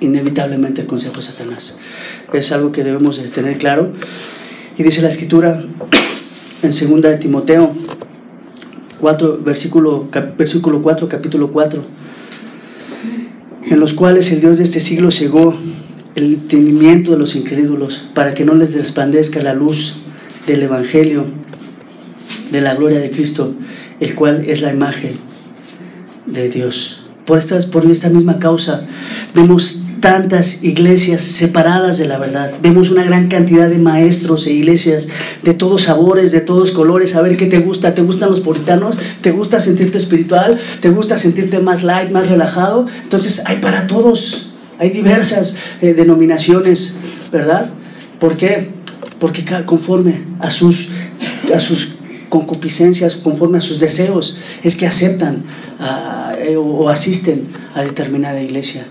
inevitablemente 0.00 0.82
el 0.82 0.86
consejo 0.86 1.16
de 1.16 1.22
Satanás. 1.22 1.78
Es 2.32 2.52
algo 2.52 2.70
que 2.70 2.84
debemos 2.84 3.16
de 3.16 3.28
tener 3.28 3.56
claro. 3.56 3.92
Y 4.76 4.82
dice 4.82 5.00
la 5.00 5.08
escritura 5.08 5.64
en 6.62 6.70
2 6.70 7.02
de 7.02 7.16
Timoteo 7.16 7.72
4, 9.00 9.40
versículo, 9.42 10.08
versículo 10.36 10.82
4, 10.82 11.08
capítulo 11.08 11.50
4, 11.50 11.84
en 13.70 13.80
los 13.80 13.94
cuales 13.94 14.30
el 14.32 14.40
Dios 14.40 14.58
de 14.58 14.64
este 14.64 14.80
siglo 14.80 15.10
cegó 15.10 15.56
el 16.14 16.34
entendimiento 16.34 17.12
de 17.12 17.18
los 17.18 17.36
incrédulos 17.36 18.08
para 18.14 18.34
que 18.34 18.44
no 18.44 18.54
les 18.54 18.74
resplandezca 18.74 19.42
la 19.42 19.54
luz 19.54 19.98
del 20.46 20.62
Evangelio 20.62 21.24
de 22.50 22.60
la 22.60 22.74
gloria 22.74 22.98
de 22.98 23.10
Cristo, 23.10 23.54
el 24.00 24.14
cual 24.14 24.44
es 24.46 24.60
la 24.60 24.72
imagen 24.72 25.25
de 26.26 26.48
Dios. 26.48 27.06
Por, 27.24 27.38
estas, 27.38 27.66
por 27.66 27.84
esta 27.90 28.08
misma 28.08 28.38
causa 28.38 28.86
vemos 29.34 29.86
tantas 30.00 30.62
iglesias 30.62 31.22
separadas 31.22 31.98
de 31.98 32.06
la 32.06 32.18
verdad. 32.18 32.52
Vemos 32.62 32.90
una 32.90 33.02
gran 33.02 33.28
cantidad 33.28 33.68
de 33.68 33.78
maestros 33.78 34.46
e 34.46 34.52
iglesias 34.52 35.08
de 35.42 35.54
todos 35.54 35.82
sabores, 35.82 36.30
de 36.32 36.40
todos 36.40 36.70
colores. 36.70 37.16
A 37.16 37.22
ver 37.22 37.36
qué 37.36 37.46
te 37.46 37.58
gusta. 37.58 37.94
¿Te 37.94 38.02
gustan 38.02 38.30
los 38.30 38.40
puritanos? 38.40 39.00
¿Te 39.20 39.32
gusta 39.32 39.58
sentirte 39.58 39.98
espiritual? 39.98 40.58
¿Te 40.80 40.90
gusta 40.90 41.18
sentirte 41.18 41.58
más 41.60 41.82
light, 41.82 42.10
más 42.10 42.28
relajado? 42.28 42.86
Entonces 43.02 43.42
hay 43.46 43.56
para 43.56 43.86
todos. 43.86 44.50
Hay 44.78 44.90
diversas 44.90 45.56
eh, 45.80 45.94
denominaciones, 45.94 46.98
¿verdad? 47.32 47.70
¿Por 48.20 48.36
qué? 48.36 48.70
Porque 49.18 49.44
conforme 49.64 50.24
a 50.38 50.50
sus, 50.50 50.90
a 51.52 51.58
sus 51.58 51.95
concupiscencias, 52.28 53.16
conforme 53.16 53.58
a 53.58 53.60
sus 53.60 53.80
deseos, 53.80 54.38
es 54.62 54.76
que 54.76 54.86
aceptan 54.86 55.44
ah, 55.78 56.34
eh, 56.38 56.56
o 56.56 56.88
asisten 56.88 57.48
a 57.74 57.82
determinada 57.82 58.42
iglesia. 58.42 58.88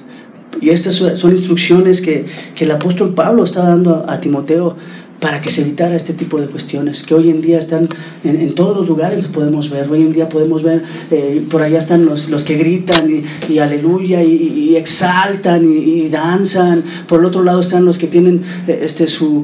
Y 0.62 0.70
estas 0.70 0.96
son 0.96 1.32
instrucciones 1.32 2.02
que, 2.02 2.26
el 2.58 2.72
apóstol 2.72 3.14
Pablo 3.14 3.44
estaba 3.44 3.70
dando 3.70 4.06
a, 4.08 4.20
Timoteo 4.20 4.76
para 5.20 5.42
que 5.42 5.50
se 5.50 5.62
evitara 5.62 5.96
este 5.96 6.14
tipo 6.14 6.40
de 6.40 6.48
cuestiones, 6.48 7.04
que 7.04 7.14
hoy 7.14 7.30
en 7.30 7.42
día 7.42 7.58
están 7.58 7.88
en, 8.24 8.54
todos 8.54 8.76
los 8.76 8.88
lugares, 8.88 9.26
podemos 9.26 9.70
ver. 9.70 9.90
Hoy 9.90 10.02
en 10.02 10.12
día 10.12 10.30
podemos 10.30 10.62
ver, 10.62 10.84
eh, 11.12 11.46
por 11.50 11.62
allá 11.62 11.78
están 11.78 12.06
los, 12.06 12.30
los 12.30 12.44
que 12.44 12.58
gritan 12.58 13.24
y, 13.50 13.60
aleluya 13.60 14.24
y, 14.24 14.76
exaltan 14.76 15.66
y, 15.66 16.10
danzan. 16.10 16.84
Por 17.08 17.22
el 17.22 17.26
otro 17.26 17.44
lado 17.44 17.62
están 17.62 17.86
los 17.86 17.98
que 17.98 18.08
tienen 18.08 18.42
eh, 18.68 18.80
este, 18.84 19.08
su, 19.08 19.44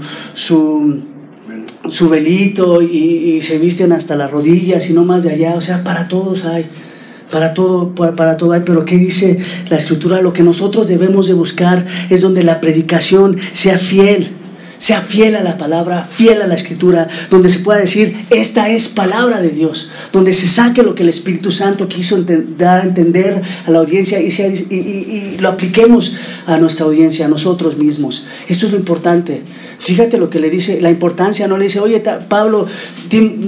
su 1.90 2.10
velito 2.10 2.82
y, 2.82 3.42
se 3.42 3.58
visten 3.58 3.92
hasta 3.92 4.16
las 4.16 4.30
rodillas 4.30 4.90
y 4.90 4.94
no 4.94 5.04
más 5.04 5.24
de 5.24 5.32
allá. 5.32 5.56
O 5.56 5.62
sea, 5.62 5.84
para 5.84 6.08
todos 6.08 6.46
hay 6.46 6.66
para 7.32 7.54
todo, 7.54 7.96
para, 7.96 8.38
todo 8.38 8.52
hay, 8.52 8.62
pero 8.66 8.84
¿qué 8.86 8.98
dice 8.98 9.40
la 9.70 9.78
escritura? 9.78 10.22
Lo 10.22 10.34
que 10.34 10.44
nosotros 10.44 10.88
debemos 10.90 11.28
de 11.28 11.34
buscar 11.34 11.88
es 12.10 12.22
donde 12.22 12.44
la 12.44 12.60
predicación 12.60 13.38
sea 13.54 13.78
fiel, 13.78 14.34
sea 14.78 15.02
fiel 15.02 15.36
a 15.36 15.42
la 15.42 15.58
palabra, 15.58 16.04
fiel 16.04 16.42
a 16.42 16.48
la 16.48 16.56
escritura, 16.56 17.08
donde 17.30 17.50
se 17.50 17.60
pueda 17.60 17.80
decir, 17.80 18.26
esta 18.30 18.70
es 18.70 18.90
palabra 18.90 19.40
de 19.40 19.52
Dios, 19.52 19.92
donde 20.12 20.34
se 20.34 20.48
saque 20.48 20.84
lo 20.84 20.94
que 20.94 21.04
el 21.04 21.10
Espíritu 21.10 21.52
Santo 21.52 21.88
quiso 21.88 22.22
dar 22.58 22.82
a 22.82 22.84
entender 22.84 23.42
a 23.66 23.72
la 23.72 23.80
audiencia 23.80 24.20
y, 24.20 24.28
y, 24.28 24.76
y, 24.76 25.38
lo 25.40 25.50
apliquemos 25.50 26.18
a 26.46 26.58
nuestra 26.58 26.86
audiencia, 26.86 27.28
a 27.28 27.30
nosotros 27.30 27.78
mismos. 27.78 28.26
Esto 28.50 28.66
es 28.66 28.74
lo 28.74 28.78
importante. 28.78 29.42
Fíjate 29.82 30.20
lo 30.20 30.30
que 30.30 30.40
le 30.40 30.52
dice, 30.52 30.80
la 30.80 30.92
importancia, 30.92 31.48
no 31.48 31.58
le 31.58 31.64
dice, 31.64 31.80
oye 31.80 32.04
Pablo, 32.30 32.68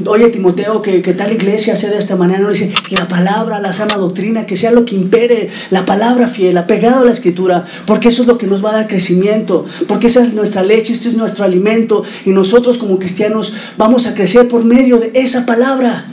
oye 0.08 0.30
Timoteo, 0.30 0.82
que, 0.82 1.02
tal 1.14 1.32
iglesia 1.32 1.76
sea 1.76 1.92
de 1.92 2.00
esta 2.00 2.16
manera, 2.16 2.40
no 2.40 2.48
le 2.48 2.54
dice, 2.58 2.74
la 2.90 3.08
palabra, 3.08 3.60
la 3.60 3.72
sana 3.72 3.98
doctrina, 3.98 4.48
que 4.48 4.56
sea 4.56 4.72
lo 4.72 4.84
que 4.84 4.96
impere, 4.96 5.50
la 5.70 5.86
palabra 5.86 6.28
fiel, 6.28 6.58
apegado 6.58 7.02
a 7.02 7.06
la 7.06 7.12
escritura, 7.12 7.66
porque 7.86 8.08
eso 8.08 8.24
es 8.24 8.28
lo 8.28 8.40
que 8.40 8.48
nos 8.48 8.66
va 8.66 8.72
a 8.72 8.74
dar 8.74 8.88
crecimiento, 8.88 9.66
porque 9.88 10.08
esa 10.08 10.24
es 10.24 10.34
nuestra 10.34 10.64
leche, 10.64 10.92
este 10.92 11.08
es 11.08 11.16
nuestro 11.16 11.46
alimento, 11.46 12.04
y 12.26 12.32
nosotros 12.32 12.80
como 12.80 12.98
cristianos 12.98 13.54
vamos 13.78 14.08
a 14.08 14.16
crecer 14.16 14.48
por 14.48 14.66
medio 14.66 14.98
de 14.98 15.12
esa 15.14 15.46
palabra. 15.46 16.13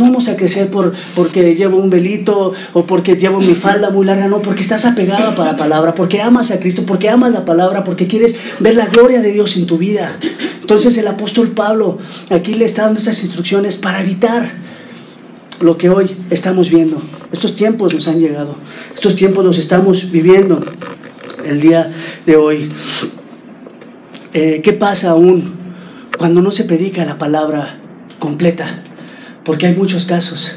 No 0.00 0.06
vamos 0.06 0.28
a 0.28 0.36
crecer 0.36 0.70
por, 0.70 0.94
porque 1.14 1.54
llevo 1.54 1.76
un 1.76 1.90
velito 1.90 2.54
o 2.72 2.86
porque 2.86 3.16
llevo 3.16 3.38
mi 3.38 3.54
falda 3.54 3.90
muy 3.90 4.06
larga, 4.06 4.28
no, 4.28 4.40
porque 4.40 4.62
estás 4.62 4.86
apegado 4.86 5.42
a 5.42 5.44
la 5.44 5.56
palabra, 5.56 5.94
porque 5.94 6.22
amas 6.22 6.50
a 6.50 6.58
Cristo, 6.58 6.84
porque 6.86 7.10
amas 7.10 7.32
la 7.32 7.44
palabra, 7.44 7.84
porque 7.84 8.06
quieres 8.06 8.34
ver 8.60 8.76
la 8.76 8.86
gloria 8.86 9.20
de 9.20 9.30
Dios 9.30 9.58
en 9.58 9.66
tu 9.66 9.76
vida. 9.76 10.18
Entonces 10.62 10.96
el 10.96 11.06
apóstol 11.06 11.48
Pablo 11.48 11.98
aquí 12.30 12.54
le 12.54 12.64
está 12.64 12.84
dando 12.84 12.98
estas 12.98 13.22
instrucciones 13.22 13.76
para 13.76 14.00
evitar 14.00 14.50
lo 15.60 15.76
que 15.76 15.90
hoy 15.90 16.16
estamos 16.30 16.70
viendo. 16.70 17.02
Estos 17.30 17.54
tiempos 17.54 17.92
nos 17.92 18.08
han 18.08 18.20
llegado, 18.20 18.56
estos 18.94 19.14
tiempos 19.14 19.44
los 19.44 19.58
estamos 19.58 20.10
viviendo 20.10 20.64
el 21.44 21.60
día 21.60 21.92
de 22.24 22.36
hoy. 22.36 22.72
Eh, 24.32 24.62
¿Qué 24.64 24.72
pasa 24.72 25.10
aún 25.10 25.58
cuando 26.16 26.40
no 26.40 26.52
se 26.52 26.64
predica 26.64 27.04
la 27.04 27.18
palabra 27.18 27.82
completa? 28.18 28.84
Porque 29.50 29.66
hay 29.66 29.74
muchos 29.74 30.04
casos 30.04 30.52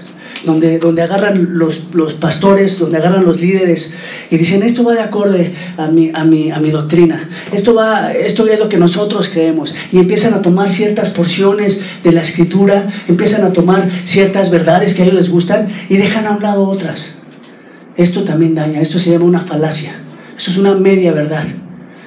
donde, 0.46 0.78
donde 0.78 1.02
agarran 1.02 1.58
los, 1.58 1.82
los, 1.94 2.14
pastores, 2.14 2.78
donde 2.78 2.98
agarran 3.00 3.26
los 3.26 3.42
líderes 3.42 3.96
y 4.30 4.38
dicen, 4.38 4.62
esto 4.62 4.84
va 4.84 4.94
de 4.94 5.00
acorde 5.00 5.52
a 5.78 5.88
mi, 5.88 6.12
a 6.14 6.24
mi, 6.26 6.52
a 6.52 6.60
mi 6.60 6.70
doctrina, 6.70 7.28
esto, 7.52 7.74
va, 7.74 8.14
esto 8.14 8.46
es 8.46 8.60
lo 8.60 8.70
que 8.70 8.78
nosotros 8.78 9.30
creemos. 9.30 9.74
Y 9.92 9.98
empiezan 9.98 10.36
a 10.36 10.44
tomar 10.44 10.70
ciertas 10.70 11.10
porciones 11.10 11.84
de 12.04 12.12
la 12.12 12.22
escritura, 12.22 12.88
empiezan 13.08 13.44
a 13.44 13.52
tomar 13.52 13.90
ciertas 14.04 14.52
verdades 14.52 14.94
que 14.94 15.02
a 15.02 15.06
ellos 15.06 15.16
les 15.16 15.30
gustan 15.32 15.70
y 15.90 15.98
dejan 15.98 16.28
a 16.28 16.34
un 16.34 16.44
lado 16.44 16.66
otras. 16.66 17.16
Esto 17.98 18.24
también 18.24 18.54
daña, 18.54 18.80
esto 18.80 19.00
se 19.00 19.10
llama 19.10 19.26
una 19.26 19.42
falacia, 19.42 19.96
esto 20.38 20.52
es 20.52 20.58
una 20.60 20.76
media 20.76 21.14
verdad. 21.14 21.46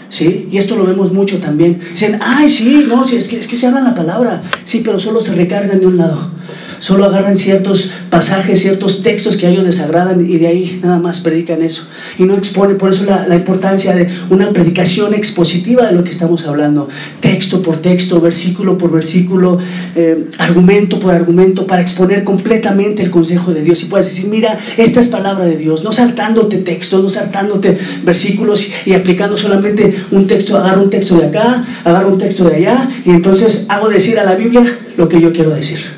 ¿Sí? 0.08 0.48
Y 0.52 0.58
esto 0.58 0.76
lo 0.76 0.86
vemos 0.86 1.12
mucho 1.12 1.38
también. 1.40 1.80
Dicen, 1.90 2.20
ay, 2.22 2.48
sí, 2.48 2.84
no, 2.86 3.04
sí, 3.04 3.16
es, 3.16 3.26
que, 3.26 3.40
es 3.40 3.48
que 3.48 3.56
se 3.56 3.66
habla 3.66 3.80
la 3.80 3.92
palabra, 3.92 4.40
sí, 4.62 4.82
pero 4.84 5.00
solo 5.00 5.20
se 5.20 5.34
recargan 5.34 5.80
de 5.80 5.86
un 5.88 5.96
lado 5.96 6.36
solo 6.78 7.04
agarran 7.04 7.36
ciertos 7.36 7.90
pasajes, 8.10 8.60
ciertos 8.60 9.02
textos 9.02 9.36
que 9.36 9.46
a 9.46 9.50
ellos 9.50 9.64
les 9.64 9.80
agradan 9.80 10.28
y 10.28 10.38
de 10.38 10.46
ahí 10.46 10.80
nada 10.82 10.98
más 10.98 11.20
predican 11.20 11.62
eso. 11.62 11.88
Y 12.18 12.24
no 12.24 12.34
exponen, 12.34 12.78
por 12.78 12.90
eso 12.90 13.04
la, 13.04 13.34
importancia 13.36 13.94
de 13.94 14.08
una 14.30 14.50
predicación 14.50 15.14
expositiva 15.14 15.86
de 15.86 15.92
lo 15.92 16.04
que 16.04 16.10
estamos 16.10 16.46
hablando, 16.46 16.88
texto 17.20 17.62
por 17.62 17.76
texto, 17.76 18.20
versículo 18.20 18.78
por 18.78 18.90
versículo, 18.90 19.58
eh, 19.94 20.28
argumento 20.38 20.98
por 20.98 21.14
argumento, 21.14 21.66
para 21.66 21.82
exponer 21.82 22.24
completamente 22.24 23.02
el 23.02 23.10
consejo 23.10 23.52
de 23.52 23.62
Dios. 23.62 23.82
Y 23.82 23.86
puedes 23.86 24.06
decir, 24.06 24.30
mira, 24.30 24.58
esta 24.76 25.00
es 25.00 25.08
palabra 25.08 25.44
de 25.44 25.56
Dios, 25.56 25.84
no 25.84 25.92
saltándote 25.92 26.58
textos, 26.58 27.02
no 27.02 27.08
saltándote 27.08 27.76
versículos 28.04 28.70
y 28.84 28.94
aplicando 28.94 29.36
solamente 29.36 29.94
un 30.10 30.26
texto, 30.26 30.56
agarro 30.56 30.82
un 30.82 30.90
texto 30.90 31.16
de 31.18 31.26
acá, 31.26 31.64
agarro 31.84 32.08
un 32.08 32.18
texto 32.18 32.44
de 32.44 32.56
allá, 32.56 32.88
y 33.04 33.10
entonces 33.10 33.66
hago 33.68 33.88
decir 33.88 34.18
a 34.18 34.24
la 34.24 34.34
Biblia 34.34 34.78
lo 34.96 35.08
que 35.08 35.20
yo 35.20 35.32
quiero 35.32 35.50
decir. 35.50 35.95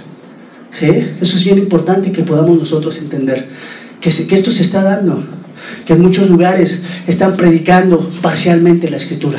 Eso 0.80 1.36
es 1.36 1.44
bien 1.44 1.58
importante 1.58 2.12
que 2.12 2.22
podamos 2.22 2.56
nosotros 2.56 2.98
entender, 2.98 3.48
que, 4.00 4.08
esto 4.08 4.52
se 4.52 4.62
está 4.62 4.82
dando, 4.82 5.24
que 5.86 5.94
en 5.94 6.02
muchos 6.02 6.30
lugares 6.30 6.82
están 7.06 7.36
predicando 7.36 8.08
parcialmente 8.22 8.90
la 8.90 8.96
escritura, 8.96 9.38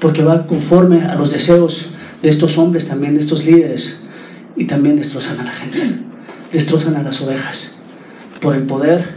porque 0.00 0.24
va 0.24 0.46
conforme 0.46 1.02
a 1.02 1.14
los 1.14 1.32
deseos 1.32 1.90
de 2.22 2.28
estos 2.28 2.58
hombres 2.58 2.88
también, 2.88 3.14
de 3.14 3.20
estos 3.20 3.44
líderes, 3.44 4.00
y 4.56 4.64
también 4.64 4.96
destrozan 4.96 5.40
a 5.40 5.44
la 5.44 5.52
gente, 5.52 6.00
destrozan 6.52 6.96
a 6.96 7.02
las 7.02 7.20
ovejas, 7.20 7.78
por 8.40 8.56
el 8.56 8.64
poder, 8.64 9.14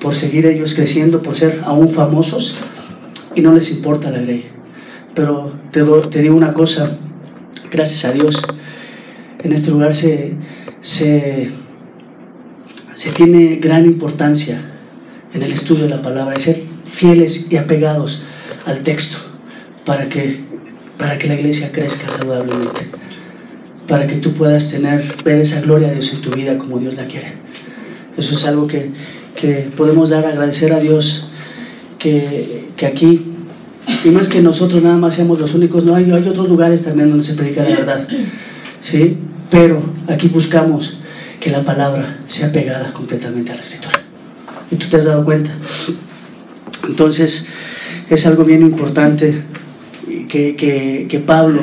por 0.00 0.16
seguir 0.16 0.46
ellos 0.46 0.74
creciendo, 0.74 1.22
por 1.22 1.36
ser 1.36 1.60
aún 1.64 1.90
famosos, 1.90 2.56
y 3.34 3.40
no 3.40 3.52
les 3.52 3.70
importa 3.70 4.10
la 4.10 4.18
ley. 4.18 4.50
Pero 5.14 5.52
te, 5.70 5.82
te 6.10 6.22
digo 6.22 6.36
una 6.36 6.54
cosa, 6.54 6.98
gracias 7.70 8.04
a 8.04 8.12
Dios, 8.12 8.42
en 9.40 9.52
este 9.52 9.70
lugar 9.70 9.94
se, 9.94 10.36
se, 10.88 11.50
tiene 13.14 13.56
gran 13.56 13.84
importancia 13.84 14.62
en 15.34 15.42
el 15.42 15.52
estudio 15.52 15.84
de 15.84 15.90
la 15.90 16.00
palabra, 16.00 16.32
de 16.32 16.40
ser 16.40 16.62
fieles 16.86 17.48
y 17.50 17.56
apegados 17.56 18.24
al 18.64 18.82
texto 18.82 19.18
para 19.84 20.08
que, 20.08 20.40
para 20.96 21.18
que 21.18 21.28
la 21.28 21.34
iglesia 21.34 21.70
crezca 21.72 22.10
saludablemente, 22.10 22.80
para 23.86 24.06
que 24.06 24.16
tú 24.16 24.32
puedas 24.32 24.70
tener, 24.70 25.04
ver 25.24 25.38
esa 25.38 25.60
gloria 25.60 25.88
de 25.88 25.94
Dios 25.94 26.14
en 26.14 26.22
tu 26.22 26.30
vida 26.30 26.56
como 26.56 26.78
Dios 26.78 26.94
la 26.94 27.04
quiere. 27.04 27.34
Eso 28.16 28.34
es 28.34 28.44
algo 28.44 28.66
que, 28.66 28.90
podemos 29.76 30.08
dar, 30.08 30.24
agradecer 30.24 30.72
a 30.72 30.80
Dios 30.80 31.30
que, 31.98 32.70
aquí, 32.86 33.34
y 34.04 34.08
no 34.08 34.20
es 34.20 34.28
que 34.28 34.40
nosotros 34.40 34.82
nada 34.82 34.96
más 34.96 35.14
seamos 35.14 35.38
los 35.38 35.54
únicos, 35.54 35.84
no, 35.84 35.94
hay, 35.94 36.10
hay 36.10 36.26
otros 36.26 36.48
lugares 36.48 36.82
también 36.82 37.10
donde 37.10 37.24
se 37.24 37.34
predica 37.34 37.62
la 37.62 37.76
verdad, 37.76 38.08
¿sí? 38.80 39.18
Pero 39.50 39.82
aquí 40.08 40.28
buscamos 40.28 40.98
que 41.40 41.50
la 41.50 41.64
palabra 41.64 42.20
sea 42.26 42.52
pegada 42.52 42.92
completamente 42.92 43.52
a 43.52 43.54
la 43.54 43.60
escritura. 43.60 44.02
Y 44.70 44.76
tú 44.76 44.88
te 44.88 44.96
has 44.96 45.04
dado 45.04 45.24
cuenta. 45.24 45.50
Entonces, 46.86 47.46
es 48.10 48.26
algo 48.26 48.44
bien 48.44 48.62
importante 48.62 49.42
que, 50.28 50.56
que, 50.56 51.06
que 51.08 51.18
Pablo 51.20 51.62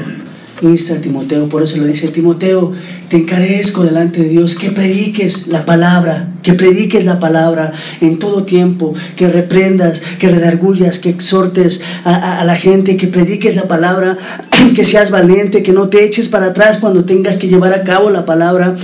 insta 0.61 1.01
Timoteo, 1.01 1.49
por 1.49 1.63
eso 1.63 1.77
le 1.77 1.87
dice, 1.87 2.07
Timoteo, 2.09 2.71
te 3.09 3.17
encarezco 3.17 3.83
delante 3.83 4.21
de 4.21 4.29
Dios 4.29 4.55
que 4.55 4.71
prediques 4.71 5.47
la 5.47 5.65
palabra, 5.65 6.33
que 6.43 6.53
prediques 6.53 7.03
la 7.05 7.19
palabra 7.19 7.73
en 8.01 8.19
todo 8.19 8.43
tiempo, 8.43 8.93
que 9.15 9.27
reprendas, 9.27 10.01
que 10.19 10.29
redargullas, 10.29 10.99
que 10.99 11.09
exhortes 11.09 11.81
a, 12.03 12.43
la 12.45 12.55
gente, 12.55 12.97
que 12.97 13.07
prediques 13.07 13.55
la 13.55 13.67
palabra, 13.67 14.17
que 14.75 14.83
seas 14.83 15.11
valiente, 15.11 15.63
que 15.63 15.73
no 15.73 15.89
te 15.89 16.05
eches 16.05 16.27
para 16.27 16.47
atrás 16.47 16.77
cuando 16.77 17.05
tengas 17.05 17.37
que 17.37 17.47
llevar 17.47 17.73
a 17.73 17.83
cabo 17.83 18.09
la 18.09 18.25
palabra. 18.25 18.75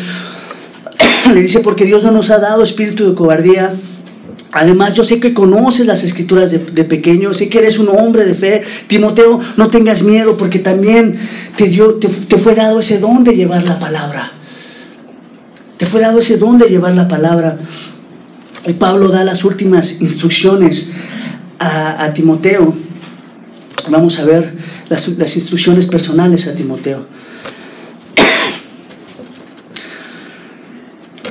le 1.33 1.41
dice, 1.41 1.59
porque 1.61 1.85
Dios 1.85 2.03
no 2.03 2.11
nos 2.11 2.29
ha 2.29 2.39
dado 2.39 2.63
espíritu 2.63 3.07
de 3.07 3.15
cobardía, 3.15 3.73
Además, 4.53 4.93
yo 4.95 5.03
sé 5.03 5.19
que 5.21 5.33
conoces 5.33 5.85
las 5.85 6.03
escrituras 6.03 6.51
de, 6.51 6.59
pequeño, 6.59 7.33
sé 7.33 7.47
que 7.47 7.59
eres 7.59 7.79
un 7.79 7.87
hombre 7.87 8.25
de 8.25 8.35
fe. 8.35 8.61
Timoteo, 8.87 9.39
no 9.55 9.69
tengas 9.69 10.03
miedo 10.03 10.35
porque 10.35 10.59
también 10.59 11.17
te, 11.55 11.67
dio, 11.67 11.95
te, 11.95 12.09
fue 12.37 12.53
dado 12.53 12.79
ese 12.79 12.99
don 12.99 13.23
de 13.23 13.33
llevar 13.33 13.63
la 13.63 13.79
palabra. 13.79 14.33
Te 15.77 15.85
fue 15.85 16.01
dado 16.01 16.19
ese 16.19 16.37
don 16.37 16.57
de 16.57 16.67
llevar 16.67 16.93
la 16.93 17.07
palabra. 17.07 17.57
Y 18.67 18.73
Pablo 18.73 19.07
da 19.07 19.23
las 19.23 19.45
últimas 19.45 20.01
instrucciones 20.01 20.93
a, 21.57 22.11
Timoteo. 22.13 22.73
Vamos 23.89 24.19
a 24.19 24.25
ver 24.25 24.57
las, 24.89 25.07
las 25.17 25.35
instrucciones 25.37 25.85
personales 25.85 26.47
a 26.47 26.55
Timoteo. 26.55 27.07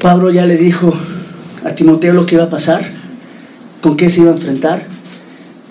Pablo 0.00 0.30
ya 0.30 0.46
le 0.46 0.56
dijo 0.56 0.94
a 1.64 1.74
Timoteo 1.74 2.14
lo 2.14 2.24
que 2.24 2.36
iba 2.36 2.44
a 2.44 2.48
pasar 2.48 2.99
con 3.81 3.97
qué 3.97 4.09
se 4.09 4.22
iba 4.22 4.31
a 4.31 4.35
enfrentar, 4.35 4.87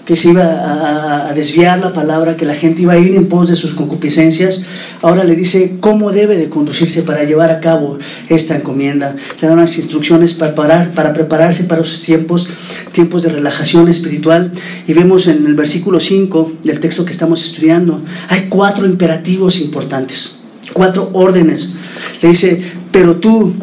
que 0.10 0.16
se 0.16 0.30
iba 0.30 1.30
a, 1.30 1.34
desviar 1.36 1.78
la 1.78 1.94
palabra, 1.94 2.36
que 2.36 2.44
la 2.44 2.56
gente 2.56 2.82
iba 2.82 2.94
a 2.94 2.98
ir 2.98 3.16
en 3.16 3.28
pos 3.28 3.48
de 3.48 3.56
sus 3.56 3.76
concupiscencias. 3.76 4.66
Ahora 5.04 5.24
le 5.24 5.36
dice 5.36 5.78
cómo 5.80 6.12
debe 6.12 6.36
de 6.36 6.50
conducirse 6.50 7.04
para 7.04 7.26
llevar 7.26 7.52
a 7.52 7.60
cabo 7.60 8.00
esta 8.28 8.56
encomienda. 8.56 9.16
Le 9.40 9.48
da 9.48 9.54
unas 9.54 9.78
instrucciones 9.78 10.34
para, 10.34 10.56
para 10.92 11.14
prepararse 11.14 11.66
para 11.66 11.84
esos 11.84 12.02
tiempos, 12.02 12.50
tiempos 12.92 13.22
de 13.22 13.30
relajación 13.30 13.88
espiritual. 13.88 14.52
Y 14.88 14.94
vemos 14.94 15.28
en 15.28 15.46
el 15.46 15.54
versículo 15.54 16.00
5 16.00 16.54
del 16.64 16.80
texto 16.80 17.06
que 17.06 17.12
estamos 17.12 17.46
estudiando, 17.46 18.02
hay 18.30 18.48
cuatro 18.50 18.88
imperativos 18.88 19.62
importantes, 19.62 20.40
cuatro 20.74 21.12
órdenes. 21.14 21.76
Le 22.24 22.30
dice, 22.30 22.60
pero 22.92 23.18
tú 23.18 23.54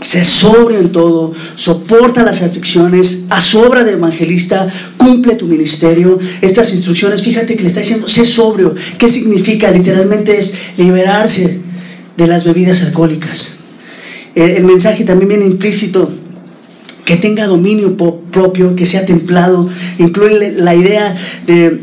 Sé 0.00 0.24
sobrio 0.24 0.78
en 0.78 0.90
todo, 0.90 1.34
soporta 1.54 2.22
las 2.22 2.40
aflicciones, 2.42 3.26
a 3.28 3.40
obra 3.58 3.84
de 3.84 3.92
evangelista, 3.92 4.66
cumple 4.96 5.34
tu 5.34 5.46
ministerio. 5.46 6.18
Estas 6.40 6.72
instrucciones, 6.72 7.22
fíjate 7.22 7.56
que 7.56 7.62
le 7.62 7.68
está 7.68 7.80
diciendo, 7.80 8.06
sé 8.06 8.24
sobrio. 8.24 8.74
¿Qué 8.98 9.08
significa? 9.08 9.70
Literalmente 9.70 10.38
es 10.38 10.54
liberarse 10.78 11.60
de 12.16 12.26
las 12.26 12.44
bebidas 12.44 12.82
alcohólicas. 12.82 13.58
El, 14.34 14.64
mensaje 14.64 15.04
también 15.04 15.28
viene 15.28 15.46
implícito, 15.46 16.10
que 17.04 17.16
tenga 17.16 17.46
dominio 17.46 17.96
propio, 17.96 18.76
que 18.76 18.86
sea 18.86 19.04
templado. 19.06 19.68
Incluye 19.98 20.52
la 20.52 20.74
idea 20.74 21.16
de, 21.46 21.80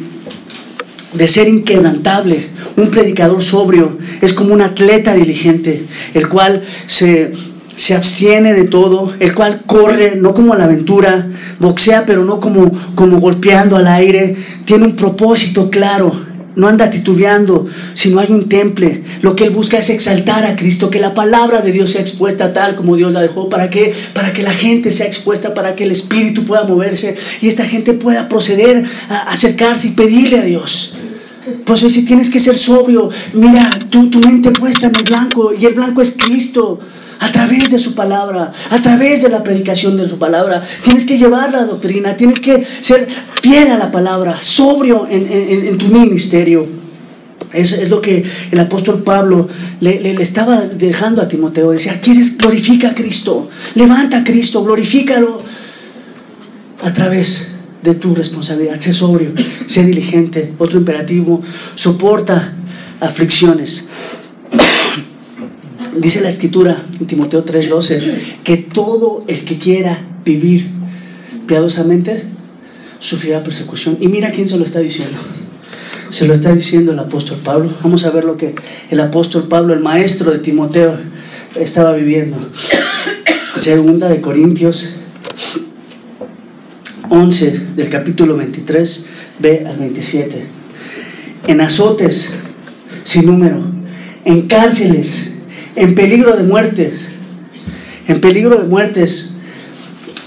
de 1.13 1.27
ser 1.27 1.47
inquebrantable. 1.47 2.49
Un 2.75 2.89
predicador 2.89 3.41
sobrio 3.41 3.97
es 4.21 4.33
como 4.33 4.53
un 4.53 4.61
atleta 4.61 5.15
diligente, 5.15 5.83
el 6.13 6.27
cual 6.27 6.61
se 6.87 7.33
se 7.75 7.95
abstiene 7.95 8.53
de 8.53 8.65
todo, 8.65 9.13
el 9.19 9.33
cual 9.33 9.61
corre 9.65 10.15
no 10.15 10.33
como 10.33 10.53
a 10.53 10.57
la 10.57 10.65
aventura, 10.65 11.27
boxea 11.59 12.05
pero 12.05 12.23
no 12.25 12.39
como, 12.39 12.71
como 12.95 13.19
golpeando 13.19 13.77
al 13.77 13.87
aire, 13.87 14.35
tiene 14.65 14.85
un 14.85 14.95
propósito 14.95 15.69
claro, 15.69 16.13
no 16.55 16.67
anda 16.67 16.89
titubeando, 16.89 17.65
sino 17.93 18.19
hay 18.19 18.31
un 18.31 18.47
temple. 18.47 19.03
Lo 19.21 19.35
que 19.35 19.45
él 19.45 19.49
busca 19.49 19.79
es 19.79 19.89
exaltar 19.89 20.45
a 20.45 20.55
Cristo, 20.55 20.89
que 20.89 20.99
la 20.99 21.13
palabra 21.13 21.61
de 21.61 21.71
Dios 21.71 21.91
sea 21.91 22.01
expuesta 22.01 22.53
tal 22.53 22.75
como 22.75 22.95
Dios 22.95 23.11
la 23.11 23.21
dejó, 23.21 23.49
para 23.49 23.69
que, 23.69 23.93
para 24.13 24.33
que 24.33 24.43
la 24.43 24.53
gente 24.53 24.91
sea 24.91 25.07
expuesta, 25.07 25.53
para 25.53 25.75
que 25.75 25.83
el 25.85 25.91
Espíritu 25.91 26.45
pueda 26.45 26.63
moverse 26.63 27.15
y 27.41 27.47
esta 27.47 27.65
gente 27.65 27.93
pueda 27.93 28.29
proceder 28.29 28.83
a 29.09 29.31
acercarse 29.31 29.87
y 29.87 29.91
pedirle 29.91 30.39
a 30.39 30.43
Dios. 30.43 30.93
Pues 31.65 31.81
si 31.81 32.05
tienes 32.05 32.29
que 32.29 32.39
ser 32.39 32.57
sobrio, 32.57 33.09
mira, 33.33 33.69
tu, 33.89 34.09
tu 34.09 34.19
mente 34.19 34.51
puesta 34.51 34.87
en 34.87 34.95
el 34.95 35.03
blanco 35.03 35.53
y 35.57 35.65
el 35.65 35.73
blanco 35.73 36.01
es 36.01 36.11
Cristo 36.11 36.79
a 37.23 37.31
través 37.31 37.69
de 37.69 37.79
su 37.79 37.95
palabra, 37.95 38.51
a 38.69 38.81
través 38.81 39.21
de 39.21 39.29
la 39.29 39.43
predicación 39.43 39.95
de 39.95 40.09
su 40.09 40.19
palabra. 40.19 40.61
Tienes 40.83 41.05
que 41.05 41.17
llevar 41.17 41.51
la 41.53 41.63
doctrina, 41.63 42.17
tienes 42.17 42.41
que 42.41 42.63
ser 42.63 43.07
fiel 43.41 43.71
a 43.71 43.77
la 43.77 43.91
palabra, 43.91 44.41
sobrio 44.41 45.07
en, 45.09 45.77
tu 45.77 45.87
ministerio. 45.87 46.67
Es, 47.53 47.71
es, 47.71 47.89
lo 47.89 48.01
que 48.01 48.25
el 48.51 48.59
apóstol 48.59 49.03
Pablo 49.03 49.47
le, 49.79 50.01
le, 50.01 50.21
estaba 50.21 50.61
dejando 50.61 51.21
a 51.21 51.27
Timoteo. 51.27 51.71
Decía, 51.71 52.01
¿quieres? 52.01 52.37
Glorifica 52.37 52.89
a 52.89 52.95
Cristo. 52.95 53.49
Levanta 53.75 54.17
a 54.17 54.23
Cristo, 54.23 54.63
glorifícalo 54.63 55.41
a 56.81 56.91
través 56.91 57.47
de 57.81 57.95
tu 57.95 58.13
responsabilidad. 58.15 58.79
Sé 58.81 58.91
sobrio, 58.91 59.31
sé 59.65 59.85
diligente. 59.85 60.53
Otro 60.57 60.77
imperativo, 60.77 61.41
soporta 61.75 62.53
aflicciones. 62.99 63.85
Dice 65.97 66.21
la 66.21 66.29
escritura 66.29 66.83
en 66.99 67.07
Timoteo 67.07 67.43
3:12 67.43 68.41
que 68.43 68.57
todo 68.57 69.23
el 69.27 69.43
que 69.45 69.57
quiera 69.57 70.07
vivir 70.25 70.67
piadosamente 71.47 72.23
sufrirá 72.99 73.43
persecución. 73.43 73.97
Y 73.99 74.07
mira 74.07 74.31
quién 74.31 74.47
se 74.47 74.57
lo 74.57 74.63
está 74.63 74.79
diciendo. 74.79 75.17
Se 76.09 76.25
lo 76.25 76.33
está 76.33 76.53
diciendo 76.53 76.91
el 76.91 76.99
apóstol 76.99 77.39
Pablo. 77.43 77.75
Vamos 77.83 78.05
a 78.05 78.11
ver 78.11 78.23
lo 78.23 78.37
que 78.37 78.55
el 78.89 78.99
apóstol 78.99 79.47
Pablo, 79.47 79.73
el 79.73 79.81
maestro 79.81 80.31
de 80.31 80.39
Timoteo, 80.39 80.97
estaba 81.55 81.93
viviendo. 81.93 82.37
Segunda 83.57 84.09
de 84.09 84.21
Corintios 84.21 84.95
11 87.09 87.61
del 87.75 87.89
capítulo 87.89 88.35
23, 88.37 89.07
B 89.39 89.65
al 89.67 89.77
27. 89.77 90.47
En 91.47 91.61
azotes 91.61 92.31
sin 93.03 93.25
número, 93.25 93.61
en 94.25 94.43
cárceles, 94.43 95.32
en 95.75 95.95
peligro 95.95 96.35
de 96.35 96.43
muerte, 96.43 96.93
en 98.07 98.21
peligro 98.21 98.57
de 98.57 98.67
muertes, 98.67 99.33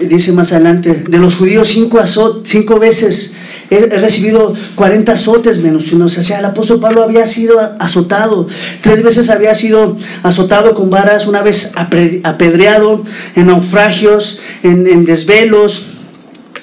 dice 0.00 0.32
más 0.32 0.52
adelante, 0.52 1.04
de 1.08 1.18
los 1.18 1.36
judíos 1.36 1.68
cinco, 1.68 1.98
azot, 1.98 2.46
cinco 2.46 2.78
veces 2.78 3.34
he, 3.70 3.86
recibido 3.86 4.54
40 4.74 5.12
azotes 5.12 5.58
menos 5.60 5.92
uno. 5.92 6.06
O 6.06 6.08
sea, 6.08 6.38
el 6.38 6.44
apóstol 6.44 6.80
Pablo 6.80 7.02
había 7.02 7.26
sido 7.26 7.60
azotado, 7.78 8.46
tres 8.82 9.02
veces 9.02 9.30
había 9.30 9.54
sido 9.54 9.96
azotado 10.22 10.74
con 10.74 10.90
varas, 10.90 11.26
una 11.26 11.42
vez 11.42 11.72
apedreado 11.74 13.02
en 13.34 13.46
naufragios, 13.46 14.40
en, 14.62 14.86
en 14.86 15.04
desvelos, 15.04 15.95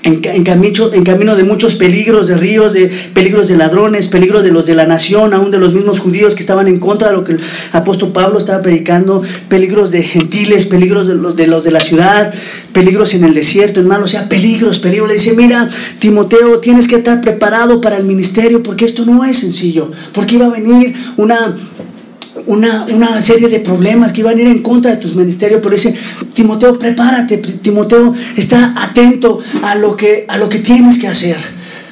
en, 0.04 0.44
camino, 0.44 0.94
en, 0.94 1.04
camino, 1.04 1.36
de 1.36 1.44
muchos 1.44 1.76
peligros, 1.76 2.28
de 2.28 2.36
ríos, 2.36 2.74
de 2.74 2.92
peligros 3.14 3.48
de 3.48 3.56
ladrones, 3.56 4.10
peligros 4.10 4.44
de 4.44 4.52
los 4.52 4.66
de 4.66 4.76
la 4.76 4.86
nación, 4.86 5.34
aún 5.34 5.50
de 5.50 5.60
los 5.60 5.74
mismos 5.74 6.00
judíos 6.00 6.36
que 6.36 6.42
estaban 6.42 6.68
en 6.68 6.80
contra 6.80 7.10
de 7.10 7.16
lo 7.16 7.24
que 7.24 7.34
el 7.34 7.40
apóstol 7.72 8.12
Pablo 8.12 8.38
estaba 8.38 8.62
predicando, 8.62 9.22
peligros 9.48 9.92
de 9.92 10.04
gentiles, 10.04 10.66
peligros 10.66 11.08
de 11.08 11.16
los 11.16 11.36
de, 11.36 11.48
los 11.48 11.64
de 11.64 11.72
la 11.72 11.80
ciudad, 11.80 12.34
peligros 12.74 13.14
en 13.14 13.24
el 13.24 13.34
desierto, 13.34 13.80
hermano, 13.80 14.06
o 14.06 14.08
sea, 14.08 14.28
peligros, 14.28 14.80
peligros. 14.80 15.08
Le 15.08 15.14
dice, 15.16 15.34
mira, 15.36 15.70
Timoteo, 16.00 16.60
tienes 16.60 16.88
que 16.88 16.96
estar 16.96 17.22
preparado 17.22 17.80
para 17.80 17.98
el 17.98 18.04
ministerio 18.04 18.62
porque 18.62 18.86
esto 18.86 19.06
no 19.06 19.24
es 19.24 19.38
sencillo, 19.38 19.92
porque 20.14 20.36
iba 20.36 20.48
a 20.48 20.50
venir 20.50 20.94
una 21.16 21.56
una, 22.46 23.22
serie 23.22 23.50
de 23.50 23.60
problemas 23.60 24.12
que 24.12 24.22
iban 24.22 24.38
a 24.38 24.42
ir 24.42 24.48
en 24.48 24.62
contra 24.62 24.92
de 24.92 24.98
tus 24.98 25.16
ministerios, 25.16 25.60
pero 25.62 25.76
dice, 25.76 25.96
Timoteo, 26.34 26.78
prepárate, 26.78 27.38
Timoteo, 27.38 28.14
está 28.36 28.74
atento 28.78 29.40
a 29.64 29.76
lo 29.76 29.96
que, 29.96 30.26
a 30.28 30.38
lo 30.38 30.50
que 30.50 30.60
tienes 30.60 30.98
que 31.00 31.08
hacer. 31.08 31.38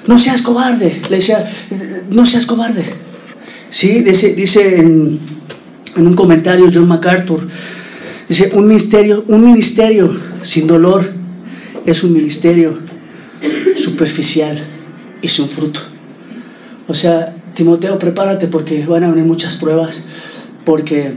No 0.07 0.17
seas 0.17 0.41
cobarde, 0.41 1.01
le 1.09 1.15
decía, 1.17 1.45
no 2.09 2.25
seas 2.25 2.45
cobarde. 2.45 2.85
Sí, 3.69 4.01
dice, 4.01 4.33
dice 4.33 4.77
en, 4.77 5.19
un 5.95 6.13
comentario 6.13 6.69
John 6.73 6.87
MacArthur, 6.87 7.47
dice, 8.27 8.51
un 8.53 8.67
ministerio, 8.67 9.23
un 9.27 9.45
ministerio 9.45 10.19
sin 10.43 10.67
dolor 10.67 11.11
es 11.85 12.03
un 12.03 12.13
ministerio 12.13 12.79
superficial 13.75 14.67
y 15.21 15.27
sin 15.27 15.47
fruto. 15.47 15.79
O 16.87 16.93
sea, 16.93 17.35
Timoteo, 17.53 17.97
prepárate 17.99 18.47
porque 18.47 18.85
van 18.85 19.03
a 19.03 19.09
venir 19.09 19.25
muchas 19.25 19.55
pruebas, 19.57 20.03
porque, 20.65 21.15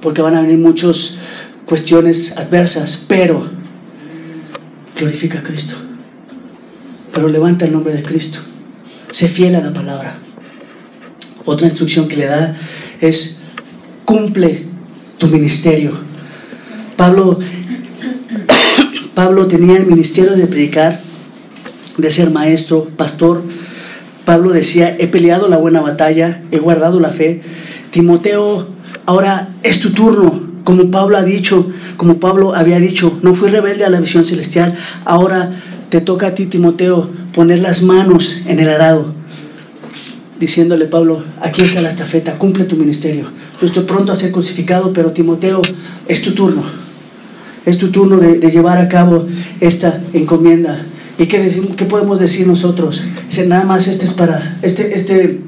porque 0.00 0.22
van 0.22 0.34
a 0.34 0.42
venir 0.42 0.58
muchas 0.58 1.18
cuestiones 1.66 2.36
adversas, 2.36 3.04
pero 3.08 3.48
glorifica 4.98 5.40
a 5.40 5.42
Cristo. 5.42 5.74
Pero 7.12 7.28
levanta 7.28 7.64
el 7.64 7.72
nombre 7.72 7.94
de 7.94 8.02
Cristo. 8.02 8.40
Sé 9.10 9.28
fiel 9.28 9.54
a 9.54 9.60
la 9.60 9.72
palabra. 9.72 10.18
Otra 11.44 11.66
instrucción 11.66 12.08
que 12.08 12.16
le 12.16 12.26
da 12.26 12.56
es 13.00 13.42
cumple 14.04 14.64
tu 15.18 15.28
ministerio. 15.28 15.92
Pablo, 16.96 17.38
Pablo 19.14 19.46
tenía 19.46 19.76
el 19.76 19.86
ministerio 19.86 20.36
de 20.36 20.46
predicar, 20.46 21.00
de 21.96 22.10
ser 22.10 22.30
maestro, 22.30 22.88
pastor. 22.96 23.42
Pablo 24.24 24.50
decía, 24.50 24.96
he 24.98 25.06
peleado 25.06 25.48
la 25.48 25.58
buena 25.58 25.80
batalla, 25.80 26.42
he 26.50 26.58
guardado 26.58 26.98
la 26.98 27.10
fe. 27.10 27.42
Timoteo, 27.94 28.66
ahora 29.06 29.54
es 29.62 29.78
tu 29.78 29.90
turno. 29.90 30.42
Como 30.64 30.90
Pablo 30.90 31.16
ha 31.16 31.22
dicho, 31.22 31.70
como 31.96 32.18
Pablo 32.18 32.52
había 32.52 32.80
dicho, 32.80 33.20
no 33.22 33.34
fui 33.34 33.50
rebelde 33.50 33.84
a 33.84 33.88
la 33.88 34.00
visión 34.00 34.24
celestial. 34.24 34.76
Ahora 35.04 35.62
te 35.90 36.00
toca 36.00 36.26
a 36.26 36.34
ti, 36.34 36.46
Timoteo, 36.46 37.08
poner 37.32 37.60
las 37.60 37.82
manos 37.82 38.40
en 38.46 38.58
el 38.58 38.68
arado. 38.68 39.14
Diciéndole, 40.40 40.86
Pablo, 40.86 41.22
aquí 41.40 41.62
está 41.62 41.80
la 41.82 41.88
estafeta, 41.88 42.36
cumple 42.36 42.64
tu 42.64 42.74
ministerio. 42.74 43.30
Yo 43.60 43.66
estoy 43.68 43.84
pronto 43.84 44.10
a 44.10 44.16
ser 44.16 44.32
crucificado, 44.32 44.92
pero 44.92 45.12
Timoteo, 45.12 45.62
es 46.08 46.20
tu 46.20 46.32
turno. 46.32 46.64
Es 47.64 47.78
tu 47.78 47.92
turno 47.92 48.16
de, 48.16 48.40
llevar 48.50 48.78
a 48.78 48.88
cabo 48.88 49.28
esta 49.60 50.02
encomienda. 50.12 50.84
¿Y 51.16 51.26
qué, 51.26 51.38
decimos, 51.38 51.76
qué 51.76 51.84
podemos 51.84 52.18
decir 52.18 52.48
nosotros? 52.48 53.04
Dice, 53.28 53.46
nada 53.46 53.64
más 53.64 53.86
este 53.86 54.04
es 54.04 54.14
para, 54.14 54.58
este, 54.62 54.96
este 54.96 55.44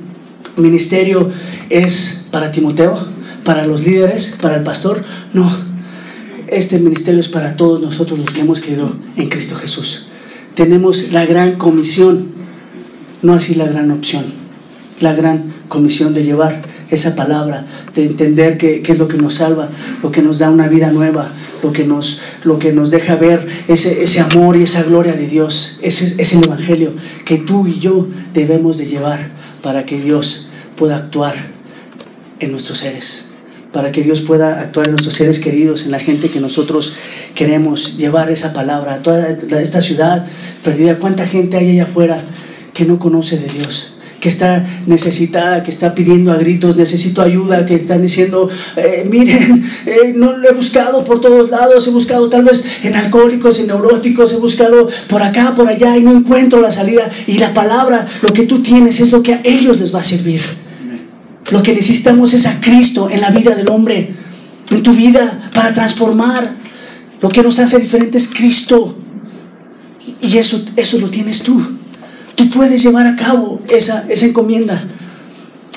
ministerio 0.57 1.29
es 1.71 2.26
para 2.37 2.51
Timoteo, 2.51 2.95
para 3.45 3.67
los 3.67 3.87
líderes, 3.87 4.37
para 4.43 4.57
el 4.57 4.63
pastor. 4.63 5.03
No, 5.33 5.51
este 6.49 6.79
ministerio 6.79 7.19
es 7.19 7.29
para 7.29 7.57
todos 7.57 7.81
nosotros 7.81 8.19
los 8.19 8.31
que 8.31 8.43
hemos 8.43 8.61
creído 8.61 8.95
en 9.17 9.31
Cristo 9.31 9.57
Jesús. 9.57 10.09
Tenemos 10.55 11.13
la 11.13 11.25
gran 11.25 11.57
comisión, 11.57 12.33
no 13.23 13.33
así 13.33 13.55
la 13.55 13.65
gran 13.65 13.91
opción, 13.91 14.27
la 15.01 15.15
gran 15.15 15.63
comisión 15.69 16.13
de 16.13 16.25
llevar 16.25 16.61
esa 16.91 17.17
palabra, 17.17 17.65
de 17.95 18.05
entender 18.05 18.59
qué, 18.59 18.83
es 18.87 18.99
lo 18.99 19.09
que 19.09 19.17
nos 19.17 19.37
salva, 19.37 19.71
lo 20.03 20.13
que 20.13 20.21
nos 20.21 20.39
da 20.39 20.51
una 20.51 20.69
vida 20.69 20.91
nueva, 20.91 21.33
lo 21.63 21.73
que 21.73 21.87
nos, 21.87 22.21
lo 22.45 22.59
que 22.59 22.71
nos 22.71 22.91
deja 22.91 23.15
ver 23.15 23.49
ese, 23.67 24.21
amor 24.21 24.59
y 24.59 24.65
esa 24.65 24.83
gloria 24.83 25.15
de 25.15 25.27
Dios. 25.27 25.79
Ese 25.81 26.21
es 26.21 26.35
el 26.35 26.45
Evangelio 26.45 26.93
que 27.25 27.39
tú 27.39 27.67
y 27.67 27.79
yo 27.79 28.07
debemos 28.35 28.77
de 28.77 28.85
llevar 28.85 29.31
para 29.63 29.87
que 29.87 30.03
Dios 30.03 30.51
pueda 30.77 30.97
actuar 30.97 31.56
en 32.41 32.51
nuestros 32.51 32.79
seres, 32.79 33.25
para 33.73 33.93
que 33.93 34.03
Dios 34.03 34.21
pueda 34.21 34.61
actuar 34.61 34.87
en 34.87 34.93
nuestros 34.93 35.15
seres 35.15 35.39
queridos, 35.39 35.83
en 35.83 35.91
la 35.91 36.01
gente 36.01 36.29
que 36.29 36.41
nosotros 36.41 36.95
queremos 37.35 37.97
llevar 37.97 38.31
esa 38.31 38.53
palabra 38.53 38.95
a 38.95 39.03
toda 39.03 39.31
esta 39.61 39.81
ciudad 39.81 40.27
perdida. 40.63 40.99
¿Cuánta 40.99 41.27
gente 41.27 41.57
hay 41.57 41.71
allá 41.71 41.85
afuera 41.85 42.23
que 42.73 42.85
no 42.85 42.99
conoce 42.99 43.39
de 43.39 43.47
Dios? 43.47 43.97
que 44.21 44.31
está 44.31 44.65
necesitada, 44.87 45.63
que 45.63 45.71
está 45.71 45.95
pidiendo 45.95 46.33
a 46.33 46.37
gritos, 46.37 46.77
necesito 46.77 47.23
ayuda, 47.23 47.67
que 47.67 47.75
están 47.75 48.03
diciendo, 48.03 48.49
eh, 48.77 49.07
miren, 49.09 49.63
eh, 49.87 50.15
no 50.17 50.37
lo 50.37 50.49
he 50.49 50.53
buscado 50.53 51.05
por 51.05 51.21
todos 51.21 51.51
lados, 51.51 51.87
he 51.87 51.91
buscado 51.91 52.29
tal 52.29 52.43
vez 52.43 52.65
en 52.83 52.97
alcohólicos, 52.97 53.61
en 53.61 53.69
neuróticos, 53.69 54.33
he 54.33 54.39
buscado 54.39 54.89
por 55.07 55.23
acá, 55.23 55.55
por 55.55 55.69
allá 55.69 55.97
y 55.97 56.01
no 56.01 56.13
encuentro 56.13 56.61
la 56.61 56.71
salida. 56.71 57.09
Y 57.27 57.39
la 57.39 57.53
palabra, 57.53 58.07
lo 58.23 58.33
que 58.33 58.45
tú 58.45 58.63
tienes 58.63 59.01
es 59.01 59.13
lo 59.13 59.23
que 59.23 59.35
a 59.35 59.41
ellos 59.45 59.79
les 59.79 59.95
va 59.95 60.01
a 60.01 60.05
servir. 60.05 60.66
Lo 61.51 61.63
que 61.63 61.73
necesitamos 61.73 62.35
es 62.35 62.47
a 62.47 62.61
Cristo 62.61 63.09
en 63.11 63.21
la 63.21 63.31
vida 63.31 63.55
del 63.55 63.69
hombre, 63.71 64.15
en 64.71 64.83
tu 64.83 64.95
vida, 64.95 65.51
para 65.55 65.73
transformar. 65.73 66.51
Lo 67.21 67.29
que 67.29 67.43
nos 67.43 67.59
hace 67.59 67.79
diferente 67.79 68.19
es 68.19 68.29
Cristo. 68.29 68.97
Y 70.21 70.39
eso, 70.39 70.65
eso 70.77 70.99
lo 70.99 71.09
tienes 71.09 71.43
tú. 71.43 71.79
Tú 72.35 72.51
puedes 72.51 72.83
llevar 72.83 73.07
a 73.07 73.17
cabo 73.17 73.63
esa, 73.69 74.07
esa 74.09 74.27
encomienda. 74.27 74.81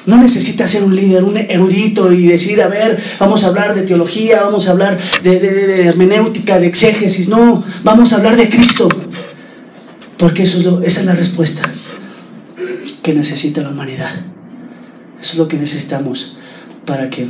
No 0.05 0.17
necesitas 0.17 0.71
ser 0.71 0.83
un 0.83 0.95
líder, 0.95 1.23
un 1.23 1.37
erudito 1.37 2.11
y 2.11 2.25
decir, 2.25 2.61
a 2.61 2.67
ver, 2.67 3.01
vamos 3.19 3.43
a 3.43 3.47
hablar 3.47 3.75
de 3.75 3.83
teología, 3.83 4.41
vamos 4.41 4.67
a 4.67 4.71
hablar 4.71 4.97
de, 5.23 5.39
de, 5.39 5.85
hermenéutica, 5.85 6.57
de 6.57 6.67
exégesis. 6.67 7.29
No, 7.29 7.63
vamos 7.83 8.11
a 8.11 8.17
hablar 8.17 8.35
de 8.35 8.49
Cristo. 8.49 8.89
Porque 10.17 10.43
eso 10.43 10.81
es 10.81 10.87
esa 10.87 10.99
es 11.01 11.05
la 11.05 11.13
respuesta 11.13 11.61
que 13.03 13.13
necesita 13.13 13.61
la 13.61 13.69
humanidad. 13.69 14.25
Eso 15.21 15.33
es 15.33 15.37
lo 15.37 15.47
que 15.47 15.57
necesitamos 15.57 16.37
para 16.85 17.09
que, 17.09 17.27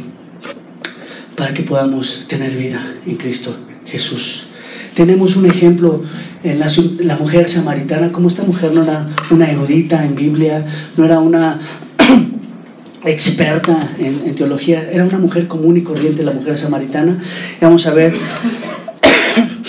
para 1.35 1.53
que 1.53 1.63
podamos 1.63 2.25
tener 2.27 2.55
vida 2.55 2.81
en 3.05 3.15
Cristo 3.15 3.55
Jesús. 3.85 4.47
Tenemos 4.93 5.35
un 5.35 5.45
ejemplo 5.45 6.03
en 6.43 6.59
la, 6.59 7.15
mujer 7.17 7.49
samaritana, 7.49 8.11
como 8.11 8.27
esta 8.27 8.43
mujer 8.43 8.71
no 8.73 8.83
era 8.83 9.09
una 9.29 9.49
erudita 9.49 10.05
en 10.05 10.15
Biblia, 10.15 10.65
no 10.95 11.05
era 11.05 11.19
una 11.19 11.59
experta 13.05 13.95
en, 13.97 14.35
teología, 14.35 14.89
era 14.91 15.03
una 15.03 15.19
mujer 15.19 15.47
común 15.47 15.77
y 15.77 15.83
corriente, 15.83 16.23
la 16.23 16.31
mujer 16.31 16.57
samaritana. 16.57 17.17
Y 17.59 17.63
vamos 17.63 17.87
a 17.87 17.93
ver 17.93 18.13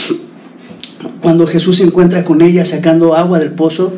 cuando 1.21 1.47
Jesús 1.47 1.79
se 1.79 1.85
encuentra 1.85 2.25
con 2.25 2.43
ella 2.43 2.65
sacando 2.65 3.17
agua 3.17 3.39
del 3.39 3.53
pozo, 3.53 3.97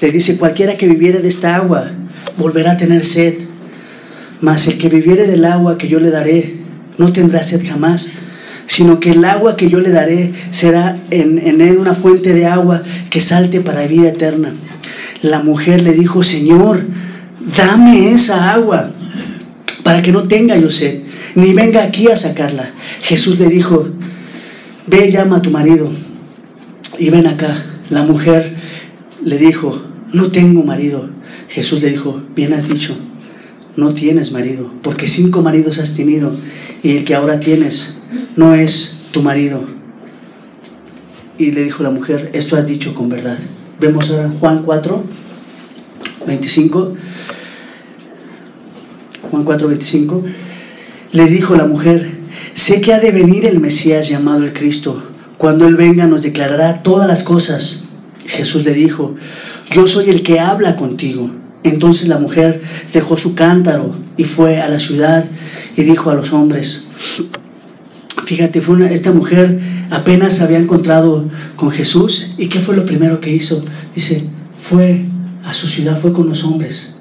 le 0.00 0.10
dice, 0.10 0.38
cualquiera 0.38 0.74
que 0.74 0.88
viviere 0.88 1.20
de 1.20 1.28
esta 1.28 1.56
agua 1.56 1.92
volverá 2.36 2.72
a 2.72 2.76
tener 2.76 3.04
sed, 3.04 3.39
mas 4.40 4.68
el 4.68 4.78
que 4.78 4.88
viviere 4.88 5.26
del 5.26 5.44
agua 5.44 5.78
que 5.78 5.88
yo 5.88 6.00
le 6.00 6.10
daré 6.10 6.60
no 6.98 7.12
tendrá 7.12 7.42
sed 7.42 7.62
jamás 7.66 8.10
sino 8.70 9.00
que 9.00 9.10
el 9.10 9.24
agua 9.24 9.56
que 9.56 9.68
yo 9.68 9.80
le 9.80 9.90
daré 9.90 10.32
será 10.52 10.96
en, 11.10 11.60
él 11.60 11.78
una 11.78 11.92
fuente 11.92 12.34
de 12.34 12.46
agua 12.46 12.84
que 13.10 13.20
salte 13.20 13.60
para 13.60 13.84
vida 13.88 14.10
eterna. 14.10 14.52
La 15.22 15.40
mujer 15.42 15.82
le 15.82 15.92
dijo, 15.92 16.22
Señor, 16.22 16.80
dame 17.56 18.12
esa 18.12 18.52
agua 18.52 18.92
para 19.82 20.02
que 20.02 20.12
no 20.12 20.28
tenga 20.28 20.56
yo 20.56 20.70
sed, 20.70 21.00
ni 21.34 21.52
venga 21.52 21.82
aquí 21.82 22.06
a 22.12 22.16
sacarla. 22.16 22.70
Jesús 23.02 23.40
le 23.40 23.48
dijo, 23.48 23.88
ve 24.86 25.10
llama 25.10 25.38
a 25.38 25.42
tu 25.42 25.50
marido 25.50 25.90
y 26.96 27.10
ven 27.10 27.26
acá. 27.26 27.80
La 27.88 28.04
mujer 28.04 28.54
le 29.24 29.36
dijo, 29.36 29.84
no 30.12 30.28
tengo 30.28 30.62
marido. 30.62 31.10
Jesús 31.48 31.82
le 31.82 31.90
dijo, 31.90 32.22
bien 32.36 32.52
has 32.52 32.68
dicho, 32.68 32.96
no 33.76 33.94
tienes 33.94 34.32
marido, 34.32 34.70
porque 34.82 35.06
cinco 35.06 35.42
maridos 35.42 35.78
has 35.78 35.94
tenido 35.94 36.32
y 36.82 36.96
el 36.96 37.04
que 37.04 37.14
ahora 37.14 37.40
tienes 37.40 38.02
no 38.36 38.54
es 38.54 39.04
tu 39.10 39.22
marido. 39.22 39.64
Y 41.38 41.52
le 41.52 41.64
dijo 41.64 41.82
la 41.82 41.90
mujer, 41.90 42.30
esto 42.34 42.56
has 42.56 42.66
dicho 42.66 42.94
con 42.94 43.08
verdad. 43.08 43.38
Vemos 43.80 44.10
ahora 44.10 44.30
Juan 44.38 44.62
4, 44.62 45.04
25. 46.26 46.94
Juan 49.30 49.44
4, 49.44 49.68
25. 49.68 50.24
Le 51.12 51.26
dijo 51.26 51.56
la 51.56 51.66
mujer, 51.66 52.20
sé 52.52 52.80
que 52.80 52.92
ha 52.92 53.00
de 53.00 53.10
venir 53.10 53.46
el 53.46 53.58
Mesías 53.58 54.08
llamado 54.08 54.44
el 54.44 54.52
Cristo. 54.52 55.02
Cuando 55.38 55.66
Él 55.66 55.76
venga 55.76 56.06
nos 56.06 56.22
declarará 56.22 56.82
todas 56.82 57.08
las 57.08 57.22
cosas. 57.22 57.88
Jesús 58.26 58.64
le 58.64 58.74
dijo, 58.74 59.16
yo 59.70 59.86
soy 59.86 60.10
el 60.10 60.22
que 60.22 60.40
habla 60.40 60.76
contigo. 60.76 61.30
Entonces 61.62 62.08
la 62.08 62.18
mujer 62.18 62.62
dejó 62.92 63.16
su 63.16 63.34
cántaro 63.34 63.94
y 64.16 64.24
fue 64.24 64.60
a 64.60 64.68
la 64.68 64.80
ciudad 64.80 65.24
y 65.76 65.82
dijo 65.82 66.10
a 66.10 66.14
los 66.14 66.32
hombres, 66.32 66.88
fíjate, 68.24 68.60
fue 68.60 68.92
esta 68.92 69.12
mujer 69.12 69.60
apenas 69.90 70.40
había 70.40 70.58
encontrado 70.58 71.28
con 71.56 71.70
Jesús 71.70 72.34
y 72.38 72.46
¿qué 72.46 72.60
fue 72.60 72.76
lo 72.76 72.86
primero 72.86 73.20
que 73.20 73.32
hizo? 73.32 73.62
Dice, 73.94 74.24
fue 74.54 75.04
a 75.44 75.52
su 75.52 75.66
ciudad, 75.68 75.98
fue 75.98 76.12
con 76.12 76.28
los 76.28 76.44
hombres. 76.44 76.96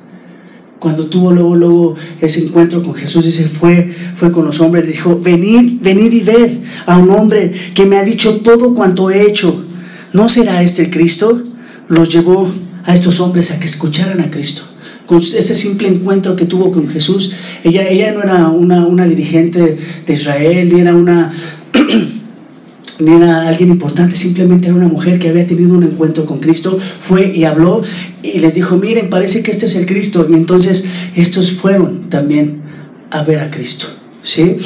Cuando 0.79 1.07
tuvo 1.07 1.31
luego, 1.31 1.55
luego 1.55 1.95
ese 2.21 2.45
encuentro 2.45 2.81
con 2.81 2.93
Jesús, 2.93 3.25
dice, 3.25 3.47
fue, 3.47 3.93
fue 4.15 4.31
con 4.31 4.45
los 4.45 4.61
hombres, 4.61 4.87
dijo, 4.87 5.19
venid, 5.19 5.81
venid 5.81 6.11
y 6.11 6.21
ved 6.21 6.51
a 6.85 6.97
un 6.97 7.09
hombre 7.11 7.53
que 7.73 7.85
me 7.85 7.97
ha 7.97 8.03
dicho 8.03 8.37
todo 8.37 8.73
cuanto 8.73 9.09
he 9.09 9.23
hecho. 9.23 9.65
¿No 10.13 10.29
será 10.29 10.63
este 10.63 10.83
el 10.83 10.89
Cristo? 10.89 11.43
Los 11.89 12.09
llevó 12.09 12.49
a 12.89 12.95
estos 12.95 13.19
hombres 13.19 13.51
a 13.51 13.59
que 13.59 13.67
escucharan 13.67 14.19
a 14.19 14.31
Cristo. 14.31 14.63
Con 15.05 15.19
ese 15.19 15.53
simple 15.53 15.87
encuentro 15.87 16.35
que 16.35 16.45
tuvo 16.45 16.71
con 16.71 16.87
Jesús, 16.87 17.33
ella, 17.63 17.87
ella 17.87 18.11
no 18.13 18.23
era 18.23 18.47
una, 18.47 18.83
una 18.83 19.05
dirigente 19.05 19.77
de 20.07 20.13
Israel, 20.13 20.73
ni 20.73 20.79
era 20.79 20.95
una... 20.95 21.31
ni 22.99 23.11
era 23.11 23.47
alguien 23.47 23.69
importante, 23.69 24.15
simplemente 24.15 24.65
era 24.65 24.75
una 24.75 24.87
mujer 24.87 25.19
que 25.19 25.29
había 25.29 25.45
tenido 25.45 25.77
un 25.77 25.83
encuentro 25.83 26.25
con 26.25 26.39
Cristo, 26.39 26.79
fue 26.79 27.31
y 27.35 27.43
habló 27.43 27.83
y 28.23 28.39
les 28.39 28.55
dijo, 28.55 28.77
miren, 28.77 29.11
parece 29.11 29.43
que 29.43 29.51
este 29.51 29.67
es 29.67 29.75
el 29.75 29.85
Cristo. 29.85 30.25
Y 30.27 30.33
entonces 30.33 30.85
estos 31.15 31.51
fueron 31.51 32.09
también 32.09 32.63
a 33.11 33.21
ver 33.21 33.39
a 33.39 33.51
Cristo. 33.51 33.85
¿sí? 34.23 34.57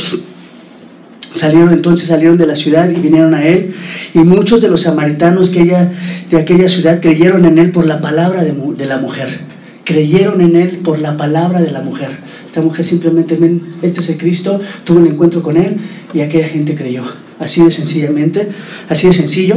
Salieron 1.34 1.74
entonces, 1.74 2.08
salieron 2.08 2.38
de 2.38 2.48
la 2.48 2.56
ciudad 2.56 2.90
y 2.90 3.02
vinieron 3.02 3.34
a 3.34 3.46
él. 3.46 3.74
Y 4.14 4.20
muchos 4.20 4.62
de 4.62 4.70
los 4.70 4.82
samaritanos 4.82 5.50
que 5.50 5.62
ella, 5.62 5.92
de 6.30 6.38
aquella 6.38 6.70
ciudad 6.70 7.02
creyeron 7.02 7.46
en 7.46 7.58
él 7.58 7.72
por 7.72 7.86
la 7.86 8.00
palabra 8.00 8.44
de, 8.44 8.54
de 8.54 8.86
la 8.86 8.98
mujer. 8.98 9.42
Creyeron 9.84 10.40
en 10.42 10.56
él 10.56 10.80
por 10.80 11.00
la 11.00 11.18
palabra 11.18 11.62
de 11.62 11.72
la 11.72 11.82
mujer. 11.82 12.12
Esta 12.46 12.62
mujer 12.62 12.86
simplemente, 12.86 13.36
ven, 13.36 13.74
este 13.82 14.00
es 14.02 14.10
el 14.10 14.18
Cristo, 14.18 14.62
tuvo 14.84 15.00
un 15.00 15.08
encuentro 15.08 15.42
con 15.42 15.58
él 15.58 15.78
y 16.14 16.22
aquella 16.22 16.48
gente 16.48 16.76
creyó. 16.76 17.04
Así 17.40 17.64
de 17.64 17.72
sencillamente, 17.72 18.48
así 18.88 19.08
de 19.08 19.14
sencillo. 19.14 19.56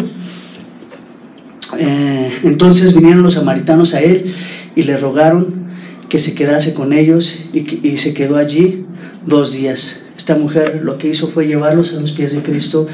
Eh, 1.79 2.31
entonces 2.45 2.95
vinieron 2.95 3.23
los 3.23 3.35
samaritanos 3.35 3.95
a 3.95 4.01
él 4.01 4.35
y 4.75 4.85
le 4.85 4.97
rogaron 4.97 5.67
que 6.09 6.19
se 6.19 6.35
quedase 6.35 6.73
con 6.73 6.93
ellos 6.93 7.41
y, 7.53 7.87
y 7.87 7.97
se 7.99 8.15
quedó 8.15 8.37
allí 8.37 8.87
dos 9.27 9.53
días. 9.53 10.05
Esta 10.17 10.37
mujer 10.37 10.81
lo 10.83 10.97
que 10.97 11.09
hizo 11.09 11.29
fue 11.29 11.47
llevarlos 11.47 11.93
a 11.93 12.01
los 12.01 12.13
pies 12.13 12.33
de 12.33 12.43
Cristo. 12.43 12.89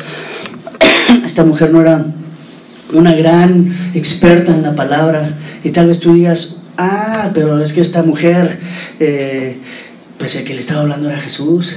Esta 1.25 1.45
mujer 1.45 1.73
no 1.73 1.81
era 1.81 2.05
una 2.93 3.15
gran 3.15 3.93
experta 3.95 4.53
en 4.53 4.63
la 4.63 4.75
palabra 4.75 5.39
y 5.65 5.71
tal 5.71 5.87
vez 5.87 6.01
tú 6.01 6.13
digas, 6.15 6.65
ah, 6.77 7.31
pero 7.33 7.63
es 7.63 7.73
que 7.73 7.81
esta 7.81 8.03
mujer, 8.03 8.61
eh, 9.01 9.57
pues 10.19 10.37
el 10.37 10.45
que 10.45 10.55
le 10.55 10.61
estaba 10.61 10.83
hablando 10.83 11.09
era 11.09 11.19
Jesús, 11.19 11.77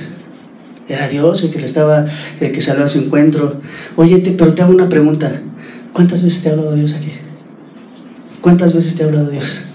era 0.88 1.08
Dios 1.08 1.44
el 1.44 1.52
que 1.52 1.60
le 1.60 1.66
estaba, 1.66 2.06
el 2.40 2.52
que 2.52 2.62
salió 2.62 2.86
a 2.86 2.90
su 2.90 3.00
encuentro. 3.00 3.62
Oye, 3.96 4.22
pero 4.38 4.54
te 4.54 4.62
hago 4.62 4.72
una 4.72 4.90
pregunta, 4.90 5.42
¿cuántas 5.94 6.24
veces 6.24 6.42
te 6.44 6.50
ha 6.50 6.52
hablado 6.54 6.76
Dios 6.76 6.94
aquí? 6.94 7.12
¿Cuántas 8.42 8.74
veces 8.74 8.96
te 8.96 9.04
ha 9.04 9.08
hablado 9.08 9.30
Dios? 9.30 9.66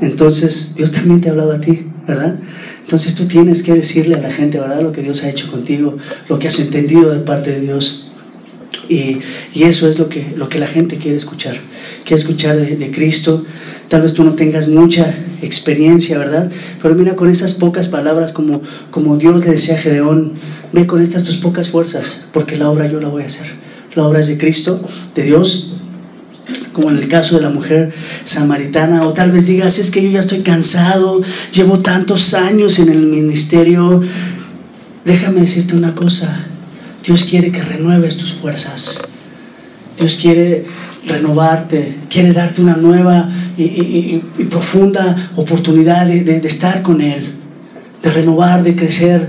Entonces, 0.00 0.74
Dios 0.76 0.92
también 0.92 1.20
te 1.20 1.28
ha 1.28 1.32
hablado 1.32 1.52
a 1.52 1.60
ti, 1.60 1.86
¿verdad? 2.06 2.38
Entonces 2.82 3.14
tú 3.14 3.26
tienes 3.26 3.62
que 3.62 3.74
decirle 3.74 4.14
a 4.14 4.20
la 4.20 4.30
gente, 4.30 4.58
¿verdad? 4.58 4.80
Lo 4.80 4.92
que 4.92 5.02
Dios 5.02 5.22
ha 5.24 5.30
hecho 5.30 5.50
contigo, 5.50 5.96
lo 6.28 6.38
que 6.38 6.46
has 6.46 6.58
entendido 6.58 7.12
de 7.12 7.20
parte 7.20 7.50
de 7.50 7.60
Dios. 7.60 8.09
Y, 8.90 9.20
eso 9.54 9.88
es 9.88 9.98
lo 10.00 10.08
que, 10.08 10.34
lo 10.36 10.48
que 10.48 10.58
la 10.58 10.66
gente 10.66 10.96
quiere 10.96 11.16
escuchar. 11.16 11.56
Quiere 12.04 12.20
escuchar 12.20 12.56
de, 12.56 12.76
de 12.76 12.90
Cristo. 12.90 13.44
Tal 13.88 14.02
vez 14.02 14.14
tú 14.14 14.24
no 14.24 14.34
tengas 14.34 14.66
mucha 14.66 15.14
experiencia, 15.42 16.18
¿verdad? 16.18 16.50
Pero 16.82 16.94
mira 16.96 17.14
con 17.14 17.30
esas 17.30 17.54
pocas 17.54 17.88
palabras 17.88 18.32
como, 18.32 18.62
como 18.90 19.16
Dios 19.16 19.44
le 19.44 19.52
decía 19.52 19.76
a 19.76 19.78
Gedeón, 19.78 20.34
ve 20.72 20.86
con 20.86 21.00
estas 21.00 21.22
tus 21.22 21.36
pocas 21.36 21.68
fuerzas, 21.68 22.22
porque 22.32 22.56
la 22.56 22.68
obra 22.68 22.90
yo 22.90 23.00
la 23.00 23.08
voy 23.08 23.22
a 23.22 23.26
hacer. 23.26 23.46
La 23.94 24.06
obra 24.06 24.20
es 24.20 24.26
de 24.26 24.38
Cristo, 24.38 24.80
de 25.14 25.22
Dios, 25.22 25.76
como 26.72 26.90
en 26.90 26.98
el 26.98 27.08
caso 27.08 27.36
de 27.36 27.42
la 27.42 27.50
mujer 27.50 27.92
samaritana, 28.24 29.06
o 29.06 29.12
tal 29.12 29.30
vez 29.30 29.46
digas, 29.46 29.78
es 29.78 29.90
que 29.90 30.02
yo 30.02 30.10
ya 30.10 30.20
estoy 30.20 30.40
cansado, 30.40 31.20
llevo 31.52 31.78
tantos 31.78 32.34
años 32.34 32.78
en 32.78 32.88
el 32.88 33.02
ministerio. 33.02 34.02
Déjame 35.04 35.42
decirte 35.42 35.76
una 35.76 35.94
cosa, 35.94 36.49
Dios 37.02 37.24
quiere 37.24 37.50
que 37.50 37.62
renueves 37.62 38.16
tus 38.16 38.32
fuerzas. 38.32 39.02
Dios 39.98 40.18
quiere 40.20 40.64
renovarte, 41.06 41.98
quiere 42.08 42.32
darte 42.32 42.60
una 42.60 42.76
nueva 42.76 43.28
y, 43.56 44.18
profunda 44.50 45.30
oportunidad 45.36 46.06
de, 46.06 46.36
estar 46.38 46.82
con 46.82 47.00
Él, 47.00 47.34
de 48.02 48.10
renovar, 48.10 48.62
de 48.62 48.74
crecer 48.74 49.28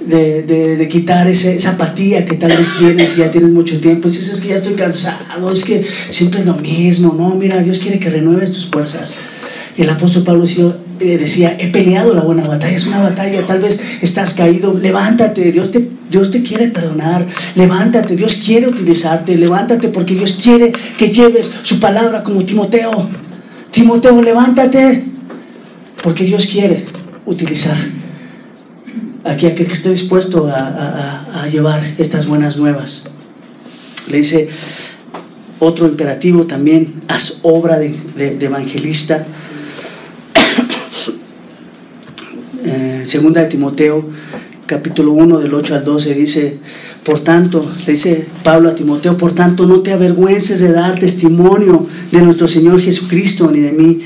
de, 0.00 0.88
quitar 0.90 1.28
ese, 1.28 1.54
esa 1.54 1.72
apatía 1.72 2.24
que 2.24 2.34
tal 2.36 2.56
vez 2.56 2.70
tienes 2.78 3.16
y 3.16 3.20
ya 3.20 3.30
tienes 3.30 3.50
mucho 3.50 3.80
tiempo. 3.80 4.08
Si 4.08 4.18
es 4.18 4.40
que 4.40 4.48
ya 4.48 4.56
estoy 4.56 4.74
cansado, 4.74 5.50
es 5.50 5.64
que 5.64 5.84
siempre 6.10 6.40
es 6.40 6.46
lo 6.46 6.54
mismo. 6.54 7.14
No, 7.16 7.34
mira, 7.36 7.62
Dios 7.62 7.78
quiere 7.78 7.98
que 7.98 8.10
renueves 8.10 8.52
tus 8.52 8.66
fuerzas. 8.66 9.16
El 9.76 9.88
apóstol 9.88 10.24
Pablo 10.24 10.44
eh, 10.44 10.74
decía, 11.00 11.56
he 11.58 11.68
peleado 11.68 12.14
la 12.14 12.22
buena 12.22 12.44
batalla, 12.44 12.76
es 12.76 12.86
una 12.86 13.00
batalla, 13.00 13.46
tal 13.46 13.60
vez 13.60 13.80
estás 14.02 14.34
caído, 14.34 14.74
levántate, 14.74 15.50
Dios 15.52 15.70
te, 15.70 15.88
Dios 16.10 16.30
te 16.30 16.42
quiere 16.42 16.68
perdonar, 16.68 17.26
levántate, 17.54 18.16
Dios 18.16 18.40
quiere 18.44 18.68
utilizarte, 18.68 19.36
levántate 19.36 19.88
porque 19.88 20.14
Dios 20.14 20.34
quiere 20.34 20.72
que 20.98 21.10
lleves 21.10 21.50
su 21.62 21.80
palabra 21.80 22.22
como 22.22 22.44
Timoteo. 22.44 23.08
Timoteo, 23.70 24.20
levántate, 24.20 25.04
porque 26.02 26.24
Dios 26.24 26.46
quiere 26.46 26.84
utilizar 27.26 27.76
aquí 29.24 29.46
aquel 29.46 29.66
que 29.66 29.72
esté 29.72 29.90
dispuesto 29.90 30.48
a, 30.52 31.46
llevar 31.50 31.94
estas 31.98 32.26
buenas 32.26 32.56
nuevas. 32.56 33.10
Le 34.08 34.18
dice 34.18 34.48
otro 35.58 35.86
imperativo 35.88 36.46
también, 36.46 37.02
haz 37.08 37.40
obra 37.42 37.78
de, 37.78 37.96
evangelista. 38.40 39.26
Eh, 42.62 43.02
segunda 43.06 43.40
de 43.40 43.46
Timoteo, 43.46 44.10
capítulo 44.66 45.12
1 45.12 45.38
del 45.38 45.54
8 45.54 45.76
al 45.76 45.84
12, 45.84 46.14
dice, 46.14 46.58
por 47.02 47.20
tanto, 47.20 47.64
le 47.86 47.92
dice 47.92 48.26
Pablo 48.42 48.68
a 48.68 48.74
Timoteo, 48.74 49.16
por 49.16 49.32
tanto 49.32 49.64
no 49.64 49.80
te 49.80 49.92
avergüences 49.92 50.58
de 50.58 50.70
dar 50.70 50.98
testimonio 50.98 51.86
de 52.12 52.20
nuestro 52.20 52.48
Señor 52.48 52.78
Jesucristo 52.80 53.50
ni 53.50 53.60
de 53.60 53.72
mí, 53.72 54.00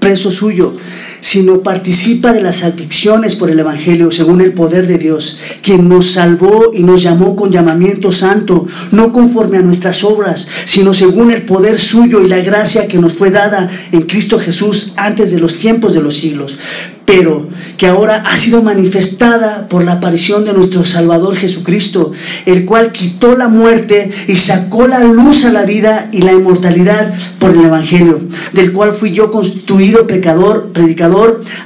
preso 0.00 0.32
suyo 0.32 0.74
sino 1.22 1.60
participa 1.60 2.32
de 2.32 2.42
las 2.42 2.64
aflicciones 2.64 3.36
por 3.36 3.48
el 3.48 3.60
Evangelio 3.60 4.10
según 4.10 4.40
el 4.40 4.52
poder 4.52 4.88
de 4.88 4.98
Dios, 4.98 5.38
quien 5.62 5.88
nos 5.88 6.06
salvó 6.06 6.72
y 6.74 6.82
nos 6.82 7.00
llamó 7.00 7.36
con 7.36 7.52
llamamiento 7.52 8.10
santo, 8.10 8.66
no 8.90 9.12
conforme 9.12 9.58
a 9.58 9.62
nuestras 9.62 10.02
obras, 10.02 10.48
sino 10.64 10.92
según 10.92 11.30
el 11.30 11.42
poder 11.42 11.78
suyo 11.78 12.20
y 12.22 12.28
la 12.28 12.40
gracia 12.40 12.88
que 12.88 12.98
nos 12.98 13.14
fue 13.14 13.30
dada 13.30 13.70
en 13.92 14.02
Cristo 14.02 14.38
Jesús 14.38 14.94
antes 14.96 15.30
de 15.30 15.38
los 15.38 15.56
tiempos 15.56 15.94
de 15.94 16.02
los 16.02 16.16
siglos. 16.16 16.58
Pero 17.04 17.48
que 17.76 17.86
ahora 17.86 18.22
ha 18.26 18.36
sido 18.36 18.62
manifestada 18.62 19.68
por 19.68 19.84
la 19.84 19.94
aparición 19.94 20.44
de 20.44 20.52
nuestro 20.52 20.84
Salvador 20.84 21.36
Jesucristo, 21.36 22.12
el 22.46 22.64
cual 22.64 22.90
quitó 22.90 23.36
la 23.36 23.48
muerte 23.48 24.10
y 24.28 24.36
sacó 24.36 24.86
la 24.86 25.00
luz 25.00 25.44
a 25.44 25.52
la 25.52 25.64
vida 25.64 26.08
y 26.12 26.22
la 26.22 26.32
inmortalidad 26.32 27.12
por 27.38 27.50
el 27.50 27.64
Evangelio, 27.64 28.20
del 28.52 28.72
cual 28.72 28.92
fui 28.92 29.12
yo 29.12 29.30
constituido 29.30 30.06
pecador, 30.06 30.70
predicador, 30.72 31.11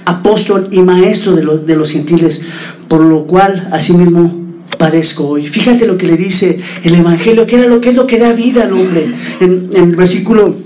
apóstol 0.05 0.69
y 0.71 0.81
maestro 0.81 1.33
de, 1.33 1.59
de 1.65 1.77
los 1.77 1.93
gentiles, 1.93 2.47
por 2.89 3.01
lo 3.01 3.27
cual 3.27 3.69
asimismo 3.73 4.47
padezco 4.77 5.29
hoy. 5.29 5.47
Fíjate 5.47 5.87
lo 5.87 5.97
que 5.97 6.07
le 6.07 6.17
dice 6.17 6.61
el 6.85 6.95
Evangelio, 6.95 7.47
que 7.47 7.57
era 7.57 7.67
lo 7.67 7.81
que 7.81 7.91
es 7.91 7.95
lo 7.95 8.07
que 8.07 8.19
da 8.19 8.33
vida 8.33 8.65
al 8.65 8.73
hombre. 8.73 9.13
En, 9.41 9.71
el 9.75 9.97
versículo 9.97 10.57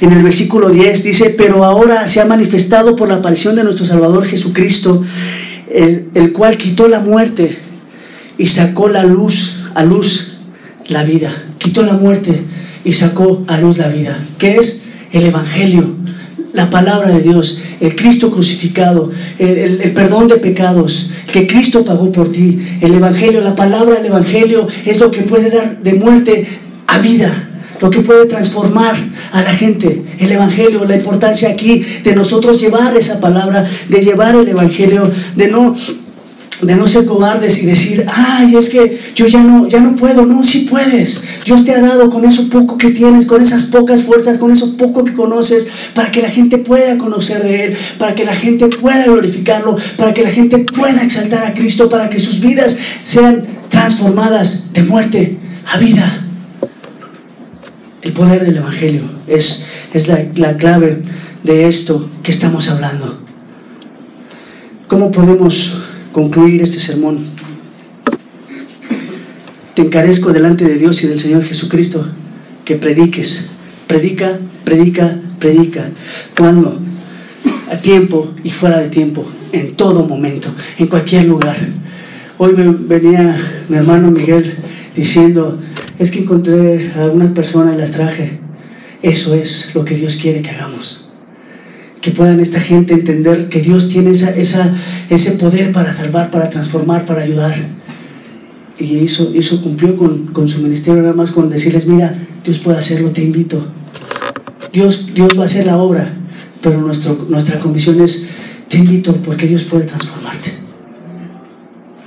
en 0.00 0.12
el 0.12 0.22
versículo 0.22 0.70
10 0.70 1.02
dice, 1.04 1.34
pero 1.38 1.64
ahora 1.64 2.06
se 2.08 2.20
ha 2.20 2.26
manifestado 2.26 2.96
por 2.96 3.08
la 3.08 3.16
aparición 3.16 3.54
de 3.56 3.64
nuestro 3.64 3.86
Salvador 3.86 4.24
Jesucristo, 4.26 5.02
el, 5.70 6.10
el 6.14 6.32
cual 6.32 6.58
quitó 6.58 6.88
la 6.88 7.00
muerte 7.00 7.56
y 8.36 8.46
sacó 8.46 8.88
la 8.88 9.04
luz, 9.04 9.64
a 9.74 9.84
luz 9.84 10.38
la 10.88 11.04
vida. 11.04 11.32
Quitó 11.58 11.82
la 11.82 11.94
muerte 11.94 12.42
y 12.84 12.92
sacó 12.92 13.44
a 13.46 13.56
luz 13.56 13.78
la 13.78 13.88
vida. 13.88 14.26
¿Qué 14.36 14.56
es? 14.56 14.84
El 15.12 15.26
Evangelio, 15.26 15.93
la 16.54 16.70
palabra 16.70 17.10
de 17.10 17.20
Dios, 17.20 17.60
el 17.80 17.94
Cristo 17.94 18.30
crucificado, 18.30 19.10
el, 19.38 19.80
el, 19.82 19.92
perdón 19.92 20.28
de 20.28 20.36
pecados 20.36 21.10
que 21.30 21.46
Cristo 21.46 21.84
pagó 21.84 22.10
por 22.10 22.32
ti. 22.32 22.78
El 22.80 22.94
Evangelio, 22.94 23.42
la 23.42 23.54
palabra 23.54 23.96
del 23.96 24.06
Evangelio 24.06 24.66
es 24.86 24.98
lo 24.98 25.10
que 25.10 25.22
puede 25.22 25.50
dar 25.50 25.82
de 25.82 25.94
muerte 25.94 26.46
a 26.86 26.98
vida 26.98 27.50
lo 27.80 27.90
que 27.90 28.00
puede 28.00 28.26
transformar 28.26 28.96
a 29.32 29.42
la 29.42 29.52
gente. 29.52 30.04
El 30.18 30.32
Evangelio, 30.32 30.86
la 30.86 30.96
importancia 30.96 31.50
aquí 31.50 31.84
de 32.02 32.14
nosotros 32.14 32.58
llevar 32.60 32.96
esa 32.96 33.20
palabra, 33.20 33.64
de 33.88 34.00
llevar 34.00 34.34
el 34.36 34.48
Evangelio, 34.48 35.10
de 35.36 35.48
no 35.48 35.74
de 36.66 36.76
no 36.76 36.86
ser 36.86 37.06
cobardes 37.06 37.62
y 37.62 37.66
decir, 37.66 38.06
ay, 38.12 38.56
es 38.56 38.68
que 38.68 38.98
yo 39.14 39.26
ya 39.26 39.42
no, 39.42 39.68
ya 39.68 39.80
no 39.80 39.96
puedo. 39.96 40.24
No, 40.24 40.44
sí 40.44 40.66
puedes. 40.70 41.22
Dios 41.44 41.64
te 41.64 41.72
ha 41.72 41.80
dado 41.80 42.10
con 42.10 42.24
eso 42.24 42.48
poco 42.48 42.78
que 42.78 42.90
tienes, 42.90 43.26
con 43.26 43.40
esas 43.40 43.64
pocas 43.66 44.02
fuerzas, 44.02 44.38
con 44.38 44.52
eso 44.52 44.76
poco 44.76 45.04
que 45.04 45.14
conoces, 45.14 45.68
para 45.94 46.10
que 46.10 46.22
la 46.22 46.30
gente 46.30 46.58
pueda 46.58 46.96
conocer 46.98 47.42
de 47.42 47.64
Él, 47.64 47.76
para 47.98 48.14
que 48.14 48.24
la 48.24 48.34
gente 48.34 48.68
pueda 48.68 49.04
glorificarlo, 49.04 49.76
para 49.96 50.14
que 50.14 50.22
la 50.22 50.30
gente 50.30 50.58
pueda 50.58 51.02
exaltar 51.02 51.44
a 51.44 51.54
Cristo, 51.54 51.88
para 51.88 52.08
que 52.08 52.20
sus 52.20 52.40
vidas 52.40 52.78
sean 53.02 53.46
transformadas 53.68 54.72
de 54.72 54.82
muerte 54.82 55.38
a 55.72 55.78
vida. 55.78 56.26
El 58.02 58.12
poder 58.12 58.44
del 58.44 58.58
Evangelio 58.58 59.02
es, 59.26 59.64
es 59.92 60.08
la, 60.08 60.24
la 60.36 60.56
clave 60.56 61.02
de 61.42 61.68
esto 61.68 62.10
que 62.22 62.30
estamos 62.30 62.68
hablando. 62.68 63.18
¿Cómo 64.88 65.10
podemos 65.10 65.93
concluir 66.14 66.62
este 66.62 66.78
sermón? 66.78 67.18
Te 69.74 69.82
encarezco 69.82 70.32
delante 70.32 70.64
de 70.64 70.76
Dios 70.78 71.02
y 71.02 71.08
del 71.08 71.18
Señor 71.18 71.42
Jesucristo 71.42 72.08
que 72.64 72.76
prediques. 72.76 73.50
Predica, 73.88 74.38
predica, 74.64 75.20
predica. 75.40 75.90
¿Cuándo? 76.38 76.80
A 77.70 77.76
tiempo 77.78 78.32
y 78.44 78.50
fuera 78.50 78.78
de 78.78 78.88
tiempo. 78.88 79.28
En 79.50 79.74
todo 79.74 80.06
momento, 80.06 80.54
en 80.78 80.86
cualquier 80.86 81.24
lugar. 81.24 81.56
Hoy 82.38 82.52
me 82.52 82.68
venía 82.68 83.64
mi 83.68 83.76
hermano 83.76 84.10
Miguel 84.10 84.56
diciendo, 84.96 85.60
es 85.98 86.12
que 86.12 86.20
encontré 86.20 86.92
a 86.96 87.02
algunas 87.02 87.30
personas 87.30 87.74
y 87.74 87.78
las 87.78 87.90
traje. 87.90 88.38
Eso 89.02 89.34
es 89.34 89.74
lo 89.74 89.84
que 89.84 89.96
Dios 89.96 90.14
quiere 90.14 90.42
que 90.42 90.50
hagamos. 90.50 91.03
Que 92.04 92.10
puedan 92.10 92.38
esta 92.38 92.60
gente 92.60 92.92
entender 92.92 93.48
que 93.48 93.62
Dios 93.62 93.88
tiene 93.88 94.10
esa, 94.10 94.28
ese 95.08 95.30
poder 95.32 95.72
para 95.72 95.90
salvar, 95.90 96.30
para 96.30 96.50
transformar, 96.50 97.06
para 97.06 97.22
ayudar. 97.22 97.54
Y 98.78 98.98
eso, 98.98 99.32
eso 99.34 99.62
cumplió 99.62 99.96
con, 99.96 100.26
con 100.26 100.46
su 100.46 100.60
ministerio, 100.60 101.00
nada 101.00 101.14
más 101.14 101.30
con 101.30 101.48
decirles, 101.48 101.86
mira, 101.86 102.14
Dios 102.44 102.58
puede 102.58 102.76
hacerlo, 102.76 103.08
te 103.10 103.24
invito. 103.24 103.66
Dios, 104.70 105.14
Dios 105.14 105.30
va 105.38 105.44
a 105.44 105.46
hacer 105.46 105.64
la 105.64 105.78
obra, 105.78 106.14
pero 106.60 106.78
nuestro, 106.78 107.26
nuestra 107.30 107.58
comisión 107.58 107.98
es, 108.02 108.26
te 108.68 108.76
invito 108.76 109.16
porque 109.24 109.46
Dios 109.46 109.64
puede 109.64 109.84
transformarte. 109.84 110.52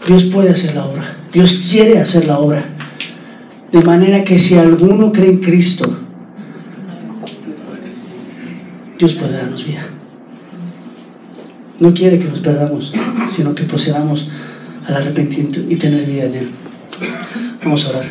Dios 0.06 0.26
puede 0.26 0.52
hacer 0.52 0.76
la 0.76 0.86
obra. 0.86 1.18
Dios 1.34 1.66
quiere 1.72 1.98
hacer 1.98 2.28
la 2.28 2.38
obra. 2.38 2.64
De 3.72 3.82
manera 3.82 4.24
que 4.24 4.38
si 4.38 4.54
alguno 4.54 5.12
cree 5.12 5.32
en 5.32 5.40
Cristo, 5.40 6.07
Dios 8.98 9.14
puede 9.14 9.34
darnos 9.34 9.66
vida. 9.66 9.86
No 11.80 11.94
quiere 11.94 12.18
que 12.18 12.26
nos 12.26 12.40
perdamos, 12.40 12.92
sino 13.36 13.54
que 13.54 13.64
procedamos 13.64 14.30
al 14.88 14.96
arrepentimiento 14.96 15.60
y 15.70 15.76
tener 15.76 16.06
vida 16.06 16.24
en 16.24 16.36
Él. 16.36 16.50
Vamos 17.64 17.86
a 17.86 17.90
orar. 17.90 18.06